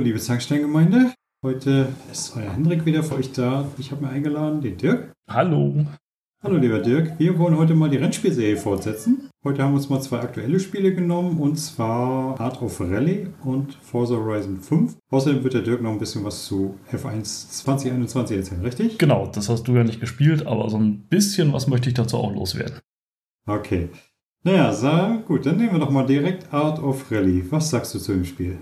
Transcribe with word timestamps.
Hallo, 0.00 0.06
liebe 0.06 0.18
Zanksteingemeinde. 0.18 1.12
Heute 1.44 1.88
ist 2.10 2.34
euer 2.34 2.54
Hendrik 2.54 2.86
wieder 2.86 3.02
für 3.02 3.16
euch 3.16 3.32
da. 3.32 3.68
Ich 3.76 3.90
habe 3.90 4.02
mir 4.02 4.08
eingeladen, 4.08 4.62
den 4.62 4.78
Dirk. 4.78 5.12
Hallo. 5.28 5.84
Hallo, 6.42 6.56
lieber 6.56 6.78
Dirk. 6.78 7.18
Wir 7.18 7.38
wollen 7.38 7.58
heute 7.58 7.74
mal 7.74 7.90
die 7.90 7.98
Rennspielserie 7.98 8.56
fortsetzen. 8.56 9.28
Heute 9.44 9.62
haben 9.62 9.72
wir 9.72 9.76
uns 9.76 9.90
mal 9.90 10.00
zwei 10.00 10.20
aktuelle 10.20 10.58
Spiele 10.58 10.94
genommen, 10.94 11.38
und 11.38 11.56
zwar 11.56 12.40
Art 12.40 12.62
of 12.62 12.80
Rally 12.80 13.26
und 13.44 13.74
Forza 13.74 14.14
Horizon 14.14 14.60
5. 14.60 14.96
Außerdem 15.10 15.44
wird 15.44 15.52
der 15.52 15.60
Dirk 15.60 15.82
noch 15.82 15.92
ein 15.92 15.98
bisschen 15.98 16.24
was 16.24 16.46
zu 16.46 16.78
F1 16.90 17.50
2021 17.50 18.38
erzählen, 18.38 18.62
richtig? 18.62 18.96
Genau, 18.96 19.26
das 19.26 19.50
hast 19.50 19.64
du 19.64 19.76
ja 19.76 19.84
nicht 19.84 20.00
gespielt, 20.00 20.46
aber 20.46 20.70
so 20.70 20.78
ein 20.78 21.08
bisschen 21.10 21.52
was 21.52 21.66
möchte 21.66 21.90
ich 21.90 21.94
dazu 21.94 22.16
auch 22.16 22.32
loswerden. 22.32 22.78
Okay. 23.46 23.90
Naja, 24.44 24.72
sag, 24.72 25.26
gut, 25.26 25.44
dann 25.44 25.58
nehmen 25.58 25.72
wir 25.72 25.78
doch 25.78 25.90
mal 25.90 26.06
direkt 26.06 26.54
Art 26.54 26.82
of 26.82 27.12
Rally. 27.12 27.44
Was 27.50 27.68
sagst 27.68 27.94
du 27.94 27.98
zu 27.98 28.14
dem 28.14 28.24
Spiel? 28.24 28.60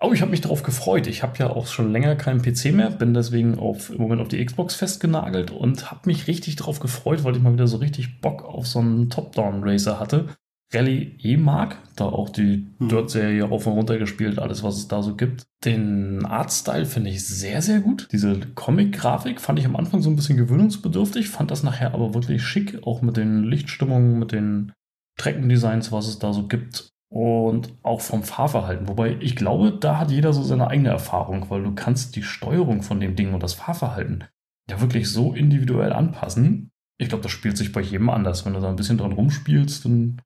Oh, 0.00 0.12
ich 0.12 0.20
habe 0.20 0.30
mich 0.30 0.40
darauf 0.40 0.62
gefreut. 0.62 1.08
Ich 1.08 1.24
habe 1.24 1.38
ja 1.38 1.50
auch 1.50 1.66
schon 1.66 1.90
länger 1.90 2.14
keinen 2.14 2.40
PC 2.40 2.72
mehr, 2.72 2.90
bin 2.90 3.14
deswegen 3.14 3.58
auf, 3.58 3.90
im 3.90 3.98
Moment 3.98 4.20
auf 4.20 4.28
die 4.28 4.44
Xbox 4.44 4.76
festgenagelt 4.76 5.50
und 5.50 5.90
habe 5.90 6.02
mich 6.04 6.28
richtig 6.28 6.54
darauf 6.54 6.78
gefreut, 6.78 7.24
weil 7.24 7.34
ich 7.34 7.42
mal 7.42 7.52
wieder 7.52 7.66
so 7.66 7.78
richtig 7.78 8.20
Bock 8.20 8.44
auf 8.44 8.68
so 8.68 8.78
einen 8.78 9.10
Top-Down-Racer 9.10 9.98
hatte. 9.98 10.28
Rally 10.72 11.36
mag, 11.38 11.78
da 11.96 12.04
auch 12.04 12.28
die 12.28 12.68
hm. 12.78 12.88
Dirt-Serie 12.88 13.50
auf 13.50 13.66
und 13.66 13.72
runter 13.72 13.98
gespielt, 13.98 14.38
alles 14.38 14.62
was 14.62 14.76
es 14.76 14.86
da 14.86 15.02
so 15.02 15.16
gibt. 15.16 15.46
Den 15.64 16.24
Artstyle 16.24 16.86
finde 16.86 17.10
ich 17.10 17.26
sehr, 17.26 17.60
sehr 17.62 17.80
gut. 17.80 18.08
Diese 18.12 18.38
Comic-Grafik 18.54 19.40
fand 19.40 19.58
ich 19.58 19.66
am 19.66 19.76
Anfang 19.76 20.02
so 20.02 20.10
ein 20.10 20.16
bisschen 20.16 20.36
gewöhnungsbedürftig, 20.36 21.28
fand 21.28 21.50
das 21.50 21.64
nachher 21.64 21.94
aber 21.94 22.14
wirklich 22.14 22.44
schick, 22.44 22.86
auch 22.86 23.02
mit 23.02 23.16
den 23.16 23.44
Lichtstimmungen, 23.44 24.18
mit 24.18 24.30
den 24.30 24.72
Streckendesigns, 25.18 25.90
was 25.90 26.06
es 26.06 26.20
da 26.20 26.32
so 26.32 26.46
gibt 26.46 26.92
und 27.10 27.74
auch 27.82 28.00
vom 28.00 28.22
Fahrverhalten. 28.22 28.88
Wobei 28.88 29.16
ich 29.20 29.36
glaube, 29.36 29.72
da 29.72 29.98
hat 29.98 30.10
jeder 30.10 30.32
so 30.32 30.42
seine 30.42 30.68
eigene 30.68 30.90
Erfahrung, 30.90 31.48
weil 31.50 31.62
du 31.62 31.74
kannst 31.74 32.16
die 32.16 32.22
Steuerung 32.22 32.82
von 32.82 33.00
dem 33.00 33.16
Ding 33.16 33.34
und 33.34 33.42
das 33.42 33.54
Fahrverhalten 33.54 34.24
ja 34.70 34.80
wirklich 34.80 35.10
so 35.10 35.32
individuell 35.32 35.92
anpassen. 35.92 36.70
Ich 36.98 37.08
glaube, 37.08 37.22
das 37.22 37.32
spielt 37.32 37.56
sich 37.56 37.72
bei 37.72 37.80
jedem 37.80 38.10
anders. 38.10 38.44
Wenn 38.44 38.54
du 38.54 38.60
da 38.60 38.68
ein 38.68 38.76
bisschen 38.76 38.98
dran 38.98 39.12
rumspielst, 39.12 39.84
dann. 39.84 40.20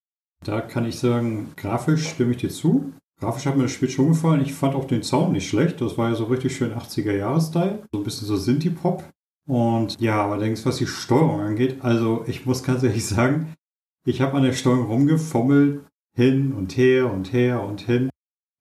Da 0.45 0.61
kann 0.61 0.85
ich 0.85 0.99
sagen, 0.99 1.53
grafisch 1.57 2.09
stimme 2.09 2.33
ich 2.33 2.39
dir 2.39 2.51
zu. 2.51 2.93
Grafisch 3.21 3.47
hat 3.47 3.57
mir 3.57 3.65
das 3.65 3.73
Spiel 3.73 3.91
schon 3.91 4.09
gefallen. 4.09 4.43
Ich 4.43 4.53
fand 4.53 4.75
auch 4.75 4.87
den 4.87 5.05
Sound 5.05 5.33
nicht 5.33 5.49
schlecht. 5.49 5.81
Das 5.81 5.97
war 5.97 6.09
ja 6.09 6.17
so 6.17 6.25
richtig 6.25 6.57
schön 6.57 6.73
80er-Jahres-Style. 6.73 7.85
So 7.93 8.01
ein 8.01 8.05
bisschen 8.05 8.27
so 8.27 8.37
Sinti-Pop. 8.37 9.05
Und 9.49 10.01
ja, 10.01 10.29
allerdings, 10.29 10.67
was 10.67 10.79
die 10.79 10.87
Steuerung 10.87 11.41
angeht, 11.41 11.85
also 11.85 12.25
ich 12.27 12.47
muss 12.47 12.65
ganz 12.65 12.83
ehrlich 12.83 13.07
sagen, 13.07 13.55
ich 14.05 14.21
habe 14.21 14.37
an 14.37 14.43
der 14.43 14.53
Steuerung 14.53 14.87
rumgefummelt 14.87 15.85
hin 16.15 16.53
und 16.53 16.77
her 16.77 17.13
und 17.13 17.33
her 17.33 17.63
und 17.63 17.81
hin. 17.81 18.11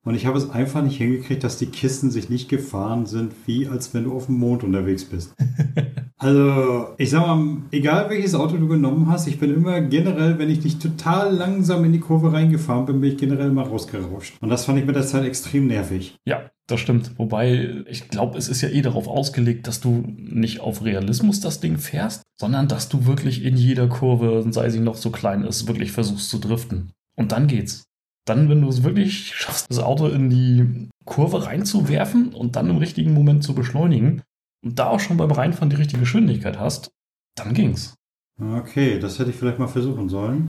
Und 0.04 0.16
ich 0.16 0.26
habe 0.26 0.38
es 0.38 0.50
einfach 0.50 0.82
nicht 0.82 0.98
hingekriegt, 0.98 1.44
dass 1.44 1.58
die 1.58 1.68
Kisten 1.68 2.10
sich 2.10 2.28
nicht 2.28 2.50
gefahren 2.50 3.06
sind, 3.06 3.34
wie 3.46 3.68
als 3.68 3.94
wenn 3.94 4.06
du 4.06 4.14
auf 4.14 4.26
dem 4.26 4.40
Mond 4.40 4.64
unterwegs 4.64 5.06
bist. 5.06 5.36
also, 6.18 6.88
ich 6.98 7.12
sag 7.12 7.28
mal, 7.28 7.58
egal 7.72 8.10
welches 8.10 8.34
Auto 8.34 8.58
du 8.58 8.68
genommen 8.68 9.08
hast, 9.12 9.28
ich 9.28 9.38
bin 9.38 9.54
immer 9.54 9.80
generell, 9.82 10.40
wenn 10.40 10.50
ich 10.50 10.64
nicht 10.64 10.82
total 10.82 11.36
langsam 11.36 11.86
in 11.86 11.94
die 11.94 12.00
Kurve 12.00 12.34
reingefahren 12.34 12.88
bin, 12.88 13.00
bin 13.00 13.12
ich 13.12 13.18
generell 13.18 13.52
mal 13.52 13.66
rausgerauscht. 13.66 14.34
Und 14.42 14.50
das 14.50 14.66
fand 14.66 14.80
ich 14.80 14.86
mit 14.86 14.96
der 14.96 15.06
Zeit 15.06 15.24
extrem 15.24 15.68
nervig. 15.68 16.18
Ja, 16.26 16.50
das 16.66 16.80
stimmt. 16.80 17.12
Wobei, 17.18 17.84
ich 17.88 18.08
glaube, 18.08 18.40
es 18.40 18.50
ist 18.50 18.62
ja 18.62 18.70
eh 18.70 18.82
darauf 18.82 19.08
ausgelegt, 19.08 19.68
dass 19.68 19.82
du 19.82 20.04
nicht 20.18 20.62
auf 20.62 20.84
Realismus 20.84 21.42
das 21.42 21.60
Ding 21.60 21.78
fährst, 21.78 22.24
sondern 22.40 22.68
dass 22.68 22.90
du 22.90 23.06
wirklich 23.06 23.44
in 23.44 23.56
jeder 23.56 23.88
Kurve, 23.88 24.48
sei 24.50 24.72
sie 24.72 24.80
noch 24.80 24.96
so 24.96 25.12
klein 25.12 25.44
ist, 25.44 25.68
wirklich 25.68 25.92
versuchst 25.92 26.32
zu 26.32 26.40
driften. 26.40 26.92
Und 27.16 27.32
dann 27.32 27.48
geht's. 27.48 27.84
Dann, 28.26 28.50
wenn 28.50 28.62
du 28.62 28.70
es 28.70 28.84
wirklich 28.84 29.36
schaffst, 29.36 29.70
das 29.70 29.80
Auto 29.80 30.08
in 30.08 30.30
die 30.30 30.90
Kurve 31.06 31.46
reinzuwerfen 31.46 32.34
und 32.34 32.56
dann 32.56 32.70
im 32.70 32.78
richtigen 32.78 33.14
Moment 33.14 33.44
zu 33.44 33.56
beschleunigen 33.56 34.22
und 34.64 34.78
da 34.78 34.90
auch 34.90 35.00
schon 35.00 35.18
beim 35.18 35.32
Reinfahren 35.32 35.70
die 35.70 35.76
richtige 35.76 36.02
Geschwindigkeit 36.02 36.60
hast, 36.60 36.92
dann 37.36 37.54
ging's. 37.54 37.96
Okay, 38.40 39.00
das 39.00 39.20
hätte 39.20 39.32
ich 39.32 39.36
vielleicht 39.36 39.60
mal 39.60 39.68
versuchen 39.68 40.10
sollen. 40.10 40.48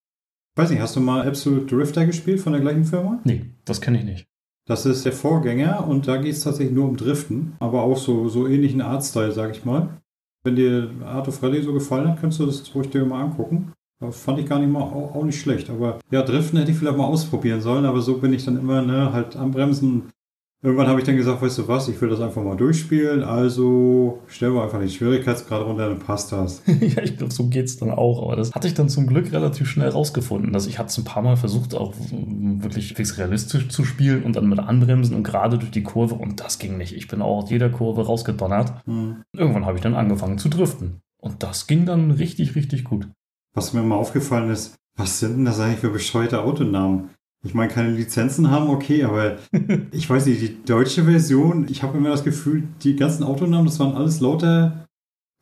Weiß 0.57 0.71
nicht, 0.71 0.81
hast 0.81 0.97
du 0.97 1.01
mal 1.01 1.27
Absolute 1.27 1.75
Drifter 1.75 2.05
gespielt 2.05 2.41
von 2.41 2.53
der 2.53 2.61
gleichen 2.61 2.85
Firma? 2.85 3.21
Nee, 3.25 3.47
das 3.65 3.81
kenne 3.81 3.99
ich 3.99 4.05
nicht. 4.05 4.27
Das 4.67 4.87
ist 4.87 5.05
der 5.05 5.13
Vorgänger 5.13 5.87
und 5.89 6.07
da 6.07 6.19
geht 6.19 6.33
es 6.33 6.45
tatsächlich 6.45 6.75
nur 6.75 6.89
um 6.89 6.97
Driften, 6.97 7.57
aber 7.59 7.83
auch 7.83 7.97
so, 7.97 8.29
so 8.29 8.47
ähnlichen 8.47 8.81
Artstyle, 8.81 9.33
sag 9.33 9.51
ich 9.51 9.65
mal. 9.65 10.01
Wenn 10.45 10.57
dir 10.57 10.91
Art 11.05 11.27
of 11.29 11.43
Rally 11.43 11.63
so 11.63 11.73
gefallen 11.73 12.09
hat, 12.09 12.21
kannst 12.21 12.39
du 12.39 12.47
das 12.47 12.75
ruhig 12.75 12.91
dir 12.91 13.05
mal 13.05 13.23
angucken. 13.23 13.73
Das 14.03 14.21
fand 14.21 14.41
ich 14.41 14.47
gar 14.47 14.59
nicht 14.59 14.71
mal 14.71 14.83
auch, 14.83 15.25
nicht 15.25 15.41
schlecht. 15.41 15.71
Aber 15.71 16.01
ja, 16.11 16.23
Driften 16.23 16.59
hätte 16.59 16.73
ich 16.73 16.77
vielleicht 16.77 16.97
mal 16.97 17.07
ausprobieren 17.07 17.61
sollen, 17.61 17.85
aber 17.85 18.01
so 18.01 18.19
bin 18.19 18.33
ich 18.33 18.45
dann 18.45 18.59
immer 18.59 18.83
ne, 18.83 19.13
halt 19.13 19.37
am 19.37 19.53
Bremsen. 19.53 20.11
Irgendwann 20.65 20.87
habe 20.87 21.01
ich 21.01 21.07
dann 21.07 21.17
gesagt, 21.17 21.43
weißt 21.43 21.59
du 21.59 21.67
was, 21.67 21.89
ich 21.89 22.01
will 22.01 22.09
das 22.09 22.21
einfach 22.21 22.43
mal 22.43 22.57
durchspielen, 22.57 23.25
also 23.25 24.23
stellen 24.29 24.55
wir 24.55 24.63
einfach 24.63 24.79
den 24.79 24.89
Schwierigkeitsgrad 24.89 25.67
runter, 25.67 25.89
dann 25.89 25.99
passt 25.99 26.31
das. 26.31 26.63
ja, 26.67 27.03
ich 27.03 27.17
glaube, 27.17 27.33
so 27.33 27.49
geht 27.49 27.65
es 27.65 27.79
dann 27.79 27.91
auch. 27.91 28.23
Aber 28.23 28.37
das 28.37 28.53
hatte 28.53 28.69
ich 28.69 28.75
dann 28.75 28.89
zum 28.89 29.09
Glück 29.09 29.33
relativ 29.33 29.69
schnell 29.69 29.89
rausgefunden. 29.89 30.53
Dass 30.53 30.67
ich 30.67 30.79
hatte 30.79 30.91
es 30.91 30.99
ein 30.99 31.05
paar 31.05 31.23
Mal 31.23 31.37
versucht, 31.37 31.75
auch 31.75 31.95
wirklich 32.13 32.95
fix 32.95 33.19
realistisch 33.19 33.69
zu 33.69 33.85
spielen 33.85 34.23
und 34.23 34.37
dann 34.37 34.49
mit 34.49 34.61
Anbremsen 34.61 35.17
und 35.17 35.25
gerade 35.25 35.59
durch 35.59 35.73
die 35.73 35.83
Kurve 35.83 36.15
und 36.15 36.39
das 36.39 36.61
ging 36.61 36.77
nicht. 36.77 36.95
Ich 36.95 37.09
bin 37.09 37.23
auch 37.23 37.43
aus 37.43 37.51
jeder 37.51 37.71
Kurve 37.71 38.07
rausgedonnert. 38.07 38.85
Hm. 38.87 39.23
Irgendwann 39.37 39.67
habe 39.67 39.79
ich 39.79 39.83
dann 39.83 39.95
angefangen 39.95 40.39
zu 40.39 40.49
driften. 40.49 41.01
Und 41.21 41.43
das 41.43 41.67
ging 41.67 41.87
dann 41.87 42.13
richtig, 42.13 42.55
richtig 42.55 42.85
gut. 42.85 43.09
Was 43.55 43.73
mir 43.73 43.83
mal 43.83 43.97
aufgefallen 43.97 44.51
ist, 44.51 44.75
was 44.97 45.21
sind 45.21 45.37
denn 45.37 45.45
das 45.45 45.61
eigentlich 45.61 45.81
für 45.81 45.91
bescheuerte 45.91 46.43
Autonamen? 46.43 47.11
Ich 47.45 47.55
meine, 47.55 47.73
keine 47.73 47.91
Lizenzen 47.91 48.51
haben, 48.51 48.71
okay, 48.71 49.05
aber 49.05 49.39
ich 49.93 50.09
weiß 50.09 50.27
nicht, 50.27 50.41
die 50.41 50.63
deutsche 50.65 51.05
Version, 51.05 51.67
ich 51.69 51.83
habe 51.83 51.99
immer 51.99 52.11
das 52.11 52.25
Gefühl, 52.25 52.69
die 52.83 52.97
ganzen 52.97 53.25
Autonamen, 53.25 53.67
das 53.67 53.81
waren 53.81 53.97
alles 53.97 54.21
lauter 54.21 54.87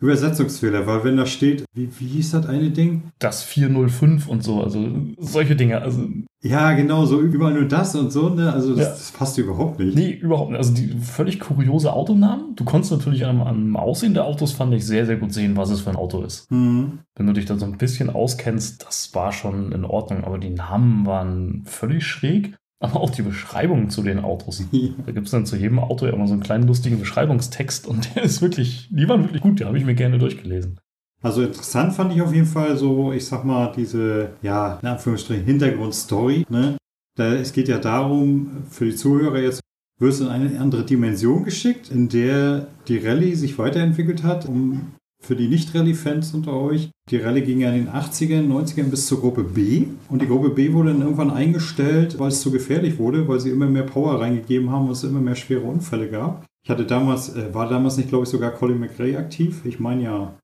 Übersetzungsfehler, 0.00 0.87
weil 0.87 1.05
wenn 1.05 1.16
da 1.16 1.27
steht, 1.27 1.65
wie, 1.75 1.88
wie 1.99 2.06
hieß 2.06 2.33
das 2.33 2.47
eine 2.47 2.71
Ding? 2.71 3.03
Das 3.19 3.43
405 3.43 4.28
und 4.28 4.43
so, 4.43 4.62
also 4.62 4.88
solche 5.19 5.56
Dinge. 5.56 5.83
Also 5.83 6.09
ja, 6.43 6.72
genau, 6.72 7.05
so 7.05 7.21
überall 7.21 7.53
nur 7.53 7.66
das 7.66 7.94
und 7.94 8.10
so, 8.10 8.31
ne? 8.31 8.50
Also 8.50 8.75
das, 8.75 8.84
ja. 8.84 8.91
das 8.91 9.12
passt 9.12 9.37
überhaupt 9.37 9.78
nicht. 9.78 9.94
Nee, 9.94 10.12
überhaupt 10.12 10.50
nicht. 10.50 10.59
Also 10.59 10.72
die 10.72 10.89
völlig 10.99 11.39
kuriose 11.39 11.93
Autonamen. 11.93 12.56
Du 12.56 12.65
konntest 12.65 12.93
natürlich 12.93 13.27
am, 13.27 13.43
am 13.43 13.77
Aussehen 13.77 14.15
der 14.15 14.25
Autos, 14.25 14.53
fand 14.53 14.72
ich, 14.72 14.87
sehr, 14.87 15.05
sehr 15.05 15.16
gut 15.16 15.34
sehen, 15.34 15.59
was 15.59 15.69
es 15.69 15.83
für 15.83 15.91
ein 15.91 15.97
Auto 15.97 16.22
ist. 16.22 16.50
Mhm. 16.50 17.00
Wenn 17.15 17.27
du 17.27 17.34
dich 17.34 17.44
da 17.44 17.59
so 17.59 17.66
ein 17.66 17.77
bisschen 17.77 18.09
auskennst, 18.09 18.87
das 18.87 19.15
war 19.15 19.33
schon 19.33 19.72
in 19.72 19.84
Ordnung, 19.84 20.25
aber 20.25 20.39
die 20.39 20.50
Namen 20.50 21.05
waren 21.05 21.62
völlig 21.66 22.06
schräg. 22.06 22.56
Aber 22.82 23.00
auch 23.00 23.10
die 23.10 23.22
Beschreibungen 23.22 23.91
zu 23.91 24.02
den 24.02 24.20
Autos. 24.20 24.62
Da 25.06 25.12
gibt 25.12 25.26
es 25.26 25.32
dann 25.32 25.46
zu 25.46 25.56
jedem 25.56 25.78
Auto 25.78 26.06
ja 26.06 26.12
immer 26.12 26.26
so 26.26 26.32
einen 26.32 26.42
kleinen 26.42 26.66
lustigen 26.66 26.98
Beschreibungstext 26.98 27.86
und 27.86 28.14
der 28.14 28.24
ist 28.24 28.42
wirklich, 28.42 28.88
die 28.91 29.08
waren 29.08 29.22
wirklich 29.22 29.42
gut, 29.42 29.60
die 29.60 29.64
habe 29.64 29.78
ich 29.78 29.84
mir 29.84 29.94
gerne 29.94 30.18
durchgelesen. 30.18 30.80
Also 31.22 31.42
interessant 31.42 31.92
fand 31.92 32.14
ich 32.14 32.22
auf 32.22 32.32
jeden 32.32 32.46
Fall 32.46 32.76
so, 32.76 33.12
ich 33.12 33.26
sag 33.26 33.44
mal, 33.44 33.72
diese, 33.76 34.30
ja, 34.41 34.78
in 34.80 34.88
Anführungsstrichen 34.88 35.44
Hintergrundstory. 35.44 36.46
Ne? 36.48 36.78
Da, 37.16 37.34
es 37.34 37.52
geht 37.52 37.68
ja 37.68 37.78
darum, 37.78 38.64
für 38.70 38.86
die 38.86 38.97
Zuhörer 38.97 39.38
jetzt, 39.38 39.60
wirst 39.98 40.20
du 40.20 40.24
in 40.24 40.30
eine 40.30 40.58
andere 40.58 40.84
Dimension 40.84 41.44
geschickt, 41.44 41.91
in 41.91 42.08
der 42.08 42.68
die 42.88 42.98
Rallye 42.98 43.34
sich 43.34 43.58
weiterentwickelt 43.58 44.22
hat, 44.22 44.47
um 44.47 44.92
für 45.20 45.36
die 45.36 45.48
Nicht-Rallye-Fans 45.48 46.34
unter 46.34 46.54
euch. 46.54 46.91
Die 47.10 47.19
Rallye 47.19 47.42
ging 47.42 47.60
ja 47.60 47.70
in 47.70 47.86
den 47.86 47.92
80ern, 47.92 48.48
90ern 48.48 48.91
bis 48.91 49.06
zur 49.06 49.20
Gruppe 49.20 49.44
B. 49.44 49.86
Und 50.09 50.22
die 50.22 50.27
Gruppe 50.27 50.50
B 50.50 50.72
wurde 50.72 50.92
dann 50.92 51.03
irgendwann 51.03 51.30
eingestellt, 51.30 52.18
weil 52.18 52.28
es 52.28 52.41
zu 52.41 52.50
gefährlich 52.50 52.98
wurde, 52.98 53.28
weil 53.28 53.41
sie 53.41 53.50
immer 53.50 53.66
mehr 53.66 53.83
Power 53.83 54.21
reingegeben 54.21 54.71
haben 54.71 54.86
und 54.86 54.92
es 54.92 55.04
immer 55.04 55.21
mehr 55.21 55.36
schwere 55.36 55.62
Unfälle 55.62 56.09
gab. 56.09 56.45
Ich 56.65 56.71
hatte 56.71 56.84
damals, 56.84 57.34
äh, 57.36 57.54
war 57.54 57.68
damals 57.68 57.97
nicht, 57.97 58.09
glaube 58.09 58.24
ich, 58.24 58.30
sogar 58.30 58.50
Colin 58.53 58.80
McRae 58.80 59.16
aktiv. 59.16 59.65
Ich 59.65 59.78
meine 59.78 60.03
ja. 60.03 60.39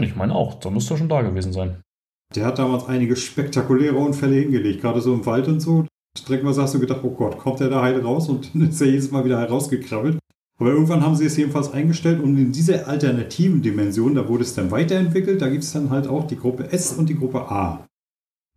Ich 0.00 0.16
meine 0.16 0.34
auch, 0.34 0.54
da 0.54 0.70
müsste 0.70 0.94
er 0.94 0.98
schon 0.98 1.08
da 1.08 1.22
gewesen 1.22 1.52
sein. 1.52 1.80
Der 2.34 2.46
hat 2.46 2.58
damals 2.58 2.86
einige 2.86 3.16
spektakuläre 3.16 3.96
Unfälle 3.96 4.36
hingelegt, 4.36 4.80
gerade 4.80 5.00
so 5.00 5.12
im 5.12 5.26
Wald 5.26 5.48
und 5.48 5.60
so. 5.60 5.86
Streckenweise 6.18 6.62
hast 6.62 6.74
du 6.74 6.80
gedacht, 6.80 7.00
oh 7.02 7.10
Gott, 7.10 7.38
kommt 7.38 7.60
der 7.60 7.68
da 7.68 7.82
heil 7.82 8.00
raus 8.00 8.28
und 8.28 8.54
ist 8.54 8.80
er 8.80 8.88
jedes 8.88 9.10
Mal 9.10 9.24
wieder 9.24 9.40
herausgekrabbelt. 9.40 10.18
Aber 10.62 10.70
irgendwann 10.70 11.02
haben 11.02 11.16
sie 11.16 11.26
es 11.26 11.36
jedenfalls 11.36 11.72
eingestellt 11.72 12.22
und 12.22 12.38
in 12.38 12.52
dieser 12.52 12.86
alternativen 12.86 13.62
Dimension, 13.62 14.14
da 14.14 14.28
wurde 14.28 14.44
es 14.44 14.54
dann 14.54 14.70
weiterentwickelt. 14.70 15.42
Da 15.42 15.48
gibt 15.48 15.64
es 15.64 15.72
dann 15.72 15.90
halt 15.90 16.06
auch 16.06 16.24
die 16.24 16.36
Gruppe 16.36 16.70
S 16.70 16.92
und 16.92 17.08
die 17.08 17.18
Gruppe 17.18 17.50
A. 17.50 17.84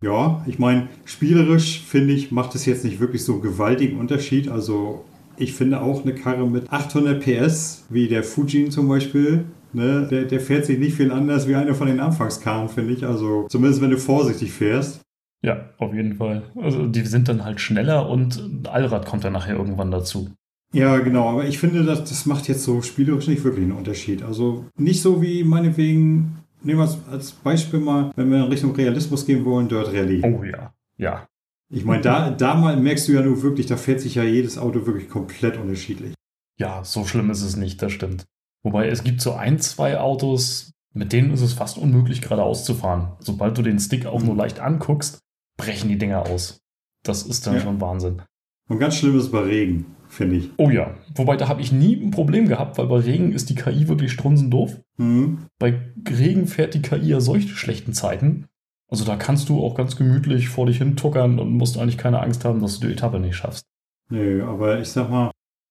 Ja, 0.04 0.40
ich 0.46 0.60
meine, 0.60 0.86
spielerisch 1.04 1.80
finde 1.80 2.14
ich, 2.14 2.30
macht 2.30 2.54
es 2.54 2.64
jetzt 2.64 2.84
nicht 2.84 3.00
wirklich 3.00 3.24
so 3.24 3.32
einen 3.32 3.42
gewaltigen 3.42 3.98
Unterschied. 3.98 4.48
Also 4.48 5.04
ich 5.36 5.54
finde 5.54 5.80
auch 5.80 6.04
eine 6.04 6.14
Karre 6.14 6.48
mit 6.48 6.72
800 6.72 7.20
PS, 7.20 7.86
wie 7.88 8.06
der 8.06 8.22
Fujin 8.22 8.70
zum 8.70 8.86
Beispiel, 8.86 9.46
ne, 9.72 10.06
der, 10.08 10.26
der 10.26 10.38
fährt 10.38 10.64
sich 10.64 10.78
nicht 10.78 10.94
viel 10.94 11.10
anders 11.10 11.48
wie 11.48 11.56
einer 11.56 11.74
von 11.74 11.88
den 11.88 11.98
Anfangskarren, 11.98 12.68
finde 12.68 12.92
ich. 12.92 13.04
Also 13.04 13.48
zumindest 13.48 13.82
wenn 13.82 13.90
du 13.90 13.98
vorsichtig 13.98 14.52
fährst. 14.52 15.00
Ja, 15.42 15.70
auf 15.78 15.92
jeden 15.92 16.14
Fall. 16.14 16.44
Also 16.54 16.86
die 16.86 17.00
sind 17.00 17.26
dann 17.26 17.44
halt 17.44 17.60
schneller 17.60 18.08
und 18.08 18.68
Allrad 18.68 19.06
kommt 19.06 19.24
dann 19.24 19.32
nachher 19.32 19.56
irgendwann 19.56 19.90
dazu. 19.90 20.30
Ja, 20.76 20.98
genau, 20.98 21.28
aber 21.30 21.46
ich 21.46 21.58
finde, 21.58 21.84
das, 21.84 22.00
das 22.04 22.26
macht 22.26 22.48
jetzt 22.48 22.62
so 22.64 22.82
spielerisch 22.82 23.28
nicht 23.28 23.42
wirklich 23.44 23.62
einen 23.64 23.72
Unterschied. 23.72 24.22
Also 24.22 24.66
nicht 24.76 25.00
so 25.00 25.22
wie 25.22 25.42
meinetwegen, 25.42 26.38
nehmen 26.62 26.80
wir 26.80 26.84
es 26.84 26.98
als 27.10 27.32
Beispiel 27.32 27.80
mal, 27.80 28.12
wenn 28.16 28.30
wir 28.30 28.38
in 28.44 28.50
Richtung 28.50 28.74
Realismus 28.74 29.24
gehen 29.24 29.44
wollen, 29.44 29.68
Dirt 29.68 29.88
Rally. 29.88 30.22
Oh 30.24 30.44
ja, 30.44 30.74
ja. 30.98 31.26
Ich 31.72 31.84
meine, 31.84 32.02
da, 32.02 32.30
da 32.30 32.54
mal 32.54 32.76
merkst 32.76 33.08
du 33.08 33.12
ja 33.12 33.22
nur 33.22 33.42
wirklich, 33.42 33.66
da 33.66 33.76
fährt 33.76 34.00
sich 34.00 34.14
ja 34.16 34.22
jedes 34.22 34.58
Auto 34.58 34.86
wirklich 34.86 35.08
komplett 35.08 35.56
unterschiedlich. 35.56 36.14
Ja, 36.58 36.84
so 36.84 37.04
schlimm 37.04 37.30
ist 37.30 37.42
es 37.42 37.56
nicht, 37.56 37.80
das 37.82 37.92
stimmt. 37.92 38.24
Wobei 38.62 38.88
es 38.88 39.02
gibt 39.02 39.20
so 39.20 39.32
ein, 39.32 39.58
zwei 39.58 39.98
Autos, 39.98 40.72
mit 40.94 41.12
denen 41.12 41.32
ist 41.32 41.40
es 41.42 41.54
fast 41.54 41.78
unmöglich, 41.78 42.20
geradeaus 42.20 42.64
zu 42.64 42.74
fahren. 42.74 43.12
Sobald 43.20 43.56
du 43.58 43.62
den 43.62 43.78
Stick 43.80 44.06
auch 44.06 44.22
nur 44.22 44.34
Mhm. 44.34 44.40
leicht 44.40 44.60
anguckst, 44.60 45.20
brechen 45.56 45.88
die 45.88 45.98
Dinger 45.98 46.26
aus. 46.26 46.58
Das 47.02 47.22
ist 47.22 47.46
dann 47.46 47.54
Ja. 47.54 47.60
schon 47.62 47.80
Wahnsinn. 47.80 48.22
Und 48.68 48.78
ganz 48.78 48.96
schlimm 48.96 49.18
ist 49.18 49.30
bei 49.32 49.40
Regen, 49.40 49.86
finde 50.16 50.36
ich. 50.36 50.50
Oh 50.56 50.70
ja, 50.70 50.94
wobei 51.14 51.36
da 51.36 51.48
habe 51.48 51.60
ich 51.60 51.72
nie 51.72 51.94
ein 51.96 52.10
Problem 52.10 52.48
gehabt, 52.48 52.78
weil 52.78 52.86
bei 52.86 52.98
Regen 52.98 53.32
ist 53.32 53.50
die 53.50 53.54
KI 53.54 53.88
wirklich 53.88 54.12
strunzendoof. 54.12 54.80
Hm. 54.96 55.46
Bei 55.58 55.80
Regen 56.08 56.46
fährt 56.46 56.74
die 56.74 56.82
KI 56.82 57.08
ja 57.08 57.20
solche 57.20 57.48
schlechten 57.48 57.92
Zeiten. 57.92 58.46
Also 58.88 59.04
da 59.04 59.16
kannst 59.16 59.48
du 59.48 59.62
auch 59.64 59.74
ganz 59.74 59.96
gemütlich 59.96 60.48
vor 60.48 60.66
dich 60.66 60.78
hin 60.78 60.96
tuckern 60.96 61.38
und 61.38 61.50
musst 61.50 61.78
eigentlich 61.78 61.98
keine 61.98 62.20
Angst 62.20 62.44
haben, 62.44 62.60
dass 62.60 62.78
du 62.78 62.86
die 62.86 62.92
Etappe 62.92 63.20
nicht 63.20 63.36
schaffst. 63.36 63.64
Nö, 64.10 64.44
aber 64.44 64.80
ich 64.80 64.88
sag 64.88 65.10
mal, 65.10 65.30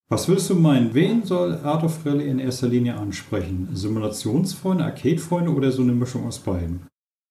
was 0.10 0.28
würdest 0.28 0.50
du 0.50 0.56
meinen, 0.56 0.94
wen 0.94 1.24
soll 1.24 1.58
Art 1.64 1.84
of 1.84 2.06
Rally 2.06 2.30
in 2.30 2.40
erster 2.40 2.68
Linie 2.68 2.96
ansprechen? 2.96 3.70
Simulationsfreunde, 3.74 4.84
Arcade-Freunde 4.84 5.52
oder 5.52 5.72
so 5.72 5.82
eine 5.82 5.94
Mischung 5.94 6.28
aus 6.28 6.40
beiden? 6.40 6.86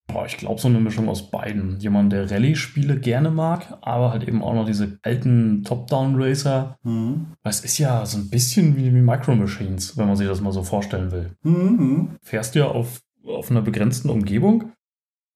Boah, 0.06 0.26
ich 0.26 0.36
glaube 0.36 0.60
so 0.60 0.68
eine 0.68 0.80
Mischung 0.80 1.08
aus 1.08 1.30
beiden. 1.30 1.80
Jemand, 1.80 2.12
der 2.12 2.30
Rallye-Spiele 2.30 3.00
gerne 3.00 3.30
mag, 3.30 3.78
aber 3.80 4.12
halt 4.12 4.28
eben 4.28 4.42
auch 4.42 4.54
noch 4.54 4.66
diese 4.66 4.98
alten 5.02 5.64
Top-Down-Racer. 5.64 6.78
Hm. 6.82 7.26
Das 7.42 7.60
ist 7.60 7.78
ja 7.78 8.04
so 8.04 8.18
ein 8.18 8.28
bisschen 8.28 8.76
wie, 8.76 8.94
wie 8.94 9.00
Micro 9.00 9.34
Machines, 9.34 9.96
wenn 9.96 10.06
man 10.06 10.16
sich 10.16 10.28
das 10.28 10.40
mal 10.40 10.52
so 10.52 10.62
vorstellen 10.62 11.10
will. 11.10 11.30
Hm, 11.42 11.78
hm. 11.78 12.10
Fährst 12.22 12.54
ja 12.54 12.66
auf, 12.66 13.00
auf 13.26 13.50
einer 13.50 13.62
begrenzten 13.62 14.10
Umgebung. 14.10 14.72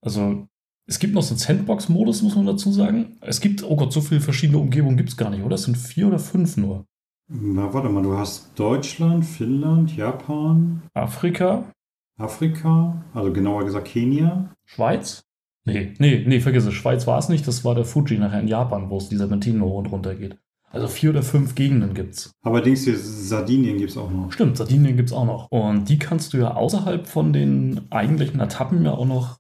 Also 0.02 0.46
es 0.86 0.98
gibt 0.98 1.14
noch 1.14 1.22
so 1.22 1.32
einen 1.32 1.38
Sandbox-Modus, 1.38 2.22
muss 2.22 2.36
man 2.36 2.46
dazu 2.46 2.72
sagen. 2.72 3.18
Es 3.20 3.40
gibt, 3.40 3.62
oh 3.62 3.76
Gott, 3.76 3.92
so 3.92 4.00
viele 4.00 4.20
verschiedene 4.20 4.58
Umgebungen 4.58 4.96
gibt 4.96 5.10
es 5.10 5.16
gar 5.16 5.30
nicht, 5.30 5.42
oder? 5.42 5.54
Es 5.54 5.64
sind 5.64 5.76
vier 5.76 6.08
oder 6.08 6.18
fünf 6.18 6.56
nur. 6.56 6.86
Na, 7.30 7.72
warte 7.74 7.90
mal, 7.90 8.02
du 8.02 8.16
hast 8.16 8.58
Deutschland, 8.58 9.24
Finnland, 9.24 9.94
Japan, 9.94 10.82
Afrika, 10.94 11.70
Afrika, 12.18 13.04
also 13.14 13.32
genauer 13.32 13.64
gesagt 13.64 13.88
Kenia. 13.88 14.54
Schweiz? 14.66 15.24
Nee, 15.64 15.94
nee, 15.98 16.24
nee, 16.26 16.40
vergiss 16.40 16.66
es. 16.66 16.74
Schweiz 16.74 17.06
war 17.06 17.18
es 17.18 17.28
nicht. 17.28 17.46
Das 17.46 17.64
war 17.64 17.74
der 17.74 17.84
Fuji 17.84 18.18
nachher 18.18 18.40
in 18.40 18.48
Japan, 18.48 18.90
wo 18.90 18.96
es 18.96 19.08
die 19.08 19.16
Serpentinen 19.16 19.62
hoch 19.62 19.78
und 19.78 19.86
runter 19.86 20.14
geht. 20.14 20.38
Also 20.70 20.88
vier 20.88 21.10
oder 21.10 21.22
fünf 21.22 21.54
Gegenden 21.54 21.94
gibt's. 21.94 22.30
Aber 22.42 22.60
Dings 22.60 22.84
hier, 22.84 22.96
Sardinien 22.96 23.78
gibt 23.78 23.90
es 23.90 23.96
auch 23.96 24.10
noch. 24.10 24.32
Stimmt, 24.32 24.56
Sardinien 24.56 24.96
gibt's 24.96 25.12
auch 25.12 25.24
noch. 25.24 25.50
Und 25.50 25.88
die 25.88 25.98
kannst 25.98 26.32
du 26.32 26.38
ja 26.38 26.54
außerhalb 26.54 27.06
von 27.06 27.32
den 27.32 27.90
eigentlichen 27.90 28.40
Etappen 28.40 28.84
ja 28.84 28.92
auch 28.92 29.06
noch 29.06 29.38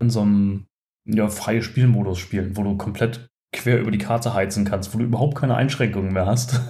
in 0.00 0.10
so 0.10 0.20
einem 0.20 0.66
ja, 1.06 1.28
freie 1.28 1.62
Spielmodus 1.62 2.18
spielen, 2.18 2.56
wo 2.56 2.62
du 2.62 2.76
komplett 2.76 3.30
quer 3.52 3.80
über 3.80 3.90
die 3.90 3.98
Karte 3.98 4.34
heizen 4.34 4.64
kannst, 4.64 4.94
wo 4.94 4.98
du 4.98 5.04
überhaupt 5.04 5.36
keine 5.36 5.56
Einschränkungen 5.56 6.12
mehr 6.12 6.26
hast. 6.26 6.60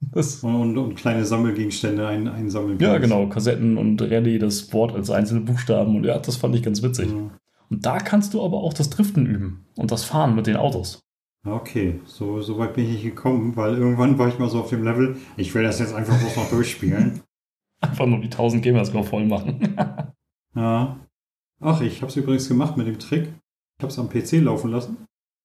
Das, 0.00 0.44
Und, 0.44 0.78
und, 0.78 0.94
kleine 0.94 1.24
Sammelgegenstände 1.24 2.06
ein, 2.06 2.28
einsammeln 2.28 2.78
ja, 2.78 2.98
genau, 2.98 3.28
Kassetten 3.28 3.76
und 3.76 4.00
Rallye, 4.00 4.38
das 4.38 4.72
Wort 4.72 4.94
als 4.94 5.10
einzelne 5.10 5.40
Buchstaben. 5.40 5.96
Und 5.96 6.04
ja, 6.04 6.18
das 6.18 6.36
fand 6.36 6.54
ich 6.54 6.62
ganz 6.62 6.82
witzig. 6.82 7.12
Mhm. 7.12 7.32
Und 7.68 7.84
da 7.84 7.98
kannst 7.98 8.32
du 8.32 8.42
aber 8.42 8.58
auch 8.58 8.72
das 8.72 8.90
Driften 8.90 9.26
üben 9.26 9.66
und 9.76 9.90
das 9.90 10.04
Fahren 10.04 10.34
mit 10.34 10.46
den 10.46 10.56
Autos. 10.56 11.00
Okay, 11.44 12.00
so, 12.04 12.40
so 12.40 12.58
weit 12.58 12.74
bin 12.74 12.84
ich 12.84 12.90
nicht 12.92 13.02
gekommen, 13.02 13.56
weil 13.56 13.76
irgendwann 13.76 14.18
war 14.18 14.28
ich 14.28 14.38
mal 14.38 14.48
so 14.48 14.60
auf 14.60 14.70
dem 14.70 14.84
Level, 14.84 15.16
ich 15.36 15.54
will 15.54 15.62
das 15.62 15.78
jetzt 15.78 15.94
einfach 15.94 16.18
bloß 16.18 16.36
noch 16.36 16.50
durchspielen. 16.50 17.20
Einfach 17.80 18.06
nur 18.06 18.18
die 18.18 18.24
1000 18.24 18.60
Gamerscore 18.60 19.04
voll 19.04 19.24
machen. 19.24 19.76
Ja. 20.54 20.98
Ach, 21.60 21.80
ich 21.80 22.02
habe 22.02 22.10
es 22.10 22.16
übrigens 22.16 22.48
gemacht 22.48 22.76
mit 22.76 22.88
dem 22.88 22.98
Trick. 22.98 23.28
Ich 23.78 23.82
habe 23.82 23.92
es 23.92 23.98
am 23.98 24.08
PC 24.08 24.42
laufen 24.42 24.72
lassen 24.72 24.96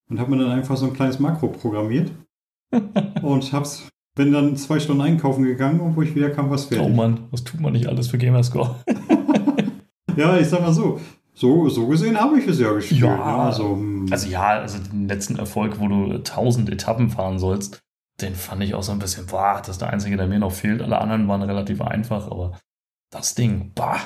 und 0.09 0.19
habe 0.19 0.31
mir 0.31 0.37
dann 0.37 0.51
einfach 0.51 0.75
so 0.75 0.87
ein 0.87 0.93
kleines 0.93 1.19
Makro 1.19 1.49
programmiert 1.49 2.11
und 3.21 3.53
hab's, 3.53 3.87
bin 4.15 4.31
dann 4.31 4.55
zwei 4.57 4.79
Stunden 4.79 5.01
einkaufen 5.01 5.43
gegangen 5.43 5.79
und 5.79 5.95
wo 5.95 6.01
ich 6.01 6.15
wieder 6.15 6.29
kam, 6.29 6.49
was 6.49 6.67
oh 6.67 6.75
fertig. 6.75 6.95
Mann, 6.95 7.27
was 7.31 7.43
tut 7.43 7.59
man 7.59 7.73
nicht 7.73 7.87
alles 7.87 8.07
für 8.07 8.17
Gamerscore? 8.17 8.75
ja, 10.15 10.37
ich 10.37 10.47
sag 10.47 10.61
mal 10.61 10.73
so, 10.73 10.99
so, 11.33 11.67
so 11.69 11.87
gesehen 11.87 12.19
habe 12.19 12.39
ich 12.39 12.47
es 12.47 12.59
ja 12.59 12.71
gespielt. 12.73 13.01
Ja. 13.01 13.15
ne? 13.15 13.23
also, 13.23 13.75
hm, 13.75 14.07
Also 14.11 14.27
ja, 14.27 14.59
also 14.59 14.77
den 14.77 15.07
letzten 15.07 15.37
Erfolg, 15.37 15.79
wo 15.79 15.87
du 15.87 16.11
1000 16.11 16.69
Etappen 16.69 17.09
fahren 17.09 17.39
sollst, 17.39 17.81
den 18.21 18.35
fand 18.35 18.63
ich 18.63 18.75
auch 18.75 18.83
so 18.83 18.91
ein 18.91 18.99
bisschen, 18.99 19.25
boah, 19.25 19.57
das 19.59 19.69
ist 19.69 19.81
der 19.81 19.89
einzige, 19.89 20.17
der 20.17 20.27
mir 20.27 20.39
noch 20.39 20.51
fehlt. 20.51 20.81
Alle 20.81 20.99
anderen 20.99 21.27
waren 21.27 21.41
relativ 21.41 21.81
einfach, 21.81 22.29
aber 22.29 22.59
das 23.09 23.33
Ding, 23.33 23.71
bah, 23.73 23.99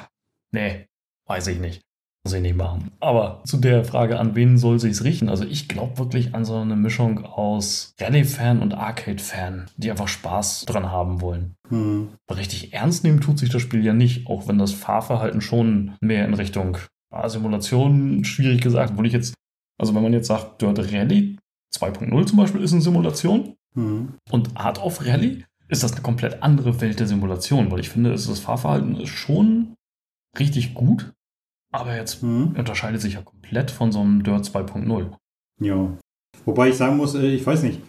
nee, 0.52 0.88
weiß 1.26 1.48
ich 1.48 1.60
nicht. 1.60 1.87
Muss 2.28 2.34
ich 2.34 2.42
nicht 2.42 2.58
machen. 2.58 2.92
Aber 3.00 3.42
zu 3.46 3.56
der 3.56 3.86
Frage, 3.86 4.20
an 4.20 4.36
wen 4.36 4.58
soll 4.58 4.82
sich's 4.82 5.06
richten? 5.06 5.30
Also 5.30 5.46
ich 5.46 5.70
glaube 5.70 5.98
wirklich 5.98 6.36
an 6.36 6.44
so 6.44 6.58
eine 6.58 6.76
Mischung 6.76 7.24
aus 7.24 7.96
Rallye-Fan 8.02 8.62
und 8.62 8.74
Arcade-Fan, 8.74 9.68
die 9.78 9.90
einfach 9.90 10.10
Spaß 10.10 10.66
dran 10.66 10.92
haben 10.92 11.22
wollen. 11.22 11.56
hm, 11.70 12.10
richtig 12.30 12.74
ernst 12.74 13.06
nehmen 13.06 13.22
tut 13.22 13.40
sich 13.40 13.50
das 13.50 13.62
Spiel 13.62 13.82
ja 13.82 13.94
nicht, 13.94 14.28
auch 14.28 14.46
wenn 14.50 14.58
das 14.58 14.74
Fahrverhalten 14.74 15.40
schon 15.40 15.94
mehr 16.02 16.26
in 16.26 16.34
Richtung 16.34 16.80
Simulation, 17.28 18.26
schwierig 18.26 18.60
gesagt, 18.60 18.92
obwohl 18.92 19.08
ich 19.08 19.14
jetzt, 19.14 19.34
also 19.80 19.96
wenn 19.96 20.04
man 20.04 20.12
jetzt 20.12 20.28
sagt, 20.28 20.62
Dirt 20.62 20.80
Rally 20.80 21.38
2.0 21.74 22.26
zum 22.26 22.38
Beispiel 22.38 22.62
ist 22.62 22.74
eine 22.74 22.82
Simulation 22.82 23.56
hm, 23.74 24.16
und 24.32 24.58
Art 24.58 24.84
of 24.84 25.06
Rally 25.06 25.46
ist 25.70 25.82
das 25.82 25.94
eine 25.94 26.02
komplett 26.02 26.44
andere 26.44 26.82
Welt 26.82 27.00
der 27.00 27.08
Simulation, 27.08 27.72
weil 27.72 27.80
ich 27.80 27.88
finde, 27.88 28.10
das 28.10 28.40
Fahrverhalten 28.40 28.98
ist 28.98 29.12
schon 29.12 29.76
richtig 30.38 30.74
gut, 30.74 31.14
aber 31.72 31.96
jetzt 31.96 32.22
hm. 32.22 32.56
unterscheidet 32.58 33.02
sich 33.02 33.14
ja 33.14 33.22
komplett 33.22 33.72
von 33.72 33.92
so 33.92 34.02
einem 34.02 34.24
Dirt 34.24 34.46
2.0. 34.46 35.12
Ja. 35.60 35.98
Wobei 36.46 36.70
ich 36.70 36.78
sagen 36.78 36.98
muss, 36.98 37.16
äh, 37.16 37.28
ich 37.28 37.46
weiß 37.46 37.64
nicht, 37.64 37.82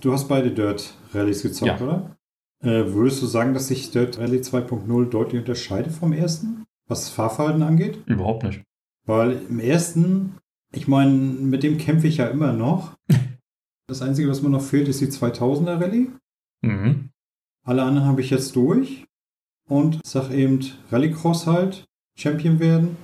du 0.00 0.12
hast 0.12 0.28
beide 0.28 0.50
Dirt 0.50 0.94
Rallyes 1.14 1.42
gezockt, 1.42 1.80
Ja. 1.80 1.86
oder? 1.86 2.16
Äh, 2.62 2.92
würdest 2.92 3.20
du 3.20 3.26
sagen, 3.26 3.54
dass 3.54 3.68
sich 3.68 3.90
Dirt 3.90 4.18
Rally 4.18 4.38
2.0 4.38 5.08
deutlich 5.10 5.40
unterscheidet 5.40 5.92
vom 5.92 6.12
ersten, 6.12 6.64
was 6.88 7.08
Fahrverhalten 7.08 7.62
angeht? 7.62 7.98
Überhaupt 8.06 8.44
nicht. 8.44 8.62
Weil 9.04 9.40
im 9.48 9.58
ersten, 9.58 10.38
ich 10.72 10.86
meine, 10.86 11.12
mit 11.12 11.64
dem 11.64 11.76
kämpfe 11.76 12.06
ich 12.06 12.18
ja 12.18 12.26
immer 12.26 12.52
noch. 12.52 12.96
Das 13.88 14.00
Einzige, 14.00 14.28
was 14.30 14.40
mir 14.40 14.48
noch 14.48 14.62
fehlt, 14.62 14.88
ist 14.88 15.00
die 15.02 15.08
2000er 15.08 15.78
Rallye. 15.78 16.12
Mhm. 16.62 17.10
Alle 17.66 17.82
anderen 17.82 18.06
habe 18.08 18.22
ich 18.22 18.30
jetzt 18.30 18.56
durch. 18.56 19.04
Und 19.68 20.00
sag 20.06 20.30
eben 20.30 20.60
Rallycross 20.90 21.46
halt, 21.46 21.84
Champion 22.16 22.58
werden. 22.58 22.96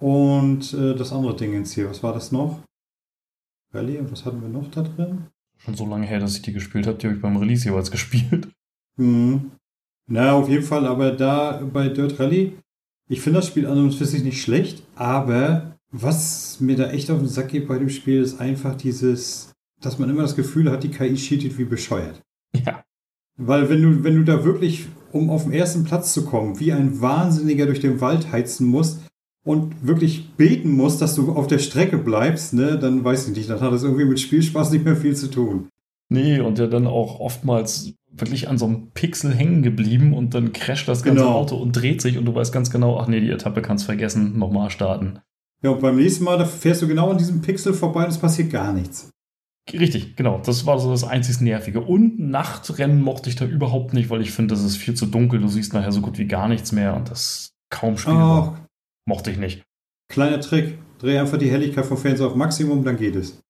Und 0.00 0.72
äh, 0.72 0.94
das 0.94 1.12
andere 1.12 1.36
Ding 1.36 1.52
jetzt 1.52 1.74
hier, 1.74 1.88
was 1.88 2.02
war 2.02 2.14
das 2.14 2.32
noch? 2.32 2.60
Rallye, 3.72 3.98
und 3.98 4.10
was 4.10 4.24
hatten 4.24 4.40
wir 4.40 4.48
noch 4.48 4.70
da 4.70 4.82
drin? 4.82 5.26
Schon 5.58 5.74
so 5.74 5.86
lange 5.86 6.06
her, 6.06 6.18
dass 6.18 6.36
ich 6.36 6.42
die 6.42 6.54
gespielt 6.54 6.86
habe, 6.86 6.96
die 6.96 7.06
habe 7.06 7.16
ich 7.16 7.22
beim 7.22 7.36
Release 7.36 7.68
jeweils 7.68 7.90
gespielt. 7.92 8.48
Mhm. 8.96 9.52
Na, 10.08 10.32
auf 10.32 10.48
jeden 10.48 10.64
Fall, 10.64 10.86
aber 10.86 11.12
da 11.12 11.62
bei 11.72 11.88
Dirt 11.88 12.18
Rally, 12.18 12.56
ich 13.08 13.20
finde 13.20 13.38
das 13.38 13.46
Spiel 13.46 13.66
an 13.66 13.78
und 13.78 13.94
für 13.94 14.06
sich 14.06 14.24
nicht 14.24 14.42
schlecht, 14.42 14.82
aber 14.96 15.76
was 15.92 16.60
mir 16.60 16.76
da 16.76 16.90
echt 16.90 17.10
auf 17.10 17.18
den 17.18 17.28
Sack 17.28 17.48
geht 17.48 17.68
bei 17.68 17.78
dem 17.78 17.90
Spiel, 17.90 18.22
ist 18.22 18.40
einfach 18.40 18.74
dieses, 18.74 19.52
dass 19.80 19.98
man 19.98 20.08
immer 20.08 20.22
das 20.22 20.34
Gefühl 20.34 20.70
hat, 20.70 20.82
die 20.82 20.90
KI 20.90 21.14
cheatet 21.14 21.58
wie 21.58 21.64
bescheuert. 21.64 22.20
Ja. 22.54 22.82
Weil 23.36 23.68
wenn 23.68 23.82
du, 23.82 24.04
wenn 24.04 24.16
du 24.16 24.24
da 24.24 24.44
wirklich, 24.44 24.86
um 25.12 25.30
auf 25.30 25.44
den 25.44 25.52
ersten 25.52 25.84
Platz 25.84 26.12
zu 26.12 26.24
kommen, 26.24 26.58
wie 26.58 26.72
ein 26.72 27.00
Wahnsinniger 27.00 27.66
durch 27.66 27.80
den 27.80 28.00
Wald 28.00 28.32
heizen 28.32 28.66
musst 28.66 29.00
und 29.44 29.86
wirklich 29.86 30.30
beten 30.36 30.72
musst, 30.72 31.00
dass 31.00 31.14
du 31.14 31.32
auf 31.32 31.46
der 31.46 31.58
Strecke 31.58 31.98
bleibst, 31.98 32.54
ne, 32.54 32.78
dann 32.78 33.04
weiß 33.04 33.28
ich 33.28 33.36
nicht, 33.36 33.50
dann 33.50 33.60
hat 33.60 33.72
das 33.72 33.82
irgendwie 33.82 34.04
mit 34.04 34.20
Spielspaß 34.20 34.70
nicht 34.72 34.84
mehr 34.84 34.96
viel 34.96 35.16
zu 35.16 35.30
tun. 35.30 35.68
Nee, 36.08 36.40
und 36.40 36.58
ja 36.58 36.66
dann 36.66 36.86
auch 36.86 37.20
oftmals 37.20 37.94
wirklich 38.12 38.48
an 38.48 38.58
so 38.58 38.66
einem 38.66 38.90
Pixel 38.90 39.32
hängen 39.32 39.62
geblieben 39.62 40.12
und 40.12 40.34
dann 40.34 40.52
crasht 40.52 40.88
das 40.88 41.02
ganze 41.02 41.22
Genau. 41.22 41.34
Auto 41.36 41.56
und 41.56 41.72
dreht 41.72 42.02
sich 42.02 42.18
und 42.18 42.24
du 42.24 42.34
weißt 42.34 42.52
ganz 42.52 42.70
genau, 42.70 42.98
ach 42.98 43.06
nee, 43.06 43.20
die 43.20 43.30
Etappe 43.30 43.62
kannst 43.62 43.84
vergessen, 43.84 44.38
nochmal 44.38 44.70
starten. 44.70 45.20
Ja, 45.62 45.70
und 45.70 45.80
beim 45.80 45.96
nächsten 45.96 46.24
Mal, 46.24 46.38
da 46.38 46.44
fährst 46.44 46.82
du 46.82 46.88
genau 46.88 47.10
an 47.10 47.18
diesem 47.18 47.42
Pixel 47.42 47.72
vorbei 47.74 48.04
und 48.04 48.10
es 48.10 48.18
passiert 48.18 48.50
gar 48.50 48.72
nichts. 48.72 49.10
Richtig, 49.72 50.16
genau. 50.16 50.40
Das 50.44 50.66
war 50.66 50.78
so 50.78 50.90
das 50.90 51.04
einzig 51.04 51.40
Nervige. 51.40 51.80
Und 51.80 52.18
Nachtrennen 52.18 53.00
mochte 53.00 53.28
ich 53.28 53.36
da 53.36 53.44
überhaupt 53.44 53.94
nicht, 53.94 54.10
weil 54.10 54.22
ich 54.22 54.32
finde, 54.32 54.54
das 54.54 54.64
ist 54.64 54.76
viel 54.76 54.94
zu 54.94 55.06
dunkel. 55.06 55.40
Du 55.40 55.48
siehst 55.48 55.74
nachher 55.74 55.92
so 55.92 56.00
gut 56.00 56.18
wie 56.18 56.26
gar 56.26 56.48
nichts 56.48 56.72
mehr 56.72 56.96
und 56.96 57.10
das 57.10 57.20
ist 57.20 57.52
kaum 57.70 57.96
spielbar. 57.96 58.56
Oh, 58.58 58.66
Mochte 59.06 59.30
ich 59.30 59.38
nicht. 59.38 59.62
kleiner 60.10 60.40
Trick. 60.40 60.78
Dreh 60.98 61.18
einfach 61.18 61.38
die 61.38 61.50
Helligkeit 61.50 61.86
vom 61.86 61.96
Fernseher 61.96 62.26
auf 62.26 62.34
Maximum, 62.34 62.84
dann 62.84 62.96
geht 62.96 63.16
es. 63.16 63.40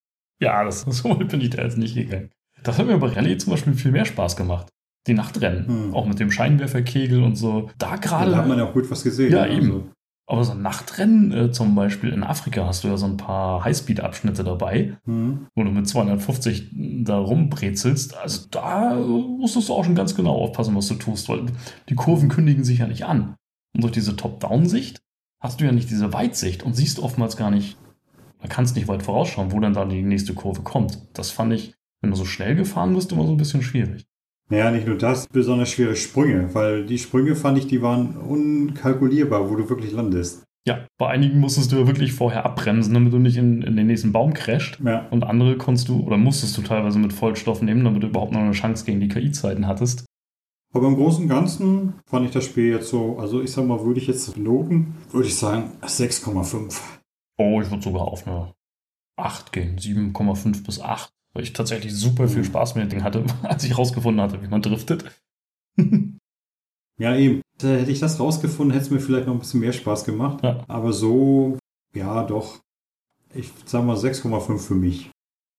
Ja, 0.41 0.63
das, 0.65 0.83
so 0.89 1.15
bin 1.15 1.41
ich 1.41 1.51
da 1.51 1.63
jetzt 1.63 1.79
nicht 1.79 1.95
gegangen. 1.97 2.31
Das 2.63 2.79
hat 2.79 2.87
mir 2.87 2.99
bei 2.99 3.09
Rallye 3.09 3.39
zum 3.39 3.53
Beispiel 3.53 3.73
viel 3.75 3.91
mehr 3.91 4.05
Spaß 4.05 4.37
gemacht. 4.37 4.69
Die 5.07 5.15
Nachtrennen. 5.15 5.67
Hm. 5.67 5.95
Auch 5.95 6.07
mit 6.07 6.21
dem 6.21 6.31
Scheinwerferkegel 6.31 7.23
und 7.23 7.35
so. 7.37 7.71
Da 7.79 7.97
gerade. 7.97 8.31
Da 8.31 8.37
hat 8.37 8.47
man 8.49 8.59
ja 8.59 8.67
auch 8.67 8.73
gut 8.75 8.91
was 8.91 9.03
gesehen. 9.03 9.33
Ja, 9.33 9.47
ne? 9.47 9.57
eben. 9.57 9.91
Aber 10.29 10.45
so 10.45 10.53
ein 10.53 10.63
Nachtrennen, 10.63 11.33
äh, 11.33 11.51
zum 11.51 11.75
Beispiel 11.75 12.11
in 12.13 12.23
Afrika, 12.23 12.65
hast 12.67 12.85
du 12.85 12.89
ja 12.89 12.97
so 12.97 13.07
ein 13.07 13.17
paar 13.17 13.65
Highspeed-Abschnitte 13.65 14.45
dabei, 14.45 14.97
Hm. 15.07 15.47
wo 15.57 15.65
du 15.65 15.71
mit 15.71 15.89
250 15.89 16.69
da 17.05 17.19
rumbrezelst. 17.19 18.17
Also 18.17 18.47
da 18.51 18.95
musstest 18.95 19.69
du 19.71 19.73
auch 19.75 19.85
schon 19.85 19.95
ganz 19.97 20.15
genau 20.15 20.35
aufpassen, 20.37 20.77
was 20.77 20.87
du 20.89 20.95
tust, 20.95 21.29
weil 21.29 21.47
die 21.89 21.95
Kurven 21.97 22.29
kündigen 22.29 22.63
sich 22.63 22.79
ja 22.79 22.87
nicht 22.87 23.05
an. 23.07 23.35
Und 23.75 23.83
durch 23.83 23.93
diese 23.93 24.15
Top-Down-Sicht 24.17 25.01
hast 25.41 25.61
du 25.61 25.65
ja 25.65 25.73
nicht 25.73 25.91
diese 25.91 26.13
Weitsicht 26.13 26.63
und 26.63 26.75
siehst 26.75 26.99
oftmals 26.99 27.37
gar 27.37 27.51
nicht, 27.51 27.77
man 28.39 28.49
kannst 28.49 28.77
nicht 28.77 28.89
weit 28.89 29.03
vorausschauen, 29.03 29.53
wo 29.53 29.61
dann 29.61 29.75
da 29.75 29.85
die 29.85 30.03
nächste 30.03 30.35
Kurve 30.35 30.63
kommt. 30.63 30.99
Das 31.15 31.31
fand 31.31 31.53
ich, 31.53 31.75
wenn 32.01 32.11
du 32.11 32.17
so 32.17 32.25
schnell 32.25 32.55
gefahren 32.55 32.95
bist, 32.95 33.13
immer 33.13 33.27
so 33.27 33.33
ein 33.33 33.39
bisschen 33.39 33.63
schwierig. 33.63 34.05
Naja, 34.51 34.71
nicht 34.71 34.87
nur 34.87 34.99
das, 34.99 35.29
besonders 35.29 35.71
schwere 35.71 35.95
Sprünge, 35.95 36.53
weil 36.55 36.85
die 36.85 36.99
Sprünge 36.99 37.37
fand 37.37 37.59
ich, 37.59 37.69
die 37.69 37.83
waren 37.83 38.17
unkalkulierbar, 38.17 39.49
wo 39.49 39.55
du 39.55 39.69
wirklich 39.69 39.93
landest. 39.93 40.45
Ja, 40.67 40.87
bei 40.99 41.09
einigen 41.09 41.39
musstest 41.39 41.73
du 41.73 41.77
ja 41.77 41.87
wirklich 41.87 42.13
vorher 42.13 42.45
abbremsen, 42.45 42.93
damit 42.93 43.13
du 43.13 43.19
nicht 43.19 43.37
in, 43.37 43.63
in 43.63 43.77
den 43.77 43.87
nächsten 43.87 44.13
Baum 44.13 44.35
crasht. 44.35 44.79
Ja. 44.85 45.07
Und 45.11 45.25
andere 45.25 45.57
konntest 45.57 45.89
du 45.89 46.01
oder 46.01 46.17
musstest 46.17 46.59
du 46.59 46.63
teilweise 46.63 46.99
mit 46.99 47.13
Vollstoff 47.13 47.63
nehmen, 47.63 47.85
damit 47.85 48.03
du 48.03 48.09
überhaupt 48.09 48.33
noch 48.33 48.41
eine 48.41 48.53
Chance 48.53 48.85
gegen 48.85 49.01
die 49.01 49.09
KI-Zeiten 49.09 49.67
hattest. 49.67 50.05
Aber 50.73 50.87
im 50.87 50.97
Großen 50.97 51.25
und 51.25 51.29
Ganzen 51.29 51.95
fand 52.07 52.27
ich 52.27 52.33
das 52.33 52.45
Spiel 52.45 52.73
jetzt 52.73 52.89
so, 52.89 53.19
also 53.19 53.41
ich 53.43 53.51
sag 53.53 53.67
mal, 53.67 53.85
würde 53.85 53.99
ich 54.01 54.07
jetzt 54.07 54.37
noten, 54.37 54.95
würde 55.11 55.27
ich 55.27 55.37
sagen 55.37 55.73
6,5. 55.83 56.81
Oh, 57.39 57.61
ich 57.61 57.71
würde 57.71 57.83
sogar 57.83 58.03
auf 58.03 58.27
eine 58.27 58.55
8 59.17 59.53
gehen, 59.53 59.79
7,5 59.79 60.65
bis 60.65 60.81
8, 60.81 61.11
weil 61.33 61.43
ich 61.43 61.53
tatsächlich 61.53 61.95
super 61.95 62.29
viel 62.29 62.39
Mhm. 62.39 62.45
Spaß 62.45 62.75
mit 62.77 62.85
dem 62.85 62.91
Ding 62.91 63.03
hatte, 63.03 63.25
als 63.43 63.65
ich 63.65 63.77
rausgefunden 63.77 64.23
hatte, 64.23 64.43
wie 64.43 64.49
man 64.49 64.63
driftet. 64.63 65.05
Ja, 66.99 67.17
eben. 67.17 67.41
Hätte 67.63 67.91
ich 67.91 67.99
das 68.01 68.21
rausgefunden, 68.21 68.75
hätte 68.75 68.85
es 68.85 68.91
mir 68.91 69.01
vielleicht 69.01 69.27
noch 69.27 69.33
ein 69.33 69.39
bisschen 69.39 69.61
mehr 69.61 69.73
Spaß 69.73 70.05
gemacht. 70.05 70.45
Ja. 70.45 70.63
Aber 70.69 70.93
so, 70.93 71.57
ja, 71.95 72.25
doch. 72.25 72.61
Ich 73.33 73.51
sag 73.65 73.87
mal 73.87 73.97
6,5 73.97 74.59
für 74.59 74.75
mich. 74.75 75.11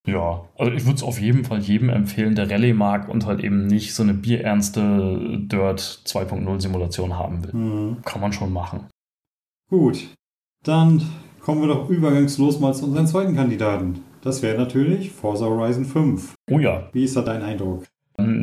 Ja, 0.08 0.46
also 0.58 0.72
ich 0.72 0.84
würde 0.86 0.96
es 0.96 1.04
auf 1.04 1.20
jeden 1.22 1.46
Fall 1.46 1.60
jedem 1.60 1.90
empfehlen, 1.90 2.34
der 2.36 2.50
Rallye 2.50 2.74
mag 2.74 3.08
und 3.08 3.26
halt 3.28 3.44
eben 3.44 3.68
nicht 3.68 3.94
so 3.94 4.02
eine 4.02 4.14
bierernste 4.16 5.38
Dirt 5.44 5.80
2.0 6.06 6.60
Simulation 6.62 7.18
haben 7.18 7.44
will. 7.44 7.54
Mhm. 7.54 7.98
Kann 8.04 8.20
man 8.22 8.34
schon 8.34 8.52
machen. 8.52 8.88
Gut, 9.70 10.08
dann 10.66 11.02
kommen 11.40 11.62
wir 11.62 11.68
doch 11.68 11.90
übergangslos 11.90 12.60
mal 12.60 12.74
zu 12.74 12.86
unserem 12.86 13.06
zweiten 13.08 13.36
Kandidaten. 13.36 14.04
Das 14.22 14.42
wäre 14.42 14.58
natürlich 14.58 15.12
Forza 15.12 15.46
Horizon 15.46 15.86
5. 15.86 16.34
Oh 16.52 16.60
ja, 16.60 16.90
Wie 16.94 17.04
ist 17.04 17.16
da 17.16 17.22
dein 17.22 17.42
Eindruck? 17.42 17.86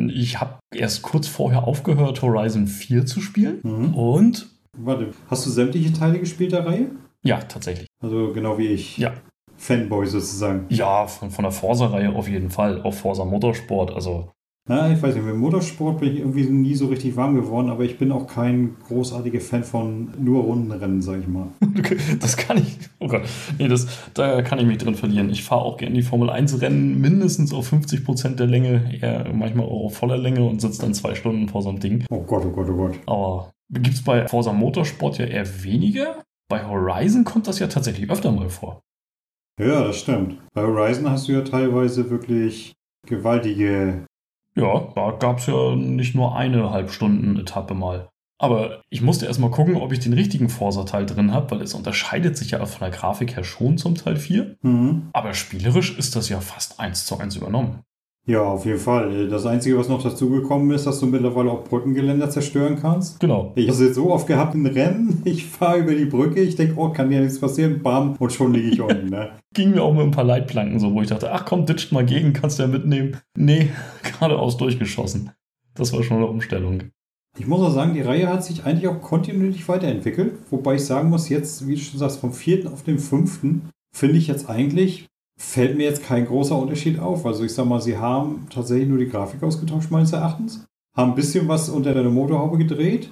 ich 0.09 0.41
habe 0.41 0.55
erst 0.75 1.03
kurz 1.03 1.27
vorher 1.27 1.63
aufgehört, 1.63 2.21
Horizon 2.21 2.67
4 2.67 3.05
zu 3.05 3.21
spielen 3.21 3.59
Mhm. 3.63 3.93
und 3.93 4.49
Warte, 4.77 5.13
hast 5.29 5.45
du 5.45 5.49
sämtliche 5.49 5.93
Teile 5.93 6.19
gespielt 6.19 6.51
der 6.51 6.65
Reihe? 6.65 6.91
ja, 7.23 7.37
tatsächlich. 7.39 7.87
Also 8.01 8.31
genau 8.33 8.57
wie 8.57 8.67
ich. 8.67 8.97
Ja. 8.97 9.13
Fanboy 9.59 10.07
sozusagen. 10.07 10.65
Ja, 10.69 11.05
von, 11.05 11.29
von 11.29 11.43
der 11.43 11.51
Forza-Reihe 11.51 12.15
auf 12.15 12.27
jeden 12.27 12.49
Fall. 12.49 12.81
Auch 12.81 12.93
Forza 12.93 13.25
Motorsport. 13.25 13.91
Also, 13.91 14.31
Na, 14.67 14.91
ich 14.91 15.01
weiß 15.01 15.15
nicht, 15.15 15.25
mit 15.25 15.35
Motorsport 15.35 15.99
bin 15.99 16.13
ich 16.13 16.19
irgendwie 16.19 16.45
nie 16.45 16.75
so 16.75 16.87
richtig 16.87 17.17
warm 17.17 17.35
geworden, 17.35 17.69
aber 17.69 17.83
ich 17.83 17.97
bin 17.97 18.11
auch 18.11 18.25
kein 18.25 18.77
großartiger 18.87 19.41
Fan 19.41 19.63
von 19.63 20.13
nur 20.17 20.43
Rundenrennen, 20.43 21.01
sag 21.01 21.19
ich 21.19 21.27
mal. 21.27 21.47
das 22.19 22.37
kann 22.37 22.57
ich. 22.57 22.77
Oh 22.99 23.07
Gott. 23.07 23.23
Nee, 23.57 23.67
das, 23.67 23.87
da 24.13 24.41
kann 24.41 24.59
ich 24.59 24.65
mich 24.65 24.77
drin 24.77 24.95
verlieren. 24.95 25.29
Ich 25.29 25.43
fahre 25.43 25.61
auch 25.61 25.77
gerne 25.77 25.95
die 25.95 26.03
Formel 26.03 26.29
1-Rennen 26.29 26.99
mindestens 26.99 27.53
auf 27.53 27.71
50% 27.71 28.35
der 28.35 28.47
Länge, 28.47 28.97
eher 29.01 29.31
manchmal 29.33 29.65
auch 29.65 29.85
auf 29.87 29.97
voller 29.97 30.17
Länge 30.17 30.43
und 30.43 30.61
sitze 30.61 30.81
dann 30.81 30.93
zwei 30.93 31.15
Stunden 31.15 31.49
vor 31.49 31.61
so 31.61 31.69
einem 31.69 31.79
Ding. 31.81 32.05
Oh 32.09 32.21
Gott, 32.21 32.43
oh 32.45 32.51
Gott, 32.51 32.69
oh 32.69 32.75
Gott. 32.75 32.95
Aber 33.07 33.51
gibt 33.69 33.95
es 33.95 34.03
bei 34.03 34.27
Forza 34.27 34.53
Motorsport 34.53 35.17
ja 35.17 35.25
eher 35.25 35.63
weniger. 35.63 36.23
Bei 36.49 36.65
Horizon 36.65 37.25
kommt 37.25 37.47
das 37.47 37.59
ja 37.59 37.67
tatsächlich 37.67 38.09
öfter 38.09 38.31
mal 38.31 38.49
vor. 38.49 38.81
Ja, 39.59 39.83
das 39.83 39.99
stimmt. 39.99 40.37
Bei 40.53 40.63
Horizon 40.63 41.09
hast 41.09 41.27
du 41.27 41.33
ja 41.33 41.41
teilweise 41.41 42.09
wirklich 42.09 42.73
gewaltige. 43.05 44.05
Ja, 44.55 44.91
da 44.95 45.11
gab 45.11 45.39
es 45.39 45.47
ja 45.47 45.75
nicht 45.75 46.15
nur 46.15 46.35
eine 46.35 46.71
Halbstunden-Etappe 46.71 47.73
mal. 47.73 48.09
Aber 48.41 48.81
ich 48.89 49.01
musste 49.01 49.25
erstmal 49.25 49.51
gucken, 49.51 49.75
ob 49.75 49.91
ich 49.91 49.99
den 49.99 50.13
richtigen 50.13 50.47
Forsa-Teil 50.47 51.05
drin 51.05 51.33
habe, 51.33 51.51
weil 51.51 51.61
es 51.61 51.73
unterscheidet 51.73 52.37
sich 52.37 52.51
ja 52.51 52.65
von 52.65 52.79
der 52.79 52.97
Grafik 52.97 53.35
her 53.35 53.43
schon 53.43 53.77
zum 53.77 53.95
Teil 53.95 54.15
4. 54.15 54.55
Mhm. 54.61 55.09
Aber 55.11 55.33
spielerisch 55.33 55.97
ist 55.97 56.15
das 56.15 56.29
ja 56.29 56.39
fast 56.39 56.79
eins 56.79 57.05
zu 57.05 57.17
eins 57.17 57.35
übernommen. 57.35 57.83
Ja, 58.29 58.43
auf 58.43 58.63
jeden 58.63 58.77
Fall. 58.77 59.27
Das 59.27 59.47
Einzige, 59.47 59.75
was 59.79 59.89
noch 59.89 60.03
dazugekommen 60.03 60.69
ist, 60.69 60.85
dass 60.85 60.99
du 60.99 61.07
mittlerweile 61.07 61.49
auch 61.49 61.63
Brückengeländer 61.63 62.29
zerstören 62.29 62.77
kannst. 62.79 63.19
Genau. 63.19 63.53
Ich 63.55 63.63
habe 63.63 63.73
es 63.73 63.79
jetzt 63.79 63.95
so 63.95 64.11
oft 64.11 64.27
gehabt 64.27 64.53
in 64.53 64.67
Rennen, 64.67 65.23
ich 65.25 65.47
fahre 65.47 65.79
über 65.79 65.95
die 65.95 66.05
Brücke, 66.05 66.39
ich 66.39 66.55
denke, 66.55 66.75
oh, 66.77 66.89
kann 66.89 67.11
ja 67.11 67.21
nichts 67.21 67.39
passieren, 67.39 67.81
bam, 67.81 68.17
und 68.19 68.31
schon 68.31 68.53
liege 68.53 68.69
ich 68.69 68.81
unten. 68.81 69.09
Ne? 69.09 69.31
Ging 69.55 69.71
mir 69.71 69.81
auch 69.81 69.93
mit 69.93 70.03
ein 70.03 70.11
paar 70.11 70.25
Leitplanken 70.25 70.79
so, 70.79 70.93
wo 70.93 71.01
ich 71.01 71.07
dachte, 71.07 71.31
ach 71.31 71.43
komm, 71.43 71.65
ditcht 71.65 71.91
mal 71.91 72.05
gegen, 72.05 72.33
kannst 72.33 72.59
du 72.59 72.63
ja 72.63 72.69
mitnehmen. 72.69 73.17
Nee, 73.35 73.69
geradeaus 74.03 74.57
durchgeschossen. 74.57 75.31
Das 75.73 75.91
war 75.91 76.03
schon 76.03 76.17
eine 76.17 76.27
Umstellung. 76.27 76.83
Ich 77.39 77.47
muss 77.47 77.61
auch 77.61 77.73
sagen, 77.73 77.95
die 77.95 78.01
Reihe 78.01 78.29
hat 78.29 78.43
sich 78.43 78.63
eigentlich 78.63 78.87
auch 78.87 79.01
kontinuierlich 79.01 79.67
weiterentwickelt. 79.67 80.33
Wobei 80.51 80.75
ich 80.75 80.85
sagen 80.85 81.09
muss, 81.09 81.29
jetzt, 81.29 81.67
wie 81.67 81.73
du 81.73 81.81
schon 81.81 81.97
sagst, 81.97 82.19
vom 82.19 82.33
vierten 82.33 82.67
auf 82.67 82.83
den 82.83 82.99
fünften, 82.99 83.69
finde 83.91 84.17
ich 84.17 84.27
jetzt 84.27 84.47
eigentlich, 84.47 85.08
fällt 85.39 85.77
mir 85.77 85.83
jetzt 85.83 86.03
kein 86.03 86.25
großer 86.25 86.55
Unterschied 86.55 86.99
auf. 86.99 87.25
Also 87.25 87.43
ich 87.43 87.53
sag 87.53 87.65
mal, 87.65 87.81
sie 87.81 87.97
haben 87.97 88.47
tatsächlich 88.49 88.89
nur 88.89 88.99
die 88.99 89.09
Grafik 89.09 89.41
ausgetauscht, 89.41 89.89
meines 89.89 90.11
Erachtens. 90.11 90.65
Haben 90.95 91.11
ein 91.11 91.15
bisschen 91.15 91.47
was 91.47 91.69
unter 91.69 91.93
der 91.93 92.03
Motorhaube 92.03 92.57
gedreht. 92.57 93.11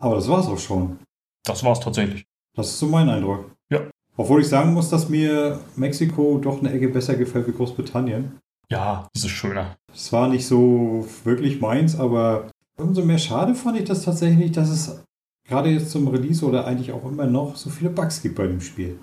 Aber 0.00 0.16
das 0.16 0.28
war's 0.28 0.46
auch 0.46 0.58
schon. 0.58 0.98
Das 1.44 1.62
war's 1.62 1.80
tatsächlich. 1.80 2.24
Das 2.54 2.68
ist 2.68 2.78
so 2.78 2.86
mein 2.86 3.08
Eindruck. 3.08 3.50
Ja. 3.70 3.82
Obwohl 4.16 4.40
ich 4.40 4.48
sagen 4.48 4.72
muss, 4.72 4.88
dass 4.88 5.10
mir 5.10 5.60
Mexiko 5.76 6.38
doch 6.38 6.60
eine 6.60 6.72
Ecke 6.72 6.88
besser 6.88 7.14
gefällt 7.14 7.46
wie 7.46 7.52
Großbritannien. 7.52 8.38
Ja, 8.70 9.06
das 9.12 9.24
ist 9.24 9.30
schöner. 9.30 9.76
Es 9.92 10.12
war 10.12 10.28
nicht 10.28 10.46
so 10.46 11.06
wirklich 11.24 11.60
meins, 11.60 11.98
aber 11.98 12.50
umso 12.78 13.04
mehr 13.04 13.18
schade 13.18 13.54
fand 13.54 13.78
ich 13.78 13.84
das 13.84 14.02
tatsächlich, 14.02 14.50
dass 14.52 14.70
es 14.70 15.04
gerade 15.46 15.70
jetzt 15.70 15.90
zum 15.90 16.08
Release 16.08 16.44
oder 16.44 16.66
eigentlich 16.66 16.92
auch 16.92 17.04
immer 17.04 17.26
noch 17.26 17.56
so 17.56 17.68
viele 17.70 17.90
Bugs 17.90 18.22
gibt 18.22 18.36
bei 18.36 18.46
dem 18.46 18.60
Spiel. 18.60 18.98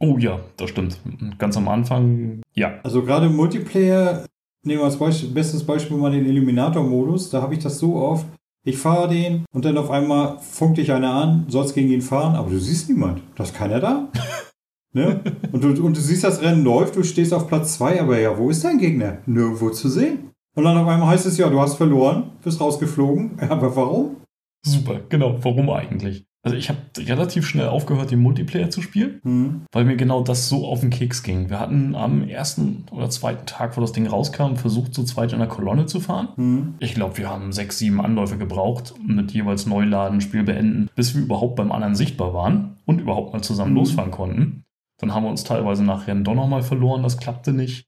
Oh 0.00 0.18
ja, 0.18 0.40
das 0.56 0.70
stimmt. 0.70 0.98
Ganz 1.38 1.56
am 1.56 1.68
Anfang, 1.68 2.42
ja. 2.54 2.80
Also 2.82 3.02
gerade 3.02 3.26
im 3.26 3.36
Multiplayer, 3.36 4.26
nehmen 4.64 4.80
wir 4.80 4.84
als 4.84 4.98
Beispiel, 4.98 5.30
bestes 5.30 5.64
Beispiel 5.64 5.96
mal 5.96 6.10
den 6.10 6.26
Illuminator-Modus, 6.26 7.30
da 7.30 7.42
habe 7.42 7.54
ich 7.54 7.62
das 7.62 7.78
so 7.78 7.96
oft, 7.96 8.26
ich 8.66 8.78
fahre 8.78 9.08
den 9.08 9.44
und 9.52 9.64
dann 9.64 9.76
auf 9.76 9.90
einmal 9.90 10.38
funkt 10.40 10.78
dich 10.78 10.90
einer 10.90 11.12
an, 11.12 11.44
sollst 11.48 11.74
gegen 11.74 11.90
ihn 11.90 12.02
fahren, 12.02 12.34
aber 12.34 12.50
du 12.50 12.58
siehst 12.58 12.88
niemand. 12.88 13.22
Da 13.36 13.44
ist 13.44 13.54
keiner 13.54 13.78
da. 13.78 14.08
ne? 14.92 15.20
und, 15.52 15.62
du, 15.62 15.84
und 15.84 15.96
du 15.96 16.00
siehst, 16.00 16.24
das 16.24 16.42
Rennen 16.42 16.64
läuft, 16.64 16.96
du 16.96 17.02
stehst 17.02 17.34
auf 17.34 17.46
Platz 17.46 17.74
2, 17.74 18.00
aber 18.00 18.18
ja, 18.18 18.36
wo 18.38 18.50
ist 18.50 18.64
dein 18.64 18.78
Gegner? 18.78 19.18
Nirgendwo 19.26 19.70
zu 19.70 19.88
sehen. 19.88 20.30
Und 20.54 20.64
dann 20.64 20.78
auf 20.78 20.86
einmal 20.86 21.08
heißt 21.08 21.26
es 21.26 21.36
ja, 21.36 21.50
du 21.50 21.60
hast 21.60 21.74
verloren, 21.74 22.30
bist 22.42 22.60
rausgeflogen. 22.60 23.38
Aber 23.48 23.74
warum? 23.74 24.16
Super, 24.64 25.00
genau. 25.08 25.36
Warum 25.42 25.68
eigentlich? 25.70 26.24
Also 26.44 26.56
ich 26.58 26.68
habe 26.68 26.78
relativ 26.98 27.46
schnell 27.46 27.68
aufgehört, 27.68 28.10
den 28.10 28.20
Multiplayer 28.20 28.68
zu 28.68 28.82
spielen, 28.82 29.18
Hm. 29.24 29.62
weil 29.72 29.84
mir 29.86 29.96
genau 29.96 30.22
das 30.22 30.48
so 30.50 30.66
auf 30.66 30.80
den 30.80 30.90
Keks 30.90 31.22
ging. 31.22 31.48
Wir 31.48 31.58
hatten 31.58 31.94
am 31.94 32.28
ersten 32.28 32.84
oder 32.92 33.08
zweiten 33.08 33.46
Tag, 33.46 33.76
wo 33.76 33.80
das 33.80 33.92
Ding 33.92 34.06
rauskam, 34.06 34.56
versucht, 34.56 34.92
zu 34.94 35.04
zweit 35.04 35.32
in 35.32 35.38
der 35.38 35.48
Kolonne 35.48 35.86
zu 35.86 36.00
fahren. 36.00 36.28
Hm. 36.36 36.74
Ich 36.80 36.94
glaube, 36.94 37.16
wir 37.16 37.30
haben 37.30 37.50
sechs, 37.52 37.78
sieben 37.78 38.00
Anläufe 38.00 38.36
gebraucht, 38.36 38.94
mit 39.04 39.32
jeweils 39.32 39.64
Neuladen, 39.66 40.20
Spiel 40.20 40.42
beenden, 40.44 40.90
bis 40.94 41.14
wir 41.14 41.22
überhaupt 41.22 41.56
beim 41.56 41.72
anderen 41.72 41.94
sichtbar 41.94 42.34
waren 42.34 42.76
und 42.84 43.00
überhaupt 43.00 43.32
mal 43.32 43.42
zusammen 43.42 43.70
Mhm. 43.72 43.76
losfahren 43.78 44.10
konnten. 44.10 44.64
Dann 45.00 45.14
haben 45.14 45.24
wir 45.24 45.30
uns 45.30 45.44
teilweise 45.44 45.82
nach 45.82 46.06
Rennen 46.06 46.24
doch 46.24 46.34
nochmal 46.34 46.62
verloren, 46.62 47.02
das 47.02 47.16
klappte 47.16 47.52
nicht. 47.54 47.86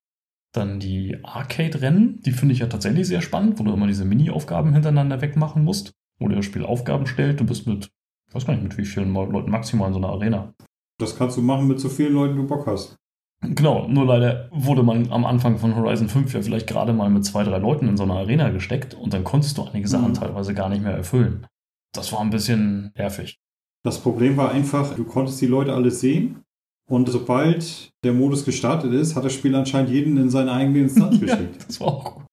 Dann 0.52 0.80
die 0.80 1.18
Arcade-Rennen, 1.22 2.20
die 2.24 2.32
finde 2.32 2.54
ich 2.54 2.60
ja 2.60 2.66
tatsächlich 2.66 3.06
sehr 3.06 3.20
spannend, 3.20 3.58
wo 3.58 3.64
du 3.64 3.72
immer 3.74 3.86
diese 3.86 4.06
Mini-Aufgaben 4.06 4.72
hintereinander 4.72 5.20
wegmachen 5.20 5.62
musst. 5.62 5.92
Wo 6.18 6.28
dir 6.28 6.36
das 6.36 6.46
Spiel 6.46 6.64
Aufgaben 6.64 7.06
stellt, 7.06 7.38
du 7.40 7.44
bist 7.44 7.66
mit, 7.66 7.90
ich 8.28 8.34
weiß 8.34 8.46
gar 8.46 8.54
nicht, 8.54 8.62
mit 8.62 8.76
wie 8.78 8.84
vielen 8.84 9.12
Leuten 9.14 9.50
maximal 9.50 9.88
in 9.88 9.94
so 9.94 9.98
einer 9.98 10.08
Arena. 10.10 10.52
Das 10.98 11.16
kannst 11.16 11.36
du 11.36 11.42
machen 11.42 11.66
mit 11.68 11.78
so 11.80 11.88
vielen 11.88 12.14
Leuten, 12.14 12.36
du 12.36 12.46
Bock 12.46 12.66
hast. 12.66 12.96
Genau, 13.42 13.86
nur 13.86 14.06
leider 14.06 14.48
wurde 14.50 14.82
man 14.82 15.12
am 15.12 15.24
Anfang 15.26 15.58
von 15.58 15.76
Horizon 15.76 16.08
5 16.08 16.32
ja 16.32 16.40
vielleicht 16.42 16.66
gerade 16.66 16.92
mal 16.94 17.10
mit 17.10 17.24
zwei, 17.24 17.44
drei 17.44 17.58
Leuten 17.58 17.86
in 17.86 17.96
so 17.96 18.04
einer 18.04 18.14
Arena 18.14 18.48
gesteckt 18.48 18.94
und 18.94 19.12
dann 19.12 19.24
konntest 19.24 19.58
du 19.58 19.62
einige 19.64 19.86
Sachen 19.88 20.10
Mhm. 20.10 20.14
teilweise 20.14 20.54
gar 20.54 20.68
nicht 20.70 20.82
mehr 20.82 20.92
erfüllen. 20.96 21.46
Das 21.92 22.12
war 22.12 22.20
ein 22.20 22.30
bisschen 22.30 22.92
nervig. 22.96 23.38
Das 23.84 24.00
Problem 24.00 24.36
war 24.36 24.50
einfach, 24.52 24.94
du 24.96 25.04
konntest 25.04 25.40
die 25.40 25.46
Leute 25.46 25.72
alle 25.74 25.90
sehen. 25.90 26.42
Und 26.88 27.08
sobald 27.08 27.90
der 28.04 28.12
Modus 28.12 28.44
gestartet 28.44 28.92
ist, 28.92 29.16
hat 29.16 29.24
das 29.24 29.32
Spiel 29.34 29.54
anscheinend 29.54 29.90
jeden 29.90 30.16
in 30.16 30.30
seine 30.30 30.52
eigene 30.52 30.80
Instanz 30.80 31.14
Ja, 31.20 31.26
geschickt. 31.26 31.64
das 31.68 31.80
war 31.80 31.88
auch 31.88 32.14
gut. 32.14 32.24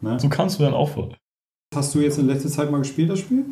Ne? 0.00 0.18
So 0.20 0.28
kamst 0.28 0.58
du 0.58 0.62
dann 0.64 0.74
auch 0.74 0.90
vor. 0.90 1.14
Hast 1.74 1.94
du 1.94 2.00
jetzt 2.00 2.18
in 2.18 2.26
letzter 2.26 2.48
Zeit 2.48 2.70
mal 2.70 2.78
gespielt, 2.78 3.10
das 3.10 3.18
Spiel? 3.20 3.44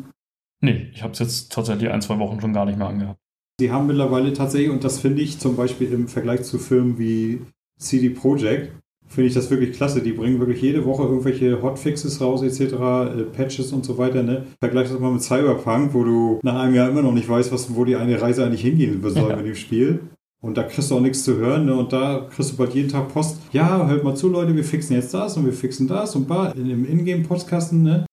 Nee, 0.63 0.87
ich 0.93 1.03
habe 1.03 1.11
es 1.11 1.19
jetzt 1.19 1.51
tatsächlich 1.51 1.89
ein, 1.91 2.01
zwei 2.01 2.17
Wochen 2.19 2.39
schon 2.39 2.53
gar 2.53 2.65
nicht 2.65 2.77
mehr 2.77 2.87
angehabt. 2.87 3.19
Sie 3.59 3.69
haben 3.69 3.85
mittlerweile 3.85 4.31
tatsächlich, 4.31 4.71
und 4.71 4.83
das 4.83 4.99
finde 4.99 5.21
ich 5.21 5.37
zum 5.37 5.57
Beispiel 5.57 5.91
im 5.91 6.07
Vergleich 6.07 6.43
zu 6.43 6.57
Firmen 6.57 6.97
wie 6.97 7.41
CD 7.77 8.09
Projekt, 8.09 8.71
finde 9.05 9.27
ich 9.27 9.33
das 9.33 9.49
wirklich 9.51 9.75
klasse. 9.75 10.01
Die 10.01 10.13
bringen 10.13 10.39
wirklich 10.39 10.61
jede 10.61 10.85
Woche 10.85 11.03
irgendwelche 11.03 11.61
Hotfixes 11.61 12.21
raus, 12.21 12.41
etc., 12.41 12.61
äh, 12.61 13.23
Patches 13.31 13.73
und 13.73 13.83
so 13.85 13.97
weiter. 13.97 14.23
Ne? 14.23 14.45
Vergleich 14.61 14.89
das 14.89 14.99
mal 14.99 15.11
mit 15.11 15.21
Cyberpunk, 15.21 15.93
wo 15.93 16.03
du 16.05 16.39
nach 16.43 16.59
einem 16.61 16.73
Jahr 16.75 16.89
immer 16.89 17.01
noch 17.01 17.11
nicht 17.13 17.27
weißt, 17.27 17.51
was, 17.51 17.75
wo 17.75 17.83
die 17.83 17.97
eine 17.97 18.19
Reise 18.21 18.45
eigentlich 18.45 18.61
hingehen 18.61 19.01
soll 19.03 19.29
Ja. 19.29 19.35
mit 19.35 19.45
dem 19.45 19.55
Spiel. 19.55 19.99
Und 20.41 20.57
da 20.57 20.63
kriegst 20.63 20.89
du 20.89 20.95
auch 20.95 21.01
nichts 21.01 21.23
zu 21.23 21.35
hören. 21.35 21.65
Ne? 21.65 21.75
Und 21.75 21.91
da 21.93 22.27
kriegst 22.33 22.53
du 22.53 22.55
bald 22.57 22.73
jeden 22.73 22.89
Tag 22.89 23.09
Post. 23.13 23.37
Ja, 23.51 23.85
hört 23.87 24.03
mal 24.05 24.15
zu, 24.15 24.29
Leute, 24.29 24.55
wir 24.55 24.63
fixen 24.63 24.93
jetzt 24.93 25.13
das 25.13 25.35
und 25.37 25.45
wir 25.45 25.53
fixen 25.53 25.87
das 25.89 26.15
und 26.15 26.27
bar 26.27 26.55
in 26.55 26.69
dem 26.69 26.85
Ingame-Podcasten. 26.89 27.83
Ne? 27.83 28.05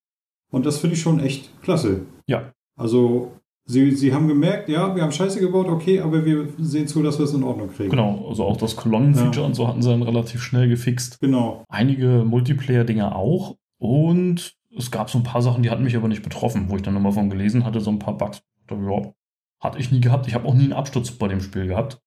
Und 0.52 0.66
das 0.66 0.78
finde 0.78 0.97
ich 0.97 1.00
schon 1.02 1.21
echt 1.21 1.50
klasse. 1.62 2.02
Ja. 2.31 2.53
Also, 2.79 3.33
sie, 3.67 3.91
sie 3.91 4.15
haben 4.15 4.29
gemerkt, 4.29 4.69
ja, 4.69 4.95
wir 4.95 5.03
haben 5.03 5.13
Scheiße 5.13 5.41
gebaut, 5.41 5.69
okay, 5.69 6.01
aber 6.01 6.25
wir 6.25 6.49
sehen 6.59 6.87
zu, 6.89 7.03
dass 7.03 7.19
wir 7.19 7.25
es 7.25 7.35
in 7.35 7.43
Ordnung 7.43 7.69
kriegen. 7.71 7.91
Genau, 7.91 8.27
also 8.29 8.45
auch 8.45 8.57
das 8.57 8.77
Kolonnenfeature 8.77 9.41
Ja. 9.41 9.47
und 9.47 9.55
so 9.55 9.69
hatten 9.69 9.83
sie 9.83 9.91
dann 9.91 10.03
relativ 10.03 10.43
schnell 10.43 10.69
gefixt. 10.69 11.21
Genau. 11.21 11.65
Einige 11.69 12.25
Multiplayer-Dinge 12.25 13.15
auch. 13.15 13.57
Und 13.79 14.57
es 14.77 14.91
gab 14.91 15.11
so 15.11 15.19
ein 15.19 15.25
paar 15.25 15.43
Sachen, 15.43 15.63
die 15.63 15.71
hatten 15.71 15.85
mich 15.85 15.97
aber 15.97 16.09
nicht 16.09 16.23
betroffen, 16.23 16.67
wo 16.69 16.77
ich 16.77 16.83
dann 16.83 16.95
nochmal 16.95 17.13
von 17.13 17.29
gelesen 17.31 17.65
hatte, 17.65 17.81
so 17.81 17.91
ein 17.91 17.99
paar 17.99 18.17
Bugs. 18.17 18.43
Ja, 18.71 19.13
hatte 19.61 19.79
ich 19.79 19.91
nie 19.91 20.01
gehabt. 20.01 20.29
Ich 20.29 20.35
habe 20.35 20.47
auch 20.47 20.55
nie 20.55 20.65
einen 20.65 20.73
Absturz 20.73 21.11
bei 21.11 21.27
dem 21.29 21.41
Spiel 21.41 21.67
gehabt. 21.67 21.99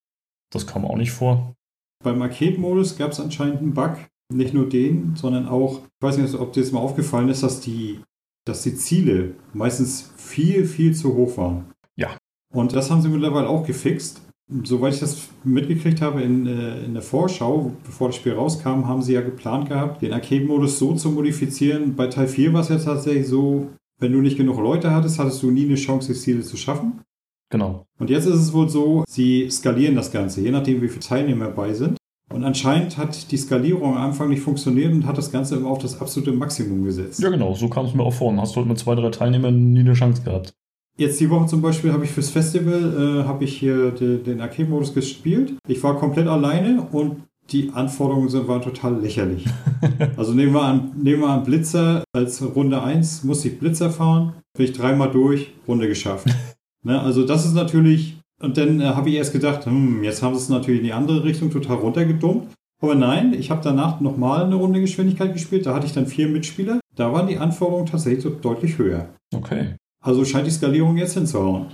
Das 0.52 0.66
kam 0.66 0.86
auch 0.86 0.96
nicht 0.96 1.12
vor. 1.12 1.56
Beim 2.04 2.22
Arcade-Modus 2.22 2.98
gab 2.98 3.12
es 3.12 3.20
anscheinend 3.20 3.58
einen 3.60 3.74
Bug. 3.74 3.98
Nicht 4.34 4.54
nur 4.54 4.70
den, 4.70 5.16
sondern 5.16 5.48
auch, 5.48 5.80
ich 5.80 6.02
weiß 6.02 6.18
nicht, 6.18 6.34
ob 6.36 6.54
dir 6.54 6.62
das 6.62 6.72
mal 6.72 6.80
aufgefallen 6.80 7.30
ist, 7.30 7.44
dass 7.44 7.60
die, 7.60 8.00
dass 8.46 8.64
die 8.64 8.76
Ziele 8.76 9.36
meistens 9.54 10.12
viel, 10.18 10.66
viel 10.66 10.96
zu 10.96 11.16
hoch 11.16 11.38
waren. 11.38 11.66
Ja. 11.96 12.18
Und 12.54 12.76
das 12.76 12.92
haben 12.92 13.02
sie 13.02 13.10
mittlerweile 13.10 13.48
auch 13.48 13.66
gefixt. 13.66 14.22
Soweit 14.64 14.94
ich 14.94 15.00
das 15.00 15.30
mitgekriegt 15.44 16.02
habe 16.02 16.22
in, 16.22 16.46
äh, 16.46 16.84
in 16.84 16.94
der 16.94 17.02
Vorschau, 17.02 17.74
bevor 17.86 18.10
das 18.10 18.18
Spiel 18.18 18.34
rauskam, 18.34 18.88
haben 18.88 19.02
sie 19.02 19.14
ja 19.14 19.22
geplant 19.22 19.70
gehabt, 19.70 20.02
den 20.02 20.14
Arcade-Modus 20.14 20.78
so 20.78 20.94
zu 20.94 21.10
modifizieren. 21.12 21.96
Bei 21.96 22.08
Teil 22.08 22.28
4 22.28 22.54
war 22.54 22.62
es 22.62 22.70
ja 22.70 22.78
tatsächlich 22.78 23.28
so, 23.28 23.70
wenn 24.00 24.12
du 24.12 24.20
nicht 24.20 24.38
genug 24.38 24.60
Leute 24.60 24.92
hattest, 24.92 25.18
hattest 25.18 25.42
du 25.42 25.50
nie 25.50 25.66
eine 25.66 25.76
Chance, 25.76 26.14
die 26.14 26.20
Ziele 26.20 26.42
zu 26.42 26.58
schaffen. 26.58 27.02
Genau. 27.50 27.86
Und 28.00 28.10
jetzt 28.10 28.26
ist 28.26 28.36
es 28.36 28.54
wohl 28.54 28.68
so, 28.68 29.04
sie 29.08 29.50
skalieren 29.50 29.96
das 29.96 30.12
Ganze, 30.12 30.42
je 30.42 30.52
nachdem, 30.52 30.82
wie 30.82 30.90
viele 30.90 31.02
Teilnehmer 31.02 31.46
dabei 31.46 31.74
sind. 31.74 31.98
Und 32.34 32.44
anscheinend 32.44 32.98
hat 32.98 33.32
die 33.32 33.38
Skalierung 33.38 33.96
am 33.96 34.04
Anfang 34.04 34.30
nicht 34.30 34.42
funktioniert 34.42 34.92
und 34.92 35.06
hat 35.06 35.18
das 35.18 35.32
Ganze 35.32 35.56
immer 35.56 35.70
auf 35.70 35.78
das 35.78 36.02
absolute 36.02 36.32
Maximum 36.32 36.84
gesetzt. 36.84 37.22
Ja, 37.22 37.30
genau, 37.30 37.54
so 37.54 37.70
kam 37.70 37.86
es 37.86 37.94
mir 37.94 38.04
auch 38.04 38.14
vor. 38.14 38.30
Und 38.30 38.42
hast 38.42 38.56
du 38.56 38.58
halt 38.58 38.68
mit 38.68 38.80
zwei, 38.80 38.96
drei 38.96 39.10
Teilnehmern 39.10 39.72
nie 39.72 39.82
eine 39.82 39.94
Chance 39.94 40.24
gehabt. 40.24 40.54
Jetzt 40.98 41.20
die 41.20 41.30
Woche 41.30 41.46
zum 41.46 41.62
Beispiel 41.62 41.94
habe 41.94 42.06
ich 42.06 42.12
fürs 42.12 42.30
Festival 42.30 43.24
äh, 43.24 43.28
habe 43.28 43.44
ich 43.44 43.58
hier 43.58 43.92
de, 43.92 44.22
den 44.22 44.42
Arcade-Modus 44.42 44.94
gespielt. 44.94 45.54
Ich 45.68 45.84
war 45.84 45.98
komplett 45.98 46.28
alleine 46.28 46.88
und 46.92 47.24
die 47.52 47.72
Anforderungen 47.74 48.30
sind, 48.30 48.48
waren 48.48 48.62
total 48.62 49.00
lächerlich. 49.00 49.46
also 50.18 50.34
nehmen 50.34 50.54
wir, 50.54 50.62
an, 50.62 50.92
nehmen 51.02 51.22
wir 51.22 51.30
an 51.30 51.44
Blitzer 51.44 52.04
als 52.14 52.44
Runde 52.56 52.82
1, 52.82 53.24
muss 53.24 53.44
ich 53.46 53.60
Blitzer 53.60 53.90
fahren, 53.90 54.34
bin 54.56 54.66
ich 54.66 54.74
dreimal 54.74 55.12
durch, 55.12 55.52
Runde 55.68 55.88
geschafft. 55.88 56.28
ne, 56.84 57.00
also 57.02 57.26
das 57.26 57.46
ist 57.46 57.54
natürlich, 57.54 58.18
und 58.44 58.58
dann 58.58 58.82
äh, 58.82 58.86
habe 58.86 59.10
ich 59.10 59.16
erst 59.16 59.32
gedacht, 59.32 59.66
hm, 59.66 60.04
jetzt 60.04 60.22
haben 60.22 60.36
sie 60.36 60.42
es 60.42 60.50
natürlich 60.50 60.82
in 60.82 60.86
die 60.86 60.94
andere 60.94 61.24
Richtung 61.24 61.50
total 61.50 61.78
runtergedummt. 61.78 62.50
Aber 62.82 62.96
nein, 62.96 63.34
ich 63.34 63.50
habe 63.50 63.62
danach 63.64 64.02
nochmal 64.02 64.44
eine 64.44 64.56
Runde 64.56 64.82
Geschwindigkeit 64.82 65.32
gespielt, 65.32 65.66
da 65.66 65.74
hatte 65.74 65.86
ich 65.86 65.94
dann 65.94 66.06
vier 66.06 66.28
Mitspieler. 66.28 66.82
Da 66.94 67.14
waren 67.14 67.28
die 67.28 67.38
Anforderungen 67.38 67.86
tatsächlich 67.86 68.22
so 68.22 68.30
deutlich 68.30 68.78
höher. 68.78 69.16
Okay. 69.34 69.76
Also 70.04 70.26
scheint 70.26 70.46
die 70.46 70.52
Skalierung 70.52 70.98
jetzt 70.98 71.14
hinzuhauen. 71.14 71.68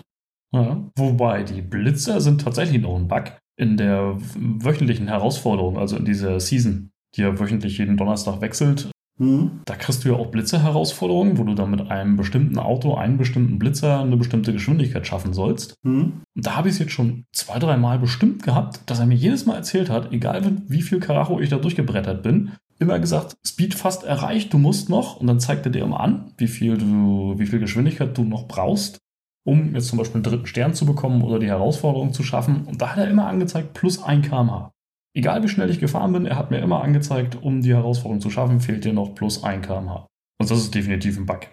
Ja, 0.54 0.84
wobei 0.96 1.44
die 1.44 1.64
Blitzer 1.64 2.22
sind 2.22 2.42
tatsächlich 2.42 2.82
noch 2.82 2.96
ein 2.96 3.08
Bug 3.08 3.34
in 3.60 3.76
der 3.76 4.18
wöchentlichen 4.38 5.08
Herausforderung, 5.08 5.78
also 5.78 5.98
in 5.98 6.06
dieser 6.06 6.40
Season, 6.40 6.92
die 7.16 7.22
ja 7.22 7.40
wöchentlich 7.40 7.80
jeden 7.80 7.98
Donnerstag 7.98 8.42
wechselt. 8.42 8.92
Mhm. 9.20 9.62
Da 9.66 9.76
kriegst 9.76 10.04
du 10.04 10.10
ja 10.10 10.16
auch 10.16 10.28
Blitzer-Herausforderungen, 10.28 11.38
wo 11.38 11.44
du 11.44 11.54
dann 11.54 11.70
mit 11.70 11.92
einem 11.92 12.16
bestimmten 12.16 12.58
Auto, 12.58 12.96
einen 12.96 13.18
bestimmten 13.18 13.60
Blitzer 13.60 14.00
eine 14.00 14.18
bestimmte 14.18 14.54
Geschwindigkeit 14.54 15.06
schaffen 15.06 15.34
sollst. 15.34 15.76
Mhm. 15.84 16.24
Und 16.36 16.46
da 16.46 16.56
habe 16.56 16.70
ich 16.70 16.76
es 16.76 16.80
jetzt 16.80 16.94
schon 16.94 17.26
zwei, 17.34 17.60
drei 17.60 17.78
Mal 17.78 18.00
bestimmt 18.00 18.44
gehabt, 18.44 18.82
dass 18.86 19.00
er 19.00 19.06
mir 19.06 19.16
jedes 19.16 19.46
Mal 19.46 19.56
erzählt 19.56 19.90
hat, 19.90 20.12
egal 20.12 20.64
wie 20.68 20.82
viel 20.82 21.00
Karacho 21.00 21.40
ich 21.40 21.50
da 21.50 21.58
durchgebrettert 21.58 22.24
bin, 22.24 22.54
immer 22.80 22.98
gesagt, 23.00 23.36
Speed 23.46 23.76
fast 23.76 24.04
erreicht, 24.04 24.54
du 24.54 24.58
musst 24.58 24.90
noch. 24.90 25.18
Und 25.18 25.28
dann 25.28 25.40
zeigt 25.40 25.66
er 25.66 25.72
dir 25.72 25.84
immer 25.84 26.00
an, 26.00 26.34
wie 26.38 26.48
viel, 26.48 26.78
du, 26.78 27.36
wie 27.38 27.46
viel 27.46 27.60
Geschwindigkeit 27.60 28.18
du 28.18 28.24
noch 28.24 28.48
brauchst, 28.48 29.00
um 29.44 29.76
jetzt 29.76 29.88
zum 29.88 29.98
Beispiel 29.98 30.16
einen 30.16 30.24
dritten 30.24 30.48
Stern 30.48 30.74
zu 30.74 30.86
bekommen 30.86 31.22
oder 31.22 31.40
die 31.40 31.48
Herausforderung 31.48 32.14
zu 32.14 32.24
schaffen. 32.24 32.64
Und 32.66 32.82
da 32.82 32.92
hat 32.92 33.00
er 33.00 33.10
immer 33.10 33.28
angezeigt, 33.28 33.74
plus 33.74 34.02
1 34.02 34.28
km/h. 34.28 34.72
Egal 35.16 35.44
wie 35.44 35.48
schnell 35.50 35.70
ich 35.70 35.80
gefahren 35.80 36.14
bin, 36.14 36.26
er 36.26 36.38
hat 36.38 36.52
mir 36.52 36.60
immer 36.60 36.84
angezeigt, 36.84 37.38
um 37.42 37.62
die 37.62 37.74
Herausforderung 37.74 38.22
zu 38.22 38.30
schaffen, 38.30 38.60
fehlt 38.60 38.86
dir 38.86 38.94
noch 38.94 39.16
plus 39.16 39.44
1 39.44 39.66
km/h. 39.66 40.06
Und 40.40 40.50
das 40.52 40.60
ist 40.60 40.74
definitiv 40.76 41.18
ein 41.18 41.26
Bug. 41.26 41.48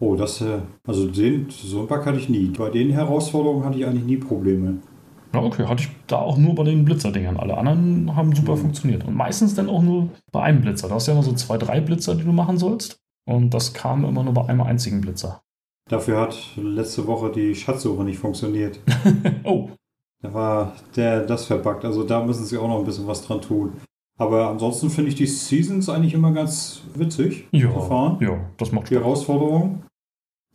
Oh, 0.00 0.14
das, 0.14 0.40
äh, 0.42 0.60
also 0.86 1.08
den, 1.10 1.48
so 1.50 1.78
einen 1.80 1.88
Bug 1.88 2.06
hatte 2.06 2.18
ich 2.18 2.28
nie. 2.28 2.48
Bei 2.56 2.70
den 2.70 2.90
Herausforderungen 2.90 3.64
hatte 3.64 3.78
ich 3.78 3.86
eigentlich 3.86 4.04
nie 4.04 4.16
Probleme. 4.18 4.78
Ja, 5.34 5.42
okay, 5.42 5.64
hatte 5.66 5.82
ich 5.82 5.90
da 6.06 6.16
auch 6.18 6.38
nur 6.38 6.54
bei 6.54 6.64
den 6.64 6.84
Blitzerdingern. 6.84 7.36
Alle 7.36 7.56
anderen 7.58 8.14
haben 8.14 8.34
super 8.34 8.54
Mhm. 8.56 8.60
funktioniert. 8.60 9.04
Und 9.06 9.14
meistens 9.14 9.54
dann 9.54 9.68
auch 9.68 9.82
nur 9.82 10.10
bei 10.32 10.42
einem 10.42 10.60
Blitzer. 10.60 10.88
Da 10.88 10.94
hast 10.94 11.06
du 11.08 11.12
ja 11.12 11.16
immer 11.18 11.24
so 11.24 11.32
zwei, 11.32 11.58
drei 11.58 11.80
Blitzer, 11.80 12.14
die 12.14 12.24
du 12.24 12.32
machen 12.32 12.58
sollst. 12.58 12.98
Und 13.28 13.52
das 13.52 13.74
kam 13.74 14.04
immer 14.04 14.22
nur 14.22 14.32
bei 14.34 14.46
einem 14.46 14.62
einzigen 14.62 15.00
Blitzer. 15.00 15.42
Dafür 15.90 16.20
hat 16.20 16.38
letzte 16.56 17.06
Woche 17.06 17.30
die 17.32 17.54
Schatzsuche 17.54 18.04
nicht 18.04 18.18
funktioniert. 18.18 18.78
oh, 19.44 19.70
Da 20.22 20.34
war 20.34 20.72
der 20.96 21.24
das 21.24 21.46
verbuggt. 21.46 21.84
Also 21.84 22.02
da 22.04 22.24
müssen 22.24 22.44
sie 22.44 22.58
auch 22.58 22.68
noch 22.68 22.78
ein 22.80 22.84
bisschen 22.84 23.06
was 23.06 23.22
dran 23.22 23.40
tun. 23.40 23.72
Aber 24.18 24.48
ansonsten 24.48 24.90
finde 24.90 25.10
ich 25.10 25.14
die 25.16 25.26
Seasons 25.26 25.88
eigentlich 25.88 26.14
immer 26.14 26.32
ganz 26.32 26.82
witzig 26.94 27.46
ja, 27.52 27.72
zu 27.72 27.80
fahren. 27.80 28.18
ja, 28.20 28.40
das 28.56 28.72
macht 28.72 28.90
Die 28.90 28.94
Spaß. 28.94 29.04
Herausforderung. 29.04 29.82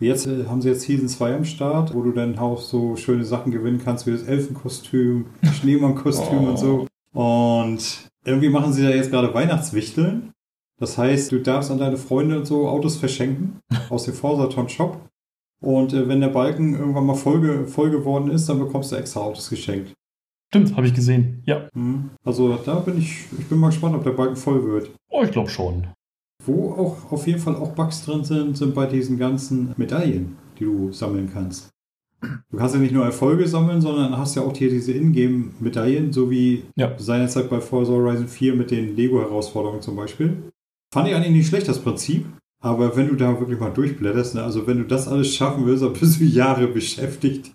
Jetzt 0.02 0.28
äh, 0.28 0.46
haben 0.50 0.62
sie 0.62 0.70
jetzt 0.70 0.82
Season 0.82 1.08
2 1.08 1.36
am 1.36 1.46
Start, 1.46 1.94
wo 1.94 2.02
du 2.02 2.12
dann 2.12 2.38
auch 2.40 2.60
so 2.60 2.98
schöne 2.98 3.24
Sachen 3.24 3.52
gewinnen 3.54 3.80
kannst, 3.82 4.06
wie 4.06 4.12
das 4.12 4.24
Elfenkostüm, 4.24 5.28
Schneemannkostüm 5.54 6.40
Oh. 6.46 6.50
und 6.50 6.58
so. 6.60 6.88
Und 7.14 8.10
irgendwie 8.26 8.50
machen 8.50 8.74
sie 8.74 8.84
da 8.84 8.90
jetzt 8.90 9.12
gerade 9.12 9.34
Weihnachtswichteln. 9.34 10.32
Das 10.80 10.98
heißt, 10.98 11.32
du 11.32 11.40
darfst 11.40 11.72
an 11.72 11.78
deine 11.78 11.96
Freunde 11.98 12.40
und 12.40 12.46
so 12.46 12.68
Autos 12.68 12.98
verschenken 12.98 13.60
aus 13.90 14.04
dem 14.06 14.14
Forsaton 14.16 14.68
Shop. 14.68 14.98
Und 15.64 15.94
äh, 15.94 16.08
wenn 16.10 16.20
der 16.20 16.28
Balken 16.28 16.74
irgendwann 16.74 17.06
mal 17.06 17.16
voll, 17.16 17.40
ge- 17.42 17.66
voll 17.66 17.90
geworden 17.90 18.30
ist, 18.30 18.48
dann 18.50 18.60
bekommst 18.60 18.92
du 18.92 18.98
extra 18.98 19.22
Autos 19.22 19.50
geschenkt. 19.50 19.94
Stimmt, 20.54 20.76
habe 20.76 20.86
ich 20.86 20.94
gesehen. 20.94 21.42
Ja, 21.46 21.68
Hm. 21.74 22.10
Also 22.24 22.56
da 22.66 22.76
bin 22.80 22.98
ich, 22.98 23.26
ich 23.40 23.48
bin 23.48 23.58
mal 23.60 23.68
gespannt, 23.70 23.96
ob 23.96 24.04
der 24.04 24.12
Balken 24.12 24.36
voll 24.36 24.64
wird. 24.66 24.92
oh, 25.10 25.24
ich 25.24 25.32
glaube 25.32 25.50
schon. 25.50 25.88
Wo 26.46 26.72
auch 26.74 27.12
auf 27.12 27.26
jeden 27.26 27.40
Fall 27.40 27.56
auch 27.56 27.72
Bugs 27.72 28.04
drin 28.06 28.24
sind, 28.26 28.58
sind 28.58 28.76
bei 28.76 28.86
diesen 28.86 29.18
ganzen 29.18 29.74
Medaillen, 29.78 30.36
die 30.60 30.66
du 30.66 30.92
sammeln 30.92 31.30
kannst. 31.34 31.70
Du 32.52 32.58
kannst 32.58 32.76
ja 32.76 32.82
nicht 32.82 32.94
nur 32.94 33.06
Erfolge 33.06 33.48
sammeln, 33.48 33.80
sondern 33.82 34.18
hast 34.18 34.36
ja 34.36 34.42
auch 34.44 34.56
hier 34.56 34.70
diese 34.70 34.92
Ingame-Medaillen, 34.94 36.12
so 36.14 36.30
wie 36.30 36.64
Ja. 36.76 36.92
seinerzeit 36.98 37.50
bei 37.50 37.60
Forza 37.62 37.92
Horizon 37.94 38.28
4 38.28 38.56
mit 38.56 38.72
den 38.72 38.96
Lego-Herausforderungen 38.96 39.82
zum 39.82 39.96
Beispiel. 39.96 40.38
Fand 40.94 41.08
ich 41.08 41.16
eigentlich 41.16 41.32
nicht 41.34 41.48
schlecht, 41.48 41.68
das 41.68 41.80
Prinzip. 41.80 42.26
Aber 42.64 42.96
wenn 42.96 43.10
du 43.10 43.16
da 43.16 43.38
wirklich 43.40 43.60
mal 43.60 43.72
durchblätterst, 43.74 44.36
ne, 44.36 44.44
also 44.44 44.66
wenn 44.66 44.78
du 44.78 44.86
das 44.86 45.10
alles 45.10 45.36
schaffen 45.36 45.66
willst, 45.66 45.84
dann 45.84 45.92
bist 45.92 46.20
du 46.20 46.24
Jahre 46.24 46.68
beschäftigt. 46.68 47.54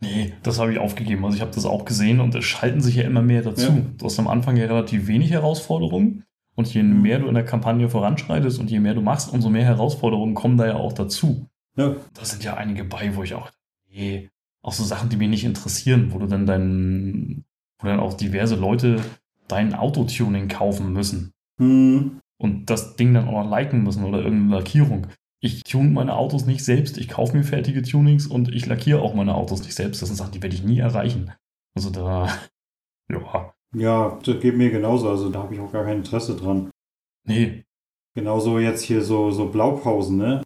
Nee, 0.00 0.32
das 0.44 0.60
habe 0.60 0.72
ich 0.72 0.78
aufgegeben. 0.78 1.24
Also 1.24 1.36
ich 1.36 1.42
habe 1.42 1.50
das 1.52 1.66
auch 1.66 1.84
gesehen 1.84 2.20
und 2.20 2.34
es 2.36 2.44
schalten 2.44 2.80
sich 2.80 2.94
ja 2.94 3.02
immer 3.02 3.20
mehr 3.22 3.42
dazu. 3.42 3.72
Ja. 3.72 3.82
Du 3.98 4.04
hast 4.04 4.18
am 4.20 4.28
Anfang 4.28 4.56
ja 4.56 4.66
relativ 4.66 5.08
wenig 5.08 5.32
Herausforderungen. 5.32 6.22
Und 6.54 6.72
je 6.72 6.84
Mhm. 6.84 7.02
mehr 7.02 7.18
du 7.18 7.26
in 7.26 7.34
der 7.34 7.44
Kampagne 7.44 7.88
voranschreitest 7.88 8.60
und 8.60 8.70
je 8.70 8.78
mehr 8.78 8.94
du 8.94 9.00
machst, 9.00 9.32
umso 9.32 9.50
mehr 9.50 9.64
Herausforderungen 9.64 10.34
kommen 10.34 10.56
da 10.56 10.66
ja 10.66 10.76
auch 10.76 10.92
dazu. 10.92 11.48
Ja, 11.76 11.96
Da 12.12 12.24
sind 12.24 12.44
ja 12.44 12.54
einige 12.54 12.84
bei, 12.84 13.16
wo 13.16 13.24
ich 13.24 13.34
auch, 13.34 13.50
nee, 13.90 14.30
auch 14.62 14.72
so 14.72 14.84
Sachen, 14.84 15.08
die 15.08 15.16
mich 15.16 15.28
nicht 15.28 15.44
interessieren, 15.44 16.12
wo 16.12 16.20
du 16.20 16.26
dann 16.26 16.46
dein, 16.46 17.44
wo 17.80 17.88
dann 17.88 17.98
auch 17.98 18.14
diverse 18.14 18.54
Leute 18.54 19.00
dein 19.48 19.74
Autotuning 19.74 20.46
kaufen 20.46 20.92
müssen 20.92 21.32
hm. 21.58 22.20
Und 22.38 22.70
das 22.70 22.96
Ding 22.96 23.14
dann 23.14 23.28
auch 23.28 23.44
noch 23.44 23.50
liken 23.50 23.82
müssen 23.82 24.04
oder 24.04 24.18
irgendeine 24.18 24.56
Lackierung. 24.56 25.06
Ich 25.40 25.62
tune 25.62 25.90
meine 25.90 26.16
Autos 26.16 26.46
nicht 26.46 26.64
selbst, 26.64 26.96
ich 26.96 27.08
kaufe 27.08 27.36
mir 27.36 27.44
fertige 27.44 27.82
Tunings 27.82 28.26
und 28.26 28.54
ich 28.54 28.66
lackiere 28.66 29.02
auch 29.02 29.14
meine 29.14 29.34
Autos 29.34 29.62
nicht 29.62 29.74
selbst. 29.74 30.00
Das 30.00 30.08
sind 30.08 30.16
Sachen, 30.16 30.32
die 30.32 30.42
werde 30.42 30.54
ich 30.54 30.64
nie 30.64 30.78
erreichen. 30.78 31.32
Also 31.74 31.90
da, 31.90 32.28
ja, 33.10 33.54
ja, 33.74 34.18
das 34.24 34.40
geht 34.40 34.56
mir 34.56 34.70
genauso. 34.70 35.10
Also 35.10 35.30
da 35.30 35.42
habe 35.42 35.54
ich 35.54 35.60
auch 35.60 35.72
gar 35.72 35.84
kein 35.84 35.98
Interesse 35.98 36.36
dran. 36.36 36.70
nee, 37.26 37.64
Genauso 38.14 38.60
jetzt 38.60 38.82
hier 38.82 39.02
so, 39.02 39.32
so 39.32 39.48
Blaupausen, 39.48 40.16
ne? 40.16 40.42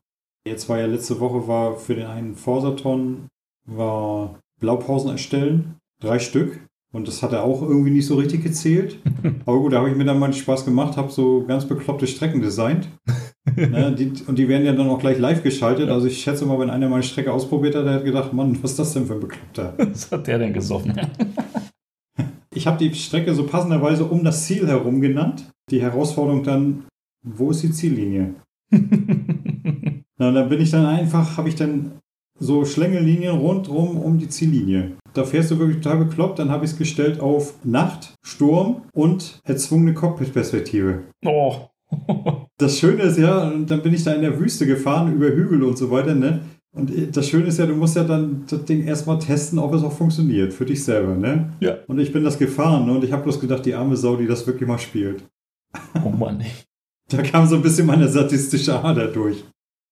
Jetzt 0.47 0.69
war 0.71 0.79
ja 0.79 0.87
letzte 0.87 1.21
Woche 1.21 1.47
war 1.47 1.77
für 1.77 1.95
den 1.95 2.07
einen 2.07 2.35
Forsaton 2.35 3.29
war 3.67 4.41
Blaupausen 4.59 5.11
erstellen, 5.11 5.77
drei 6.01 6.19
Stück. 6.19 6.67
Und 6.93 7.07
das 7.07 7.23
hat 7.23 7.33
er 7.33 7.45
auch 7.45 7.61
irgendwie 7.61 7.91
nicht 7.91 8.07
so 8.07 8.15
richtig 8.17 8.43
gezählt. 8.43 8.99
Aber 9.47 9.59
gut, 9.59 9.73
da 9.73 9.79
habe 9.79 9.91
ich 9.91 9.97
mir 9.97 10.05
dann 10.05 10.19
mal 10.19 10.33
Spaß 10.33 10.65
gemacht, 10.65 10.97
habe 10.97 11.13
so 11.13 11.45
ganz 11.47 11.67
bekloppte 11.67 12.07
Strecken 12.07 12.41
designt. 12.41 12.89
ne? 13.57 13.95
die, 13.95 14.13
und 14.27 14.39
die 14.39 14.49
werden 14.49 14.65
ja 14.65 14.73
dann 14.73 14.89
auch 14.89 14.99
gleich 14.99 15.19
live 15.19 15.43
geschaltet. 15.43 15.91
Also 15.91 16.07
ich 16.07 16.23
schätze 16.23 16.47
mal, 16.47 16.59
wenn 16.59 16.71
einer 16.71 16.89
meine 16.89 17.03
Strecke 17.03 17.33
ausprobiert 17.33 17.75
hat, 17.75 17.85
der 17.85 17.95
hat 17.95 18.05
gedacht, 18.05 18.33
Mann, 18.33 18.57
was 18.63 18.73
ist 18.73 18.79
das 18.79 18.95
denn 18.95 19.07
für 19.07 19.15
ein 19.15 19.21
Bekloppter? 19.21 19.75
was 19.79 20.11
hat 20.11 20.27
der 20.27 20.39
denn 20.39 20.53
gesoffen? 20.53 20.95
Ich 22.55 22.67
habe 22.67 22.79
die 22.79 22.93
Strecke 22.93 23.35
so 23.35 23.47
passenderweise 23.47 24.05
um 24.05 24.25
das 24.25 24.47
Ziel 24.47 24.67
herum 24.67 25.01
genannt. 25.01 25.49
Die 25.71 25.81
Herausforderung 25.81 26.43
dann, 26.43 26.87
wo 27.23 27.53
ist 27.53 27.63
die 27.63 27.71
Ziellinie? 27.71 28.35
Na, 30.19 30.33
da 30.33 30.43
bin 30.43 30.61
ich 30.61 30.73
dann 30.73 30.85
einfach, 30.85 31.37
habe 31.37 31.49
ich 31.49 31.55
dann 31.55 32.01
so 32.41 32.65
Schlängellinien 32.65 33.37
rundrum 33.37 33.97
um 33.97 34.19
die 34.19 34.29
Ziellinie. 34.29 34.97
Da 35.19 35.25
fährst 35.25 35.51
du 35.51 35.59
wirklich 35.59 35.81
total 35.81 36.05
bekloppt. 36.05 36.39
Dann 36.39 36.49
habe 36.49 36.65
ich 36.65 36.71
es 36.71 36.79
gestellt 36.79 37.19
auf 37.19 37.55
Nacht, 37.65 38.15
Sturm 38.25 38.83
und 38.93 39.41
erzwungene 39.43 39.93
Cockpit-Perspektive. 39.93 41.03
oh. 41.27 41.57
Das 42.59 42.79
Schöne 42.79 43.05
ist 43.05 43.19
ja, 43.19 43.49
und 43.49 43.71
dann 43.71 43.83
bin 43.83 43.95
ich 43.95 44.05
da 44.05 44.13
in 44.13 44.23
der 44.23 44.39
Wüste 44.39 44.67
gefahren, 44.67 45.13
über 45.15 45.29
Hügel 45.29 45.63
und 45.63 45.79
so 45.79 45.91
weiter, 45.91 46.15
ne? 46.15 46.41
Und 46.73 47.17
das 47.17 47.29
Schöne 47.29 47.47
ist 47.47 47.59
ja, 47.59 47.67
du 47.67 47.75
musst 47.75 47.97
ja 47.97 48.05
dann 48.05 48.45
das 48.49 48.65
Ding 48.65 48.85
erstmal 48.85 49.19
testen, 49.19 49.59
ob 49.59 49.73
es 49.75 49.83
auch 49.83 49.93
funktioniert, 49.93 50.53
für 50.53 50.67
dich 50.67 50.85
selber, 50.85 51.15
ne? 51.15 51.53
Ja. 51.61 51.79
Und 51.87 51.99
ich 51.99 52.13
bin 52.13 52.25
das 52.25 52.39
gefahren 52.39 52.87
ne? 52.87 52.93
und 52.93 53.05
ich 53.05 53.13
habe 53.13 53.23
bloß 53.23 53.41
gedacht, 53.41 53.65
die 53.65 53.75
arme 53.75 53.97
Sau, 53.97 54.17
die 54.17 54.27
das 54.27 54.47
wirklich 54.47 54.69
mal 54.69 54.79
spielt. 54.79 55.25
oh 56.05 56.11
Mann. 56.11 56.45
Da 57.11 57.23
kam 57.23 57.47
so 57.47 57.57
ein 57.57 57.63
bisschen 57.63 57.87
meine 57.87 58.07
sadistische 58.07 58.85
Ader 58.85 59.07
durch. 59.07 59.43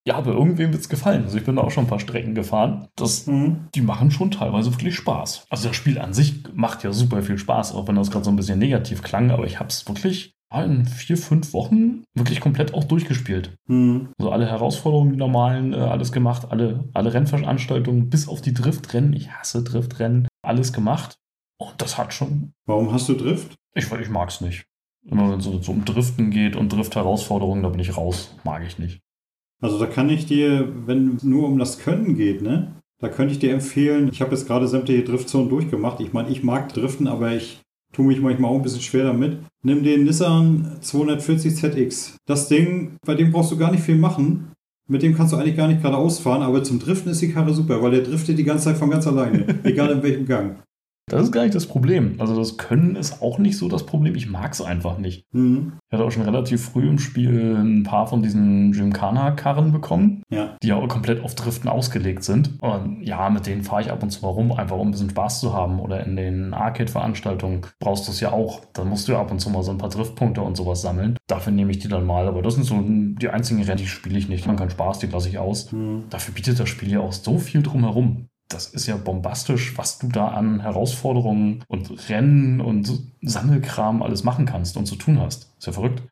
Ja, 0.07 0.17
aber 0.17 0.33
irgendwem 0.33 0.73
wird 0.73 0.83
es 0.83 0.89
gefallen. 0.89 1.25
Also 1.25 1.37
ich 1.37 1.45
bin 1.45 1.57
da 1.57 1.63
auch 1.63 1.71
schon 1.71 1.85
ein 1.85 1.89
paar 1.89 1.99
Strecken 1.99 2.35
gefahren. 2.35 2.89
Das, 2.95 3.27
Mhm. 3.27 3.69
Die 3.75 3.81
machen 3.81 4.11
schon 4.11 4.31
teilweise 4.31 4.73
wirklich 4.73 4.95
Spaß. 4.95 5.47
Also 5.51 5.69
das 5.69 5.77
Spiel 5.77 5.99
an 5.99 6.15
sich 6.15 6.45
macht 6.55 6.85
ja 6.85 6.93
super 6.93 7.23
viel 7.23 7.39
Spaß, 7.39 7.75
auch 7.75 7.89
wenn 7.89 7.97
das 7.97 8.11
gerade 8.11 8.25
so 8.25 8.31
ein 8.31 8.37
bisschen 8.37 8.59
negativ 8.59 9.03
klang, 9.03 9.31
aber 9.31 9.47
ich 9.47 9.59
habe 9.59 9.69
es 9.69 9.87
wirklich 9.89 10.37
in 10.55 10.87
vier, 10.87 11.19
fünf 11.19 11.53
Wochen 11.53 12.05
wirklich 12.15 12.41
komplett 12.41 12.73
auch 12.73 12.85
durchgespielt. 12.85 13.57
Mhm. 13.67 14.09
Also 14.17 14.31
alle 14.31 14.47
Herausforderungen, 14.47 15.13
die 15.13 15.19
normalen, 15.19 15.75
äh, 15.75 15.77
alles 15.77 16.13
gemacht, 16.13 16.51
alle, 16.51 16.89
alle 16.95 17.13
Rennveranstaltungen, 17.13 18.09
bis 18.09 18.29
auf 18.29 18.41
die 18.41 18.55
Driftrennen. 18.55 19.13
Ich 19.13 19.31
hasse 19.33 19.65
Driftrennen, 19.65 20.29
alles 20.43 20.73
gemacht. 20.73 21.17
Und 21.59 21.75
das 21.79 21.99
hat 21.99 22.15
schon. 22.15 22.53
Warum 22.67 22.93
hast 22.93 23.09
du 23.09 23.15
Drift? 23.15 23.55
Ich, 23.75 23.91
ich 23.91 24.09
mag 24.09 24.29
es 24.29 24.41
nicht. 24.41 24.65
Immer 25.05 25.31
wenn 25.31 25.39
es 25.39 25.45
so, 25.45 25.61
so 25.61 25.73
um 25.73 25.85
Driften 25.85 26.31
geht 26.31 26.57
und 26.57 26.73
Drift-Herausforderungen, 26.73 27.63
da 27.63 27.69
bin 27.69 27.81
ich 27.81 27.97
raus. 27.97 28.35
Mag 28.45 28.65
ich 28.65 28.79
nicht. 28.79 29.01
Also 29.63 29.79
da 29.79 29.87
kann 29.87 30.11
ich 30.11 30.27
dir, 30.27 30.73
wenn 30.87 31.17
es 31.17 31.23
nur 31.23 31.49
um 31.49 31.59
das 31.59 31.79
Können 31.79 32.17
geht, 32.17 32.43
ne? 32.43 32.77
Da 33.01 33.09
könnte 33.09 33.33
ich 33.33 33.39
dir 33.39 33.53
empfehlen, 33.53 34.09
ich 34.11 34.21
habe 34.21 34.31
jetzt 34.31 34.47
gerade 34.47 34.69
sämtliche 34.69 35.05
Driftzonen 35.05 35.49
durchgemacht. 35.49 36.01
Ich 36.01 36.13
meine, 36.13 36.31
ich 36.31 36.43
mag 36.43 36.73
Driften, 36.73 37.09
aber 37.09 37.33
ich 37.35 37.61
tue 37.93 38.07
mich 38.07 38.21
manchmal 38.21 38.51
auch 38.51 38.57
ein 38.57 38.63
bisschen 38.63 38.81
schwer 38.81 39.05
damit. 39.05 39.39
Nimm 39.63 39.83
den 39.83 40.05
Nissan 40.05 40.79
240 40.81 41.55
ZX. 41.57 42.17
Das 42.27 42.49
Ding, 42.49 42.97
bei 43.05 43.15
dem 43.15 43.33
brauchst 43.33 43.53
du 43.53 43.59
gar 43.59 43.71
nicht 43.71 43.83
viel 43.83 43.97
machen. 43.97 44.53
Mit 44.89 45.03
dem 45.03 45.15
kannst 45.15 45.33
du 45.33 45.37
eigentlich 45.37 45.57
gar 45.57 45.69
nicht 45.69 45.83
geradeaus 45.83 46.21
fahren, 46.21 46.43
aber 46.43 46.63
zum 46.63 46.79
Driften 46.79 47.11
ist 47.11 47.21
die 47.21 47.33
Karre 47.33 47.53
super, 47.53 47.83
weil 47.83 47.91
der 47.91 48.03
driftet 48.03 48.39
die 48.39 48.45
ganze 48.45 48.67
Zeit 48.67 48.77
von 48.77 48.91
ganz 48.91 49.07
alleine, 49.07 49.61
egal 49.65 49.91
in 49.91 50.03
welchem 50.03 50.27
Gang. 50.27 50.63
Das 51.09 51.23
ist 51.23 51.31
gar 51.31 51.43
nicht 51.43 51.55
das 51.55 51.67
Problem. 51.67 52.17
Also 52.19 52.35
das 52.37 52.57
Können 52.57 52.97
ist 52.97 53.23
auch 53.23 53.39
nicht 53.39 53.57
so 53.57 53.69
das 53.69 53.87
Problem. 53.87 54.17
Ich 54.17 54.29
mag 54.29 54.53
es 54.53 54.61
einfach 54.61 54.99
nicht. 54.99 55.25
Mhm. 55.33 55.75
Ich 55.87 55.93
hatte 55.95 56.05
auch 56.05 56.11
schon 56.11 56.25
relativ 56.25 56.65
früh 56.65 56.89
im 56.89 56.99
Spiel 56.99 57.55
ein 57.57 57.85
paar 57.85 58.09
von 58.09 58.23
diesen 58.23 58.73
Gymkhana-Karren 58.73 59.71
bekommen, 59.71 60.23
Ja. 60.31 60.57
die 60.65 60.67
ja 60.69 60.75
auch 60.75 60.89
komplett 60.89 61.23
auf 61.23 61.37
Driften 61.37 61.71
ausgelegt 61.71 62.25
sind. 62.25 62.61
Und 62.61 63.03
ja, 63.03 63.31
mit 63.31 63.47
denen 63.47 63.63
fahre 63.63 63.83
ich 63.83 63.93
ab 63.93 64.03
und 64.03 64.11
zu 64.11 64.23
mal 64.23 64.31
rum, 64.33 64.51
einfach 64.51 64.77
um 64.77 64.89
ein 64.89 64.91
bisschen 64.91 65.11
Spaß 65.11 65.39
zu 65.39 65.53
haben. 65.53 65.79
Oder 65.79 66.05
in 66.05 66.17
den 66.17 66.53
Arcade-Veranstaltungen 66.55 67.61
brauchst 67.79 68.09
du 68.09 68.11
es 68.11 68.19
ja 68.19 68.33
auch. 68.33 68.63
Da 68.73 68.85
musst 68.85 69.07
du 69.07 69.13
ja 69.13 69.21
ab 69.21 69.31
und 69.31 69.39
zu 69.39 69.49
mal 69.49 69.63
so 69.63 69.71
ein 69.71 69.79
paar 69.79 69.91
Driftpunkte 69.91 70.43
und 70.43 70.57
sowas 70.57 70.83
sammeln. 70.83 71.17
Dafür 71.29 71.53
nehme 71.53 71.71
ich 71.71 71.79
die 71.79 71.89
dann 71.89 72.05
mal. 72.05 72.27
Aber 72.27 72.43
das 72.43 72.55
sind 72.55 72.65
so 72.65 72.83
die 72.85 73.29
einzigen 73.29 73.63
Rennen, 73.63 73.79
die 73.79 73.87
spiele 73.87 74.19
ich 74.19 74.29
nicht. 74.29 74.49
Man 74.49 74.57
kann 74.57 74.71
Spaß, 74.71 74.99
die 74.99 75.07
lasse 75.07 75.29
ich 75.29 75.39
aus. 75.39 75.71
Mhm. 75.71 76.05
Dafür 76.11 76.35
bietet 76.35 76.59
das 76.59 76.69
Spiel 76.69 76.91
ja 76.91 76.99
auch 76.99 77.13
so 77.13 77.39
viel 77.39 77.63
drumherum. 77.63 78.27
Das 78.49 78.69
ist 78.69 78.87
ja 78.87 78.97
bombastisch, 78.97 79.77
was 79.77 79.99
du 79.99 80.09
da 80.09 80.29
an 80.29 80.61
Herausforderungen 80.61 81.65
und 81.69 82.09
Rennen 82.09 82.61
und 82.61 83.03
Sammelkram 83.23 84.03
alles 84.03 84.23
machen 84.23 84.47
kannst 84.47 84.77
und 84.77 84.87
zu 84.87 84.97
tun 84.97 85.21
hast. 85.21 85.53
Ist 85.59 85.67
ja 85.67 85.73
verrückt. 85.73 86.03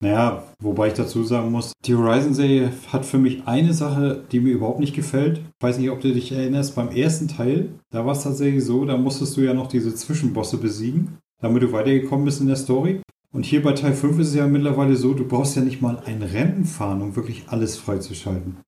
Naja, 0.00 0.44
wobei 0.60 0.88
ich 0.88 0.94
dazu 0.94 1.22
sagen 1.22 1.52
muss, 1.52 1.72
die 1.84 1.94
Horizon-Serie 1.94 2.72
hat 2.92 3.06
für 3.06 3.18
mich 3.18 3.46
eine 3.46 3.72
Sache, 3.72 4.24
die 4.32 4.40
mir 4.40 4.52
überhaupt 4.52 4.80
nicht 4.80 4.94
gefällt. 4.94 5.38
Ich 5.38 5.62
weiß 5.62 5.78
nicht, 5.78 5.90
ob 5.90 6.00
du 6.00 6.12
dich 6.12 6.32
erinnerst, 6.32 6.74
beim 6.74 6.90
ersten 6.90 7.28
Teil, 7.28 7.70
da 7.90 8.04
war 8.04 8.12
es 8.12 8.24
tatsächlich 8.24 8.64
so, 8.64 8.84
da 8.84 8.96
musstest 8.96 9.36
du 9.36 9.40
ja 9.40 9.54
noch 9.54 9.68
diese 9.68 9.94
Zwischenbosse 9.94 10.58
besiegen, 10.58 11.18
damit 11.40 11.62
du 11.62 11.72
weitergekommen 11.72 12.24
bist 12.24 12.40
in 12.40 12.48
der 12.48 12.56
Story. 12.56 13.00
Und 13.32 13.46
hier 13.46 13.62
bei 13.62 13.72
Teil 13.72 13.94
5 13.94 14.18
ist 14.18 14.28
es 14.28 14.34
ja 14.34 14.46
mittlerweile 14.46 14.96
so, 14.96 15.14
du 15.14 15.26
brauchst 15.26 15.56
ja 15.56 15.62
nicht 15.62 15.80
mal 15.80 16.02
ein 16.04 16.22
Rennen 16.22 16.64
fahren, 16.64 17.00
um 17.00 17.16
wirklich 17.16 17.44
alles 17.48 17.76
freizuschalten. 17.76 18.58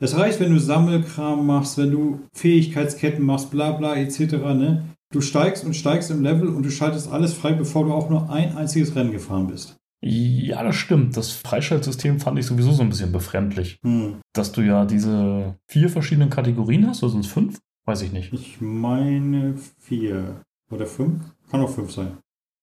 Es 0.00 0.16
reicht, 0.16 0.38
wenn 0.38 0.52
du 0.52 0.60
Sammelkram 0.60 1.44
machst, 1.44 1.76
wenn 1.76 1.90
du 1.90 2.20
Fähigkeitsketten 2.32 3.24
machst, 3.24 3.50
bla 3.50 3.72
bla 3.72 3.96
etc. 3.96 4.32
Ne? 4.32 4.84
Du 5.12 5.20
steigst 5.20 5.64
und 5.64 5.74
steigst 5.74 6.10
im 6.10 6.22
Level 6.22 6.48
und 6.48 6.62
du 6.62 6.70
schaltest 6.70 7.10
alles 7.10 7.34
frei, 7.34 7.52
bevor 7.52 7.84
du 7.84 7.92
auch 7.92 8.08
nur 8.08 8.30
ein 8.30 8.56
einziges 8.56 8.94
Rennen 8.94 9.10
gefahren 9.10 9.48
bist. 9.48 9.76
Ja, 10.00 10.62
das 10.62 10.76
stimmt. 10.76 11.16
Das 11.16 11.32
Freischaltsystem 11.32 12.20
fand 12.20 12.38
ich 12.38 12.46
sowieso 12.46 12.70
so 12.72 12.82
ein 12.82 12.90
bisschen 12.90 13.10
befremdlich. 13.10 13.78
Hm. 13.82 14.20
Dass 14.32 14.52
du 14.52 14.60
ja 14.60 14.84
diese 14.84 15.56
vier 15.66 15.88
verschiedenen 15.88 16.30
Kategorien 16.30 16.86
hast, 16.86 17.02
oder 17.02 17.12
sind 17.12 17.24
es 17.24 17.32
fünf? 17.32 17.58
Weiß 17.84 18.02
ich 18.02 18.12
nicht. 18.12 18.32
Ich 18.32 18.60
meine 18.60 19.56
vier 19.80 20.42
oder 20.70 20.86
fünf. 20.86 21.24
Kann 21.50 21.62
auch 21.62 21.70
fünf 21.70 21.90
sein. 21.90 22.18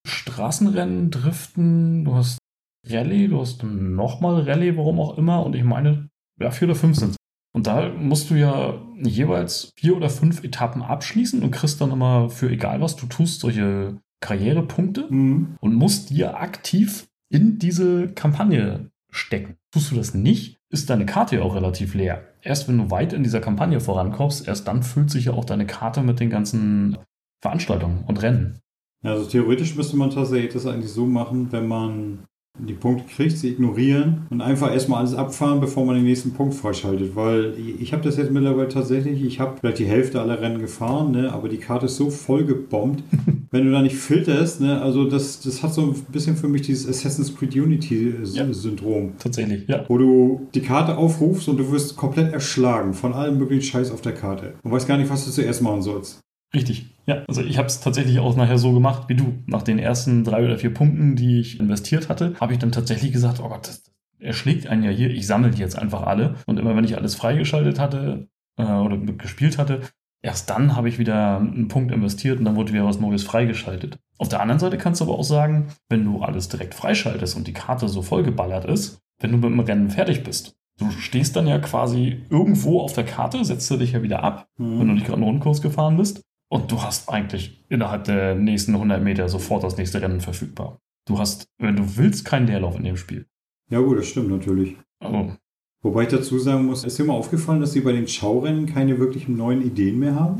Straßenrennen, 0.07 1.09
Driften, 1.11 2.05
du 2.05 2.15
hast 2.15 2.37
Rallye, 2.87 3.27
du 3.27 3.41
hast 3.41 3.63
nochmal 3.63 4.41
Rallye, 4.43 4.77
warum 4.77 4.99
auch 4.99 5.17
immer. 5.17 5.45
Und 5.45 5.55
ich 5.55 5.63
meine, 5.63 6.09
ja, 6.39 6.51
vier 6.51 6.69
oder 6.69 6.75
fünf 6.75 6.95
sind 6.95 7.11
es. 7.11 7.15
Und 7.55 7.67
da 7.67 7.89
musst 7.89 8.29
du 8.29 8.35
ja 8.35 8.81
jeweils 9.01 9.71
vier 9.77 9.95
oder 9.95 10.09
fünf 10.09 10.43
Etappen 10.43 10.81
abschließen 10.81 11.41
und 11.41 11.51
kriegst 11.51 11.79
dann 11.79 11.91
immer 11.91 12.29
für 12.29 12.49
egal 12.49 12.81
was 12.81 12.97
du 12.97 13.05
tust, 13.05 13.39
solche 13.39 13.95
Karrierepunkte 14.19 15.07
Hm. 15.07 15.55
und 15.61 15.73
musst 15.73 16.09
dir 16.09 16.37
aktiv 16.37 17.07
in 17.29 17.57
diese 17.57 18.09
Kampagne 18.09 18.89
stecken. 19.09 19.55
Tust 19.71 19.91
du 19.91 19.95
das 19.95 20.13
nicht, 20.13 20.57
ist 20.69 20.89
deine 20.89 21.05
Karte 21.05 21.37
ja 21.37 21.43
auch 21.43 21.55
relativ 21.55 21.93
leer. 21.93 22.25
Erst 22.41 22.67
wenn 22.67 22.77
du 22.77 22.91
weit 22.91 23.13
in 23.13 23.23
dieser 23.23 23.39
Kampagne 23.39 23.79
vorankommst, 23.79 24.45
erst 24.49 24.67
dann 24.67 24.83
füllt 24.83 25.09
sich 25.09 25.25
ja 25.25 25.33
auch 25.33 25.45
deine 25.45 25.65
Karte 25.65 26.01
mit 26.01 26.19
den 26.19 26.29
ganzen 26.29 26.97
Veranstaltungen 27.41 28.03
und 28.05 28.21
Rennen. 28.21 28.59
Also 29.01 29.29
theoretisch 29.29 29.77
müsste 29.77 29.95
man 29.95 30.09
tatsächlich 30.09 30.51
das 30.51 30.65
eigentlich 30.65 30.91
so 30.91 31.05
machen, 31.05 31.53
wenn 31.53 31.69
man 31.69 32.25
die 32.57 32.73
Punkte 32.73 33.03
kriegt, 33.13 33.37
sie 33.37 33.49
ignorieren 33.49 34.27
und 34.29 34.41
einfach 34.41 34.71
erstmal 34.71 34.99
alles 34.99 35.13
abfahren, 35.13 35.59
bevor 35.59 35.85
man 35.85 35.95
den 35.95 36.05
nächsten 36.05 36.31
Punkt 36.31 36.53
freischaltet. 36.53 37.15
Weil 37.15 37.53
ich 37.79 37.93
habe 37.93 38.03
das 38.03 38.17
jetzt 38.17 38.31
mittlerweile 38.31 38.69
tatsächlich, 38.69 39.23
ich 39.23 39.39
habe 39.39 39.57
vielleicht 39.59 39.79
die 39.79 39.85
Hälfte 39.85 40.21
aller 40.21 40.41
Rennen 40.41 40.59
gefahren, 40.59 41.11
ne, 41.11 41.31
aber 41.33 41.49
die 41.49 41.57
Karte 41.57 41.87
ist 41.87 41.97
so 41.97 42.09
voll 42.09 42.45
gebombt, 42.45 43.03
wenn 43.51 43.65
du 43.65 43.71
da 43.71 43.81
nicht 43.81 43.95
filterst, 43.95 44.61
ne, 44.61 44.81
also 44.81 45.09
das, 45.09 45.41
das 45.41 45.63
hat 45.63 45.73
so 45.73 45.81
ein 45.81 45.95
bisschen 46.11 46.37
für 46.37 46.47
mich 46.47 46.63
dieses 46.63 46.87
Assassin's 46.87 47.35
Creed 47.35 47.55
Unity-Syndrom. 47.55 49.13
Tatsächlich, 49.19 49.67
ja. 49.67 49.83
wo 49.87 49.97
du 49.97 50.47
die 50.53 50.61
Karte 50.61 50.97
aufrufst 50.97 51.47
und 51.49 51.57
du 51.57 51.71
wirst 51.71 51.95
komplett 51.95 52.33
erschlagen 52.33 52.93
von 52.93 53.13
allem 53.13 53.37
möglichen 53.37 53.63
Scheiß 53.63 53.91
auf 53.91 54.01
der 54.01 54.13
Karte 54.13 54.53
und 54.63 54.71
weißt 54.71 54.87
gar 54.87 54.97
nicht, 54.97 55.09
was 55.09 55.25
du 55.25 55.31
zuerst 55.31 55.61
machen 55.61 55.81
sollst. 55.81 56.24
Richtig. 56.55 56.87
Ja, 57.05 57.23
also 57.27 57.41
ich 57.41 57.57
habe 57.57 57.67
es 57.67 57.81
tatsächlich 57.81 58.19
auch 58.19 58.35
nachher 58.35 58.57
so 58.57 58.71
gemacht 58.73 59.09
wie 59.09 59.15
du. 59.15 59.33
Nach 59.45 59.61
den 59.61 59.77
ersten 59.77 60.23
drei 60.23 60.43
oder 60.45 60.57
vier 60.57 60.73
Punkten, 60.73 61.15
die 61.15 61.39
ich 61.39 61.59
investiert 61.59 62.09
hatte, 62.09 62.33
habe 62.39 62.53
ich 62.53 62.59
dann 62.59 62.71
tatsächlich 62.71 63.11
gesagt, 63.11 63.39
oh 63.43 63.49
Gott, 63.49 63.67
das, 63.67 63.83
er 64.19 64.33
schlägt 64.33 64.67
einen 64.67 64.83
ja 64.83 64.89
hier, 64.89 65.09
ich 65.11 65.27
sammle 65.27 65.51
die 65.51 65.59
jetzt 65.59 65.77
einfach 65.77 66.03
alle. 66.03 66.35
Und 66.47 66.57
immer 66.57 66.75
wenn 66.75 66.85
ich 66.85 66.97
alles 66.97 67.15
freigeschaltet 67.15 67.79
hatte 67.79 68.27
äh, 68.57 68.63
oder 68.63 68.97
gespielt 68.97 69.57
hatte, 69.57 69.81
erst 70.23 70.49
dann 70.49 70.75
habe 70.75 70.89
ich 70.89 70.97
wieder 70.97 71.37
einen 71.37 71.67
Punkt 71.67 71.91
investiert 71.91 72.39
und 72.39 72.45
dann 72.45 72.55
wurde 72.55 72.73
wieder 72.73 72.85
was 72.85 72.99
Neues 72.99 73.23
freigeschaltet. 73.23 73.99
Auf 74.17 74.29
der 74.29 74.41
anderen 74.41 74.59
Seite 74.59 74.77
kannst 74.77 75.01
du 75.01 75.05
aber 75.05 75.19
auch 75.19 75.23
sagen, 75.23 75.67
wenn 75.89 76.05
du 76.05 76.23
alles 76.23 76.47
direkt 76.47 76.73
freischaltest 76.73 77.35
und 77.35 77.47
die 77.47 77.53
Karte 77.53 77.89
so 77.89 78.01
vollgeballert 78.01 78.65
ist, 78.65 78.99
wenn 79.19 79.31
du 79.31 79.37
mit 79.37 79.51
dem 79.51 79.59
Rennen 79.59 79.89
fertig 79.89 80.23
bist. 80.23 80.55
Du 80.77 80.89
stehst 80.91 81.35
dann 81.35 81.47
ja 81.47 81.59
quasi 81.59 82.23
irgendwo 82.29 82.81
auf 82.81 82.93
der 82.93 83.05
Karte, 83.05 83.45
setzt 83.45 83.69
du 83.71 83.77
dich 83.77 83.91
ja 83.93 84.01
wieder 84.03 84.23
ab, 84.23 84.47
Hm. 84.57 84.79
wenn 84.79 84.87
du 84.87 84.93
nicht 84.93 85.05
gerade 85.05 85.17
einen 85.17 85.23
Rundkurs 85.29 85.61
gefahren 85.61 85.97
bist. 85.97 86.21
Und 86.55 86.71
du 86.71 86.81
hast 86.81 87.09
eigentlich 87.09 87.61
innerhalb 87.67 88.05
der 88.05 88.33
nächsten 88.33 88.75
100 88.75 89.03
Meter 89.03 89.27
sofort 89.27 89.65
das 89.65 89.75
nächste 89.75 90.01
Rennen 90.01 90.21
verfügbar. 90.21 90.79
Du 91.05 91.19
hast, 91.19 91.49
wenn 91.57 91.75
du 91.75 91.97
willst, 91.97 92.23
keinen 92.23 92.47
Leerlauf 92.47 92.77
in 92.77 92.85
dem 92.85 92.95
Spiel. 92.95 93.25
Ja 93.69 93.81
gut, 93.81 93.97
das 93.97 94.07
stimmt 94.07 94.29
natürlich. 94.29 94.77
Also, 95.03 95.35
Wobei 95.83 96.03
ich 96.03 96.09
dazu 96.09 96.39
sagen 96.39 96.65
muss, 96.65 96.85
ist 96.85 96.97
dir 96.97 97.03
mal 97.03 97.13
aufgefallen, 97.13 97.59
dass 97.59 97.73
sie 97.73 97.81
bei 97.81 97.91
den 97.91 98.07
Schaurennen 98.07 98.67
keine 98.67 98.97
wirklichen 98.99 99.35
neuen 99.35 99.61
Ideen 99.63 99.99
mehr 99.99 100.15
haben? 100.15 100.39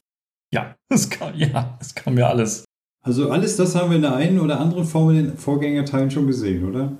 ja, 0.54 0.78
es 0.90 1.10
kam, 1.10 1.36
ja, 1.36 1.78
es 1.82 1.94
kam 1.94 2.18
ja 2.18 2.30
alles. 2.30 2.64
Also 3.04 3.30
alles 3.30 3.58
das 3.58 3.76
haben 3.76 3.90
wir 3.90 3.98
in 3.98 4.02
der 4.02 4.16
einen 4.16 4.40
oder 4.40 4.62
anderen 4.62 4.86
Form 4.86 5.10
in 5.10 5.16
den 5.18 5.38
Vorgängerteilen 5.38 6.12
schon 6.12 6.28
gesehen, 6.28 6.64
oder? 6.64 6.98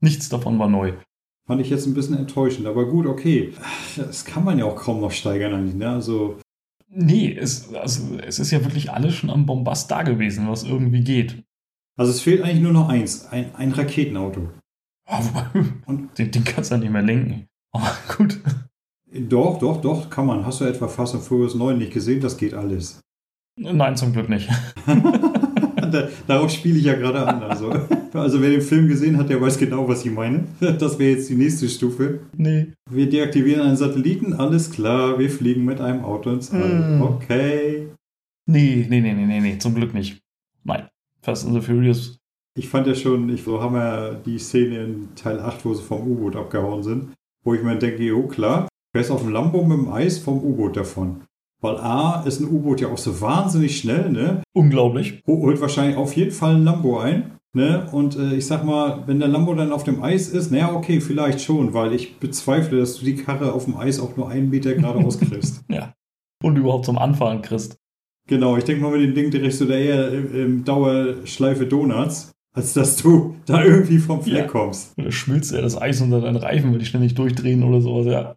Nichts 0.00 0.28
davon 0.28 0.58
war 0.58 0.68
neu. 0.68 0.94
Fand 1.46 1.60
ich 1.60 1.70
jetzt 1.70 1.86
ein 1.86 1.94
bisschen 1.94 2.18
enttäuschend, 2.18 2.66
aber 2.66 2.86
gut, 2.86 3.06
okay. 3.06 3.54
Das 3.96 4.24
kann 4.24 4.44
man 4.44 4.58
ja 4.58 4.64
auch 4.64 4.74
kaum 4.74 5.00
noch 5.00 5.12
steigern 5.12 5.54
eigentlich, 5.54 5.76
ne? 5.76 5.88
Also, 5.90 6.40
Nee, 6.90 7.36
es, 7.38 7.72
also, 7.74 8.18
es 8.18 8.38
ist 8.38 8.50
ja 8.50 8.62
wirklich 8.64 8.90
alles 8.90 9.14
schon 9.14 9.30
am 9.30 9.44
Bombast 9.46 9.90
da 9.90 10.02
gewesen, 10.02 10.48
was 10.48 10.64
irgendwie 10.64 11.02
geht. 11.02 11.42
also 11.98 12.10
es 12.10 12.20
fehlt 12.22 12.42
eigentlich 12.42 12.62
nur 12.62 12.72
noch 12.72 12.88
eins, 12.88 13.26
ein, 13.26 13.54
ein 13.56 13.72
Raketenauto. 13.72 14.48
Ja, 15.08 15.20
wobei, 15.24 15.46
Und- 15.86 16.18
den, 16.18 16.30
den 16.30 16.44
kannst 16.44 16.70
du 16.70 16.76
ja 16.76 16.80
nicht 16.80 16.90
mehr 16.92 17.02
lenken. 17.02 17.46
Aber 17.72 17.90
gut. 18.16 18.40
Doch, 19.12 19.58
doch, 19.58 19.80
doch, 19.80 20.10
kann 20.10 20.26
man. 20.26 20.44
Hast 20.44 20.60
du 20.60 20.64
etwa 20.64 20.86
Fast 20.88 21.14
and 21.14 21.22
Furious 21.24 21.54
9 21.54 21.78
nicht 21.78 21.92
gesehen? 21.92 22.20
Das 22.20 22.36
geht 22.36 22.52
alles. 22.54 23.00
Nein, 23.58 23.96
zum 23.96 24.12
Glück 24.12 24.28
nicht. 24.28 24.48
Da, 25.92 26.08
darauf 26.26 26.50
spiele 26.50 26.78
ich 26.78 26.84
ja 26.84 26.94
gerade 26.94 27.26
an. 27.26 27.42
Also, 27.42 27.72
also 28.12 28.40
wer 28.40 28.50
den 28.50 28.60
Film 28.60 28.88
gesehen 28.88 29.16
hat, 29.18 29.28
der 29.30 29.40
weiß 29.40 29.58
genau, 29.58 29.88
was 29.88 30.04
ich 30.04 30.12
meine. 30.12 30.44
Das 30.60 30.98
wäre 30.98 31.12
jetzt 31.12 31.28
die 31.28 31.34
nächste 31.34 31.68
Stufe. 31.68 32.20
Nee. 32.36 32.72
Wir 32.90 33.08
deaktivieren 33.08 33.66
einen 33.66 33.76
Satelliten, 33.76 34.34
alles 34.34 34.70
klar, 34.70 35.18
wir 35.18 35.30
fliegen 35.30 35.64
mit 35.64 35.80
einem 35.80 36.04
Auto 36.04 36.30
ins 36.30 36.52
All. 36.52 36.98
Mm. 36.98 37.02
Okay. 37.02 37.88
Nee, 38.46 38.86
nee, 38.88 39.00
nee, 39.00 39.12
nee, 39.12 39.26
nee, 39.26 39.40
nee, 39.40 39.58
zum 39.58 39.74
Glück 39.74 39.94
nicht. 39.94 40.20
Nein. 40.64 40.88
Fast 41.22 41.46
and 41.46 41.54
the 41.54 41.60
Furious. 41.60 42.18
Ich 42.56 42.68
fand 42.68 42.86
ja 42.86 42.94
schon, 42.94 43.28
ich, 43.28 43.44
so 43.44 43.60
haben 43.60 43.74
wir 43.74 44.20
die 44.24 44.38
Szene 44.38 44.84
in 44.84 45.14
Teil 45.14 45.38
8, 45.38 45.64
wo 45.64 45.74
sie 45.74 45.82
vom 45.82 46.10
U-Boot 46.10 46.34
abgehauen 46.34 46.82
sind, 46.82 47.12
wo 47.44 47.54
ich 47.54 47.62
mir 47.62 47.76
denke, 47.76 48.16
oh 48.16 48.26
klar, 48.26 48.68
fährst 48.92 49.10
auf 49.10 49.22
dem 49.22 49.30
Lambo 49.30 49.62
mit 49.64 49.78
dem 49.78 49.92
Eis 49.92 50.18
vom 50.18 50.42
U-Boot 50.42 50.76
davon. 50.76 51.22
Weil 51.60 51.76
A 51.78 52.22
ist 52.26 52.40
ein 52.40 52.48
U-Boot 52.48 52.80
ja 52.80 52.88
auch 52.88 52.98
so 52.98 53.20
wahnsinnig 53.20 53.78
schnell, 53.78 54.10
ne? 54.10 54.42
Unglaublich. 54.54 55.22
Ho- 55.26 55.38
Holt 55.42 55.60
wahrscheinlich 55.60 55.96
auf 55.96 56.14
jeden 56.14 56.30
Fall 56.30 56.54
ein 56.54 56.64
Lambo 56.64 56.98
ein. 57.00 57.32
Ne? 57.54 57.88
Und 57.90 58.16
äh, 58.16 58.34
ich 58.34 58.46
sag 58.46 58.64
mal, 58.64 59.02
wenn 59.06 59.18
der 59.18 59.28
Lambo 59.28 59.54
dann 59.54 59.72
auf 59.72 59.82
dem 59.82 60.02
Eis 60.02 60.28
ist, 60.28 60.52
naja, 60.52 60.72
okay, 60.72 61.00
vielleicht 61.00 61.40
schon, 61.40 61.72
weil 61.74 61.94
ich 61.94 62.18
bezweifle, 62.18 62.78
dass 62.78 62.98
du 62.98 63.04
die 63.04 63.16
Karre 63.16 63.52
auf 63.54 63.64
dem 63.64 63.76
Eis 63.76 63.98
auch 63.98 64.16
nur 64.16 64.28
einen 64.28 64.50
Meter 64.50 64.74
geradeaus 64.74 65.18
kriegst. 65.20 65.64
ja. 65.68 65.94
Und 66.44 66.56
überhaupt 66.56 66.84
zum 66.84 66.98
Anfahren 66.98 67.42
kriegst. 67.42 67.76
Genau, 68.28 68.56
ich 68.56 68.64
denke 68.64 68.82
mal, 68.82 68.92
mit 68.92 69.00
dem 69.00 69.14
Ding 69.14 69.30
drehst 69.32 69.60
du 69.60 69.64
da 69.64 69.74
eher 69.74 70.12
im, 70.12 70.62
Dauerschleife 70.64 71.66
Donuts, 71.66 72.30
als 72.54 72.74
dass 72.74 72.96
du 72.96 73.34
da 73.46 73.64
irgendwie 73.64 73.98
vom 73.98 74.22
Fleck 74.22 74.36
ja. 74.36 74.46
kommst. 74.46 74.92
Oder 74.98 75.10
schmilzt 75.10 75.52
er 75.52 75.62
das 75.62 75.80
Eis 75.80 76.00
unter 76.00 76.20
deinen 76.20 76.36
Reifen, 76.36 76.70
weil 76.70 76.78
die 76.78 76.84
ständig 76.84 77.14
durchdrehen 77.14 77.64
oder 77.64 77.80
sowas, 77.80 78.06
ja. 78.06 78.36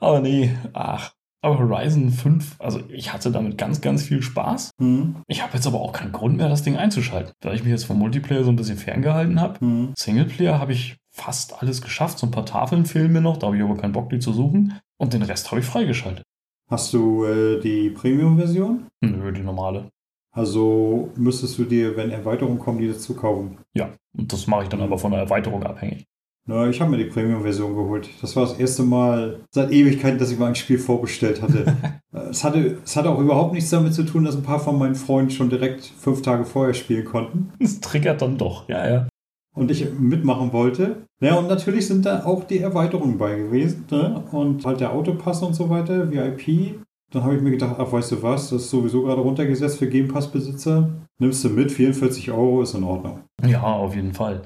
Aber 0.00 0.20
nee, 0.20 0.50
ach, 0.72 1.12
aber 1.42 1.58
Horizon 1.58 2.10
5, 2.10 2.56
also 2.58 2.80
ich 2.88 3.12
hatte 3.12 3.30
damit 3.30 3.56
ganz, 3.56 3.80
ganz 3.80 4.02
viel 4.02 4.22
Spaß. 4.22 4.72
Mhm. 4.78 5.16
Ich 5.26 5.42
habe 5.42 5.54
jetzt 5.54 5.66
aber 5.66 5.80
auch 5.80 5.92
keinen 5.92 6.12
Grund 6.12 6.36
mehr, 6.36 6.48
das 6.48 6.62
Ding 6.62 6.76
einzuschalten, 6.76 7.32
weil 7.42 7.54
ich 7.54 7.62
mich 7.62 7.70
jetzt 7.70 7.84
vom 7.84 7.98
Multiplayer 7.98 8.44
so 8.44 8.50
ein 8.50 8.56
bisschen 8.56 8.76
ferngehalten 8.76 9.40
habe. 9.40 9.64
Mhm. 9.64 9.92
Singleplayer 9.96 10.58
habe 10.58 10.72
ich 10.72 10.96
fast 11.10 11.60
alles 11.62 11.82
geschafft. 11.82 12.18
So 12.18 12.26
ein 12.26 12.30
paar 12.30 12.46
Tafeln 12.46 12.84
fehlen 12.84 13.12
mir 13.12 13.20
noch, 13.20 13.36
da 13.36 13.46
habe 13.46 13.56
ich 13.56 13.62
aber 13.62 13.76
keinen 13.76 13.92
Bock, 13.92 14.10
die 14.10 14.18
zu 14.18 14.32
suchen. 14.32 14.78
Und 14.98 15.12
den 15.12 15.22
Rest 15.22 15.50
habe 15.50 15.60
ich 15.60 15.66
freigeschaltet. 15.66 16.24
Hast 16.68 16.92
du 16.92 17.24
äh, 17.24 17.58
die 17.60 17.90
Premium-Version? 17.90 18.86
Nö, 19.00 19.32
die 19.32 19.42
normale. 19.42 19.88
Also 20.32 21.10
müsstest 21.16 21.58
du 21.58 21.64
dir, 21.64 21.96
wenn 21.96 22.10
Erweiterungen 22.10 22.58
kommen, 22.58 22.78
die 22.78 22.88
dazu 22.88 23.14
kaufen. 23.14 23.58
Ja, 23.74 23.90
und 24.16 24.32
das 24.32 24.46
mache 24.46 24.64
ich 24.64 24.68
dann 24.68 24.80
aber 24.80 24.98
von 24.98 25.10
der 25.10 25.20
Erweiterung 25.20 25.64
abhängig. 25.64 26.06
Na, 26.50 26.68
ich 26.68 26.80
habe 26.80 26.90
mir 26.90 26.96
die 26.96 27.04
Premium-Version 27.04 27.76
geholt. 27.76 28.08
Das 28.20 28.34
war 28.34 28.44
das 28.44 28.58
erste 28.58 28.82
Mal 28.82 29.38
seit 29.52 29.70
Ewigkeiten, 29.70 30.18
dass 30.18 30.32
ich 30.32 30.38
mal 30.38 30.48
ein 30.48 30.56
Spiel 30.56 30.80
vorbestellt 30.80 31.42
hatte. 31.42 31.76
es, 32.12 32.42
hatte 32.42 32.78
es 32.84 32.96
hatte 32.96 33.08
auch 33.08 33.20
überhaupt 33.20 33.52
nichts 33.52 33.70
damit 33.70 33.94
zu 33.94 34.02
tun, 34.02 34.24
dass 34.24 34.34
ein 34.34 34.42
paar 34.42 34.58
von 34.58 34.76
meinen 34.76 34.96
Freunden 34.96 35.30
schon 35.30 35.48
direkt 35.48 35.84
fünf 35.84 36.22
Tage 36.22 36.44
vorher 36.44 36.74
spielen 36.74 37.04
konnten. 37.04 37.52
Das 37.60 37.78
triggert 37.78 38.20
dann 38.20 38.36
doch, 38.36 38.68
ja, 38.68 38.90
ja. 38.90 39.08
Und 39.54 39.70
ich 39.70 39.92
mitmachen 39.96 40.52
wollte. 40.52 41.06
Ja, 41.20 41.36
und 41.36 41.46
natürlich 41.46 41.86
sind 41.86 42.04
da 42.04 42.24
auch 42.24 42.42
die 42.42 42.58
Erweiterungen 42.58 43.16
bei 43.16 43.36
gewesen. 43.36 43.84
Ne? 43.88 44.20
Und 44.32 44.66
halt 44.66 44.80
der 44.80 44.92
Autopass 44.92 45.44
und 45.44 45.54
so 45.54 45.70
weiter, 45.70 46.10
VIP. 46.10 46.80
Dann 47.12 47.22
habe 47.22 47.36
ich 47.36 47.42
mir 47.42 47.52
gedacht, 47.52 47.76
ach, 47.78 47.92
weißt 47.92 48.10
du 48.10 48.22
was, 48.24 48.50
das 48.50 48.62
ist 48.62 48.70
sowieso 48.70 49.02
gerade 49.02 49.20
runtergesetzt 49.20 49.78
für 49.78 49.88
Game 49.88 50.08
Pass-Besitzer. 50.08 50.90
Nimmst 51.20 51.44
du 51.44 51.50
mit, 51.50 51.70
44 51.70 52.32
Euro 52.32 52.62
ist 52.62 52.74
in 52.74 52.82
Ordnung. 52.82 53.20
Ja, 53.46 53.62
auf 53.62 53.94
jeden 53.94 54.14
Fall 54.14 54.42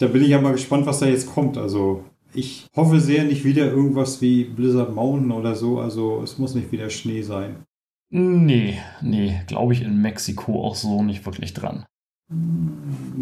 da 0.00 0.06
bin 0.06 0.22
ich 0.22 0.30
ja 0.30 0.40
mal 0.40 0.52
gespannt, 0.52 0.86
was 0.86 0.98
da 0.98 1.06
jetzt 1.06 1.32
kommt. 1.32 1.58
Also 1.58 2.04
ich 2.32 2.66
hoffe 2.74 3.00
sehr 3.00 3.24
nicht 3.24 3.44
wieder 3.44 3.66
irgendwas 3.66 4.20
wie 4.22 4.44
Blizzard 4.44 4.94
Mountain 4.94 5.30
oder 5.30 5.54
so. 5.54 5.78
Also 5.78 6.22
es 6.22 6.38
muss 6.38 6.54
nicht 6.54 6.72
wieder 6.72 6.88
Schnee 6.88 7.22
sein. 7.22 7.64
Nee, 8.10 8.78
nee, 9.02 9.40
glaube 9.46 9.74
ich 9.74 9.82
in 9.82 10.00
Mexiko 10.00 10.64
auch 10.64 10.74
so 10.74 11.02
nicht 11.02 11.24
wirklich 11.26 11.54
dran. 11.54 11.84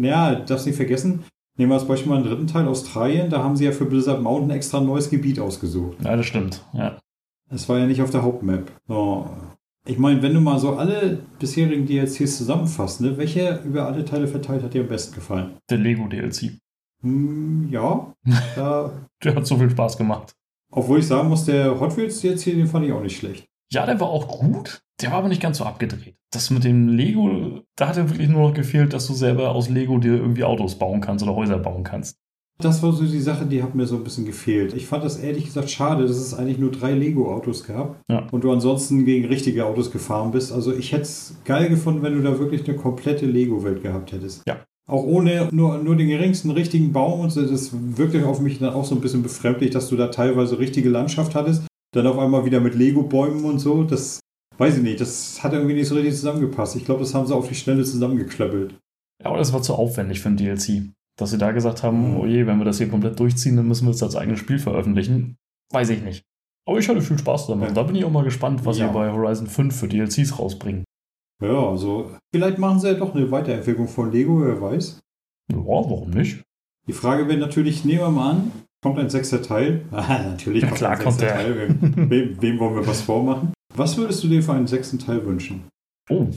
Ja, 0.01 0.35
darfst 0.35 0.65
nicht 0.65 0.77
vergessen. 0.77 1.23
Nehmen 1.57 1.71
wir 1.71 1.75
als 1.75 1.87
Beispiel 1.87 2.11
mal 2.11 2.23
den 2.23 2.29
dritten 2.29 2.47
Teil 2.47 2.67
Australien. 2.67 3.29
Da 3.29 3.43
haben 3.43 3.57
sie 3.57 3.65
ja 3.65 3.71
für 3.71 3.85
Blizzard 3.85 4.23
Mountain 4.23 4.51
extra 4.51 4.79
ein 4.79 4.85
neues 4.85 5.09
Gebiet 5.09 5.39
ausgesucht. 5.39 5.97
Ja, 6.03 6.15
das 6.15 6.25
stimmt. 6.25 6.63
Ja. 6.73 6.97
Es 7.51 7.67
war 7.67 7.77
ja 7.77 7.87
nicht 7.87 8.01
auf 8.01 8.11
der 8.11 8.23
Hauptmap. 8.23 8.71
So. 8.87 9.29
Ich 9.85 9.97
meine, 9.97 10.21
wenn 10.21 10.33
du 10.33 10.39
mal 10.39 10.59
so 10.59 10.75
alle 10.75 11.19
bisherigen 11.39 11.85
DLCs 11.85 12.37
zusammenfasst, 12.37 13.01
ne, 13.01 13.17
welcher 13.17 13.63
über 13.63 13.87
alle 13.87 14.05
Teile 14.05 14.27
verteilt 14.27 14.63
hat 14.63 14.73
dir 14.73 14.81
am 14.81 14.87
besten 14.87 15.15
gefallen? 15.15 15.57
Der 15.69 15.79
Lego 15.79 16.07
DLC. 16.07 16.53
Hm, 17.01 17.69
ja. 17.71 18.13
Der 19.23 19.35
hat 19.35 19.45
so 19.45 19.57
viel 19.57 19.69
Spaß 19.69 19.97
gemacht. 19.97 20.33
Obwohl 20.71 20.99
ich 20.99 21.07
sagen 21.07 21.29
muss, 21.29 21.45
der 21.45 21.79
Hot 21.79 21.97
Wheels 21.97 22.21
jetzt 22.21 22.43
hier, 22.43 22.55
den 22.55 22.67
fand 22.67 22.85
ich 22.85 22.91
auch 22.91 23.01
nicht 23.01 23.17
schlecht. 23.17 23.47
Ja, 23.71 23.85
der 23.85 23.99
war 23.99 24.09
auch 24.09 24.27
gut. 24.27 24.81
Der 25.01 25.11
war 25.11 25.19
aber 25.19 25.27
nicht 25.27 25.41
ganz 25.41 25.57
so 25.57 25.63
abgedreht. 25.63 26.15
Das 26.31 26.49
mit 26.49 26.63
dem 26.63 26.89
Lego, 26.89 27.61
da 27.75 27.87
hat 27.87 27.97
ja 27.97 28.09
wirklich 28.09 28.29
nur 28.29 28.47
noch 28.47 28.53
gefehlt, 28.53 28.93
dass 28.93 29.07
du 29.07 29.13
selber 29.13 29.51
aus 29.51 29.69
Lego 29.69 29.97
dir 29.97 30.15
irgendwie 30.15 30.43
Autos 30.43 30.77
bauen 30.77 31.01
kannst 31.01 31.23
oder 31.23 31.35
Häuser 31.35 31.57
bauen 31.57 31.83
kannst. 31.83 32.17
Das 32.61 32.83
war 32.83 32.91
so 32.91 33.05
die 33.05 33.21
Sache, 33.21 33.45
die 33.45 33.63
hat 33.63 33.73
mir 33.73 33.87
so 33.87 33.95
ein 33.95 34.03
bisschen 34.03 34.25
gefehlt. 34.25 34.73
Ich 34.73 34.85
fand 34.85 35.05
das 35.05 35.17
ehrlich 35.17 35.45
gesagt 35.45 35.69
schade, 35.69 36.05
dass 36.05 36.17
es 36.17 36.33
eigentlich 36.33 36.57
nur 36.57 36.71
drei 36.71 36.91
Lego-Autos 36.91 37.65
gab 37.65 38.01
ja. 38.11 38.27
und 38.31 38.43
du 38.43 38.51
ansonsten 38.51 39.05
gegen 39.05 39.25
richtige 39.25 39.65
Autos 39.65 39.91
gefahren 39.91 40.31
bist. 40.31 40.51
Also 40.51 40.73
ich 40.73 40.91
hätte 40.91 41.03
es 41.03 41.37
geil 41.45 41.69
gefunden, 41.69 42.03
wenn 42.03 42.15
du 42.15 42.21
da 42.21 42.37
wirklich 42.37 42.67
eine 42.67 42.75
komplette 42.77 43.25
Lego-Welt 43.25 43.81
gehabt 43.81 44.11
hättest. 44.11 44.43
Ja, 44.45 44.57
auch 44.89 45.03
ohne 45.03 45.49
nur, 45.51 45.77
nur 45.77 45.95
den 45.95 46.07
geringsten 46.07 46.51
richtigen 46.51 46.91
Baum 46.91 47.21
und 47.21 47.29
so, 47.29 47.45
das 47.45 47.71
wirkte 47.73 48.25
auf 48.27 48.39
mich 48.39 48.59
dann 48.59 48.73
auch 48.73 48.85
so 48.85 48.95
ein 48.95 49.01
bisschen 49.01 49.23
befremdlich, 49.23 49.69
dass 49.71 49.89
du 49.89 49.95
da 49.95 50.07
teilweise 50.07 50.59
richtige 50.59 50.89
Landschaft 50.89 51.35
hattest. 51.35 51.63
Dann 51.93 52.07
auf 52.07 52.17
einmal 52.17 52.45
wieder 52.45 52.59
mit 52.59 52.75
Lego-Bäumen 52.75 53.45
und 53.45 53.59
so. 53.59 53.83
Das 53.83 54.19
weiß 54.57 54.77
ich 54.77 54.83
nicht, 54.83 54.99
das 54.99 55.43
hat 55.43 55.53
irgendwie 55.53 55.75
nicht 55.75 55.87
so 55.87 55.95
richtig 55.95 56.15
zusammengepasst. 56.15 56.75
Ich 56.75 56.85
glaube, 56.85 57.01
das 57.01 57.13
haben 57.13 57.27
sie 57.27 57.35
auf 57.35 57.47
die 57.47 57.55
Schnelle 57.55 57.83
zusammengeklöppelt. 57.83 58.75
Ja, 59.21 59.29
aber 59.29 59.37
das 59.37 59.53
war 59.53 59.61
zu 59.61 59.73
aufwendig 59.73 60.19
für 60.19 60.29
ein 60.29 60.37
DLC. 60.37 60.89
Dass 61.17 61.31
sie 61.31 61.37
da 61.37 61.51
gesagt 61.51 61.83
haben, 61.83 62.17
oh 62.17 62.25
je, 62.25 62.47
wenn 62.47 62.59
wir 62.59 62.65
das 62.65 62.77
hier 62.77 62.89
komplett 62.89 63.19
durchziehen, 63.19 63.57
dann 63.57 63.67
müssen 63.67 63.85
wir 63.85 63.91
es 63.91 64.03
als 64.03 64.15
eigenes 64.15 64.39
Spiel 64.39 64.59
veröffentlichen. 64.59 65.35
Weiß 65.71 65.89
ich 65.89 66.01
nicht. 66.01 66.23
Aber 66.67 66.79
ich 66.79 66.87
hatte 66.87 67.01
viel 67.01 67.17
Spaß 67.17 67.47
damit. 67.47 67.69
Ja. 67.69 67.75
Da 67.75 67.83
bin 67.83 67.95
ich 67.95 68.05
auch 68.05 68.11
mal 68.11 68.23
gespannt, 68.23 68.65
was 68.65 68.77
ja. 68.77 68.87
sie 68.87 68.93
bei 68.93 69.11
Horizon 69.11 69.47
5 69.47 69.75
für 69.75 69.87
DLCs 69.87 70.39
rausbringen. 70.39 70.83
Ja, 71.41 71.69
also 71.69 72.11
vielleicht 72.33 72.57
machen 72.57 72.79
sie 72.79 72.87
ja 72.87 72.93
doch 72.95 73.15
eine 73.15 73.31
Weiterentwicklung 73.31 73.87
von 73.87 74.11
Lego, 74.11 74.41
wer 74.41 74.61
weiß. 74.61 74.99
Ja, 75.51 75.57
warum 75.57 76.09
nicht? 76.11 76.43
Die 76.87 76.93
Frage 76.93 77.27
wäre 77.27 77.39
natürlich, 77.39 77.85
nehmen 77.85 78.01
wir 78.01 78.09
mal 78.09 78.31
an, 78.31 78.51
kommt 78.83 78.99
ein 78.99 79.09
sechster 79.09 79.41
Teil. 79.41 79.85
Ah, 79.91 80.23
natürlich 80.23 80.63
ja, 80.63 80.67
kommt 80.67 80.79
klar, 80.79 80.91
ein 80.91 81.11
sechster 81.11 81.27
kommt 81.27 81.91
Teil. 81.91 82.09
Wem, 82.09 82.41
wem 82.41 82.59
wollen 82.59 82.75
wir 82.75 82.87
was 82.87 83.01
vormachen? 83.01 83.53
Was 83.73 83.97
würdest 83.97 84.23
du 84.23 84.27
dir 84.27 84.43
für 84.43 84.53
einen 84.53 84.67
sechsten 84.67 84.99
Teil 84.99 85.25
wünschen? 85.25 85.63
Oh, 86.09 86.27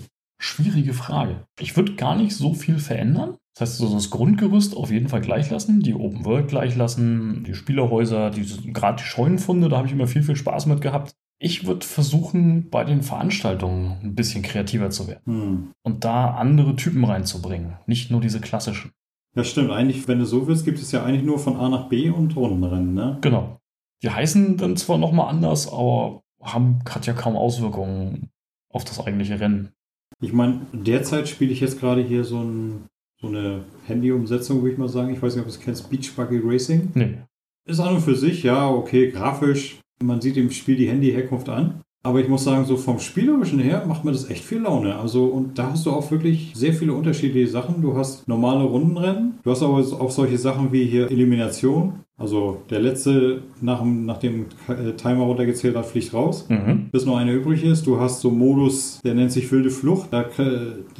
schwierige 0.40 0.92
Frage. 0.92 1.44
Ich 1.58 1.76
würde 1.76 1.94
gar 1.94 2.16
nicht 2.16 2.36
so 2.36 2.54
viel 2.54 2.78
verändern. 2.78 3.36
Das 3.54 3.68
heißt, 3.68 3.78
so 3.78 3.92
das 3.92 4.10
Grundgerüst 4.10 4.76
auf 4.76 4.90
jeden 4.90 5.08
Fall 5.08 5.20
gleich 5.20 5.50
lassen, 5.50 5.80
die 5.80 5.94
Open 5.94 6.24
World 6.24 6.48
gleich 6.48 6.74
lassen, 6.74 7.44
die 7.44 7.54
Spielerhäuser, 7.54 8.30
gerade 8.30 9.02
die 9.02 9.08
Scheunenfunde, 9.08 9.68
da 9.68 9.76
habe 9.76 9.86
ich 9.86 9.92
immer 9.92 10.06
viel, 10.06 10.22
viel 10.22 10.36
Spaß 10.36 10.66
mit 10.66 10.80
gehabt. 10.80 11.12
Ich 11.44 11.66
würde 11.66 11.84
versuchen, 11.84 12.70
bei 12.70 12.84
den 12.84 13.02
Veranstaltungen 13.02 13.96
ein 14.00 14.14
bisschen 14.14 14.42
kreativer 14.44 14.90
zu 14.90 15.08
werden 15.08 15.22
hm. 15.26 15.72
und 15.82 16.04
da 16.04 16.34
andere 16.34 16.76
Typen 16.76 17.04
reinzubringen, 17.04 17.78
nicht 17.86 18.12
nur 18.12 18.20
diese 18.20 18.40
klassischen. 18.40 18.92
Ja, 19.34 19.42
stimmt. 19.42 19.72
Eigentlich, 19.72 20.06
wenn 20.06 20.20
du 20.20 20.24
so 20.24 20.46
willst, 20.46 20.64
gibt 20.64 20.78
es 20.78 20.92
ja 20.92 21.02
eigentlich 21.02 21.24
nur 21.24 21.40
von 21.40 21.56
A 21.56 21.68
nach 21.68 21.88
B 21.88 22.10
und 22.10 22.36
Rundenrennen, 22.36 22.94
ne? 22.94 23.18
Genau. 23.22 23.58
Die 24.04 24.10
heißen 24.10 24.56
dann 24.56 24.76
zwar 24.76 24.98
nochmal 24.98 25.30
anders, 25.30 25.66
aber 25.66 26.22
haben 26.40 26.78
hat 26.88 27.06
ja 27.06 27.12
kaum 27.12 27.34
Auswirkungen 27.34 28.30
auf 28.72 28.84
das 28.84 29.04
eigentliche 29.04 29.40
Rennen. 29.40 29.72
Ich 30.20 30.32
meine, 30.32 30.60
derzeit 30.72 31.28
spiele 31.28 31.50
ich 31.50 31.58
jetzt 31.58 31.80
gerade 31.80 32.02
hier 32.02 32.22
so, 32.22 32.40
ein, 32.40 32.84
so 33.20 33.26
eine 33.26 33.64
Handy-Umsetzung, 33.88 34.62
würde 34.62 34.74
ich 34.74 34.78
mal 34.78 34.88
sagen. 34.88 35.12
Ich 35.12 35.20
weiß 35.20 35.34
nicht, 35.34 35.44
ob 35.44 35.48
du 35.48 35.54
es 35.54 35.60
kennst, 35.60 35.90
Beach 35.90 36.14
Buggy 36.14 36.40
Racing. 36.44 36.92
Nee. 36.94 37.18
Ist 37.64 37.80
an 37.80 37.96
und 37.96 38.00
für 38.02 38.14
sich, 38.14 38.44
ja, 38.44 38.68
okay, 38.68 39.10
grafisch 39.10 39.81
man 40.02 40.20
sieht 40.20 40.36
im 40.36 40.50
Spiel 40.50 40.76
die 40.76 40.88
Handy-Herkunft 40.88 41.48
an. 41.48 41.82
Aber 42.04 42.18
ich 42.20 42.28
muss 42.28 42.42
sagen, 42.42 42.64
so 42.64 42.76
vom 42.76 42.98
Spielerischen 42.98 43.60
her 43.60 43.84
macht 43.86 44.04
mir 44.04 44.10
das 44.10 44.28
echt 44.28 44.44
viel 44.44 44.58
Laune. 44.58 44.96
Also, 44.96 45.24
und 45.24 45.56
da 45.58 45.70
hast 45.70 45.86
du 45.86 45.92
auch 45.92 46.10
wirklich 46.10 46.52
sehr 46.54 46.74
viele 46.74 46.94
unterschiedliche 46.94 47.48
Sachen. 47.48 47.80
Du 47.80 47.96
hast 47.96 48.26
normale 48.26 48.64
Rundenrennen. 48.64 49.34
Du 49.44 49.50
hast 49.50 49.62
aber 49.62 49.76
auch 49.78 50.10
solche 50.10 50.36
Sachen 50.36 50.72
wie 50.72 50.84
hier 50.84 51.10
Elimination. 51.10 52.00
Also, 52.18 52.58
der 52.70 52.80
letzte, 52.80 53.42
nach, 53.60 53.84
nach 53.84 54.18
dem 54.18 54.46
äh, 54.68 54.92
Timer 54.94 55.24
runtergezählt 55.24 55.76
hat, 55.76 55.86
fliegt 55.86 56.12
raus. 56.12 56.46
Mhm. 56.48 56.88
Bis 56.90 57.06
nur 57.06 57.18
eine 57.18 57.32
übrig 57.32 57.62
ist. 57.62 57.86
Du 57.86 58.00
hast 58.00 58.20
so 58.20 58.30
Modus, 58.30 59.00
der 59.04 59.14
nennt 59.14 59.30
sich 59.30 59.50
wilde 59.52 59.70
Flucht. 59.70 60.12
Da, 60.12 60.24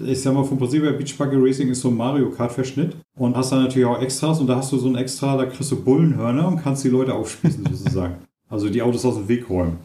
ich 0.06 0.22
sag 0.22 0.34
mal, 0.34 0.44
vom 0.44 0.58
Prinzip 0.58 0.84
her, 0.84 0.92
Beach 0.92 1.18
Buggy 1.18 1.36
Racing 1.36 1.68
ist 1.68 1.80
so 1.80 1.88
ein 1.88 1.96
Mario 1.96 2.30
Kart-Verschnitt. 2.30 2.96
Und 3.18 3.36
hast 3.36 3.50
dann 3.50 3.64
natürlich 3.64 3.86
auch 3.86 4.00
Extras. 4.00 4.40
Und 4.40 4.46
da 4.46 4.56
hast 4.56 4.70
du 4.70 4.78
so 4.78 4.88
ein 4.88 4.94
Extra, 4.94 5.36
da 5.36 5.46
kriegst 5.46 5.72
du 5.72 5.82
Bullenhörner 5.82 6.46
und 6.46 6.62
kannst 6.62 6.84
die 6.84 6.90
Leute 6.90 7.12
aufspießen, 7.12 7.66
sozusagen. 7.72 8.14
Also 8.52 8.68
die 8.68 8.82
Autos 8.82 9.06
aus 9.06 9.14
dem 9.14 9.28
Weg 9.28 9.48
räumen. 9.48 9.78